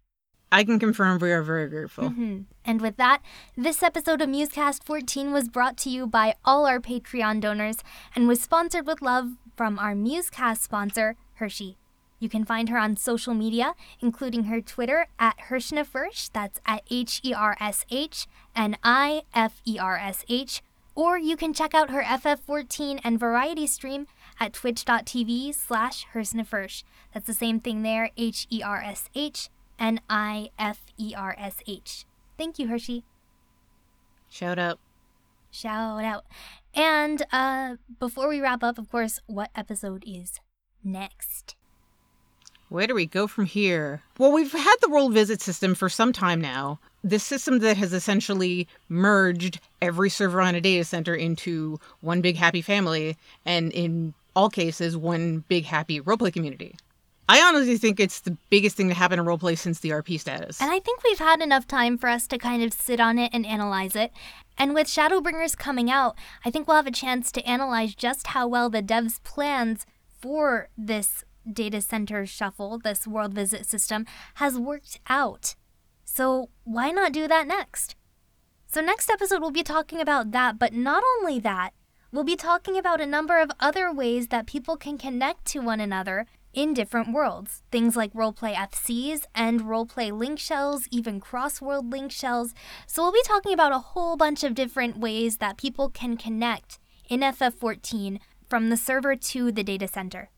I 0.50 0.64
can 0.64 0.80
confirm 0.80 1.18
we 1.20 1.30
are 1.30 1.42
very 1.42 1.68
grateful. 1.68 2.08
hmm 2.08 2.40
And 2.64 2.80
with 2.80 2.96
that, 2.96 3.22
this 3.56 3.82
episode 3.82 4.20
of 4.20 4.28
Musecast 4.28 4.82
14 4.84 5.32
was 5.32 5.48
brought 5.48 5.76
to 5.78 5.90
you 5.90 6.08
by 6.08 6.34
all 6.44 6.66
our 6.66 6.80
Patreon 6.80 7.40
donors 7.40 7.78
and 8.14 8.26
was 8.26 8.40
sponsored 8.40 8.88
with 8.88 9.02
love 9.02 9.36
from 9.56 9.78
our 9.78 9.94
Musecast 9.94 10.58
sponsor, 10.58 11.16
Hershey. 11.36 11.76
You 12.18 12.28
can 12.28 12.44
find 12.44 12.68
her 12.70 12.78
on 12.78 12.96
social 12.96 13.34
media, 13.34 13.74
including 14.00 14.44
her 14.44 14.60
Twitter 14.60 15.06
at 15.18 15.36
Hershnifersh, 15.48 16.30
that's 16.32 16.60
at 16.66 16.82
H 16.90 17.20
E 17.22 17.34
R 17.34 17.56
S 17.60 17.84
H 17.90 18.26
N 18.54 18.76
I 18.82 19.22
F 19.34 19.60
E 19.66 19.78
R 19.78 19.96
S 19.96 20.24
H, 20.28 20.62
or 20.94 21.18
you 21.18 21.36
can 21.36 21.52
check 21.52 21.74
out 21.74 21.90
her 21.90 22.02
FF14 22.02 23.00
and 23.04 23.20
variety 23.20 23.66
stream 23.66 24.06
at 24.40 24.54
twitch.tv 24.54 25.54
slash 25.54 26.06
Hershnifersh. 26.14 26.84
That's 27.12 27.26
the 27.26 27.34
same 27.34 27.60
thing 27.60 27.82
there, 27.82 28.10
H 28.16 28.46
E 28.50 28.62
R 28.62 28.80
S 28.80 29.10
H 29.14 29.50
N 29.78 30.00
I 30.08 30.50
F 30.58 30.86
E 30.96 31.12
R 31.14 31.34
S 31.38 31.56
H. 31.66 32.06
Thank 32.38 32.58
you, 32.58 32.68
Hershey. 32.68 33.04
Shout 34.30 34.58
out. 34.58 34.78
Shout 35.50 36.02
out. 36.04 36.24
And 36.74 37.22
uh, 37.32 37.76
before 37.98 38.28
we 38.28 38.40
wrap 38.40 38.62
up, 38.62 38.78
of 38.78 38.90
course, 38.90 39.20
what 39.26 39.50
episode 39.54 40.04
is 40.06 40.40
next? 40.86 41.54
Where 42.68 42.86
do 42.86 42.94
we 42.94 43.06
go 43.06 43.26
from 43.26 43.44
here? 43.44 44.02
Well, 44.18 44.32
we've 44.32 44.52
had 44.52 44.76
the 44.80 44.88
world 44.88 45.12
visit 45.12 45.40
system 45.40 45.74
for 45.74 45.88
some 45.88 46.12
time 46.12 46.40
now. 46.40 46.80
This 47.04 47.22
system 47.22 47.60
that 47.60 47.76
has 47.76 47.92
essentially 47.92 48.66
merged 48.88 49.60
every 49.80 50.10
server 50.10 50.40
on 50.40 50.56
a 50.56 50.60
data 50.60 50.84
center 50.84 51.14
into 51.14 51.78
one 52.00 52.20
big 52.20 52.36
happy 52.36 52.62
family, 52.62 53.16
and 53.44 53.70
in 53.72 54.14
all 54.34 54.50
cases, 54.50 54.96
one 54.96 55.44
big 55.48 55.64
happy 55.64 56.00
roleplay 56.00 56.32
community. 56.32 56.76
I 57.28 57.40
honestly 57.40 57.76
think 57.76 57.98
it's 57.98 58.20
the 58.20 58.36
biggest 58.50 58.76
thing 58.76 58.88
to 58.88 58.94
happen 58.94 59.18
in 59.18 59.24
roleplay 59.24 59.58
since 59.58 59.80
the 59.80 59.90
RP 59.90 60.18
status. 60.18 60.60
And 60.60 60.70
I 60.70 60.78
think 60.78 61.02
we've 61.02 61.18
had 61.18 61.40
enough 61.40 61.66
time 61.66 61.98
for 61.98 62.08
us 62.08 62.26
to 62.28 62.38
kind 62.38 62.62
of 62.62 62.72
sit 62.72 63.00
on 63.00 63.18
it 63.18 63.30
and 63.32 63.44
analyze 63.44 63.96
it. 63.96 64.12
And 64.58 64.74
with 64.74 64.86
Shadowbringers 64.86 65.56
coming 65.56 65.90
out, 65.90 66.16
I 66.44 66.50
think 66.50 66.66
we'll 66.66 66.76
have 66.76 66.86
a 66.86 66.92
chance 66.92 67.32
to 67.32 67.44
analyze 67.44 67.94
just 67.94 68.28
how 68.28 68.46
well 68.46 68.70
the 68.70 68.82
devs' 68.82 69.22
plans 69.24 69.86
for 70.26 70.68
this 70.76 71.22
data 71.50 71.80
center 71.80 72.26
shuffle, 72.26 72.80
this 72.80 73.06
world 73.06 73.32
visit 73.32 73.64
system, 73.64 74.04
has 74.34 74.58
worked 74.58 74.98
out. 75.08 75.54
So 76.04 76.48
why 76.64 76.90
not 76.90 77.12
do 77.12 77.28
that 77.28 77.46
next? 77.46 77.94
So, 78.66 78.80
next 78.80 79.08
episode, 79.08 79.40
we'll 79.40 79.52
be 79.52 79.62
talking 79.62 80.00
about 80.00 80.32
that, 80.32 80.58
but 80.58 80.72
not 80.72 81.04
only 81.16 81.38
that, 81.38 81.70
we'll 82.10 82.24
be 82.24 82.34
talking 82.34 82.76
about 82.76 83.00
a 83.00 83.06
number 83.06 83.38
of 83.38 83.52
other 83.60 83.92
ways 83.92 84.26
that 84.28 84.48
people 84.48 84.76
can 84.76 84.98
connect 84.98 85.44
to 85.46 85.60
one 85.60 85.78
another 85.78 86.26
in 86.52 86.74
different 86.74 87.12
worlds. 87.12 87.62
Things 87.70 87.94
like 87.94 88.12
roleplay 88.12 88.54
FCs 88.54 89.26
and 89.32 89.60
roleplay 89.60 90.10
link 90.10 90.40
shells, 90.40 90.88
even 90.90 91.20
cross 91.20 91.62
world 91.62 91.92
link 91.92 92.10
shells. 92.10 92.52
So, 92.88 93.02
we'll 93.02 93.12
be 93.12 93.22
talking 93.24 93.52
about 93.52 93.70
a 93.70 93.78
whole 93.94 94.16
bunch 94.16 94.42
of 94.42 94.56
different 94.56 94.98
ways 94.98 95.36
that 95.36 95.56
people 95.56 95.88
can 95.88 96.16
connect 96.16 96.80
in 97.08 97.20
FF14 97.20 98.18
from 98.48 98.70
the 98.70 98.76
server 98.76 99.16
to 99.16 99.52
the 99.52 99.62
data 99.64 99.88
center. 99.88 100.30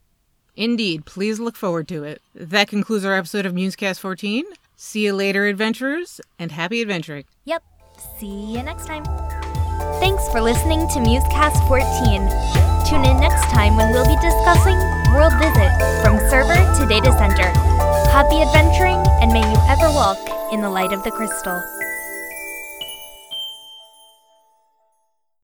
Indeed, 0.57 1.07
please 1.07 1.39
look 1.39 1.57
forward 1.57 1.87
to 1.89 2.03
it. 2.05 2.21
That 2.35 2.69
concludes 2.69 3.05
our 3.05 3.15
episode 3.15 3.47
of 3.47 3.53
Musecast 3.53 4.01
14. 4.01 4.45
See 4.77 5.05
you 5.05 5.13
later, 5.13 5.47
adventurers, 5.47 6.21
and 6.39 6.53
happy 6.53 6.81
adventuring. 6.83 7.25
Yep. 7.45 7.63
See 8.19 8.55
you 8.55 8.63
next 8.63 8.87
time. 8.87 9.05
Thanks 10.01 10.29
for 10.31 10.41
listening 10.41 10.89
to 10.89 10.99
Musecast 10.99 11.67
14. 11.69 12.49
Tune 12.89 13.05
in 13.05 13.21
next 13.21 13.45
time 13.51 13.77
when 13.77 13.93
we'll 13.93 14.07
be 14.07 14.17
discussing 14.17 14.79
World 15.13 15.35
Visit 15.39 15.71
from 16.03 16.19
server 16.31 16.55
to 16.55 16.87
data 16.89 17.13
center. 17.19 17.49
Happy 18.11 18.43
adventuring, 18.43 18.99
and 19.21 19.33
may 19.33 19.41
you 19.41 19.59
ever 19.69 19.89
walk 19.95 20.19
in 20.53 20.61
the 20.61 20.71
light 20.71 20.93
of 20.93 21.05
the 21.05 21.11
crystal. 21.11 21.63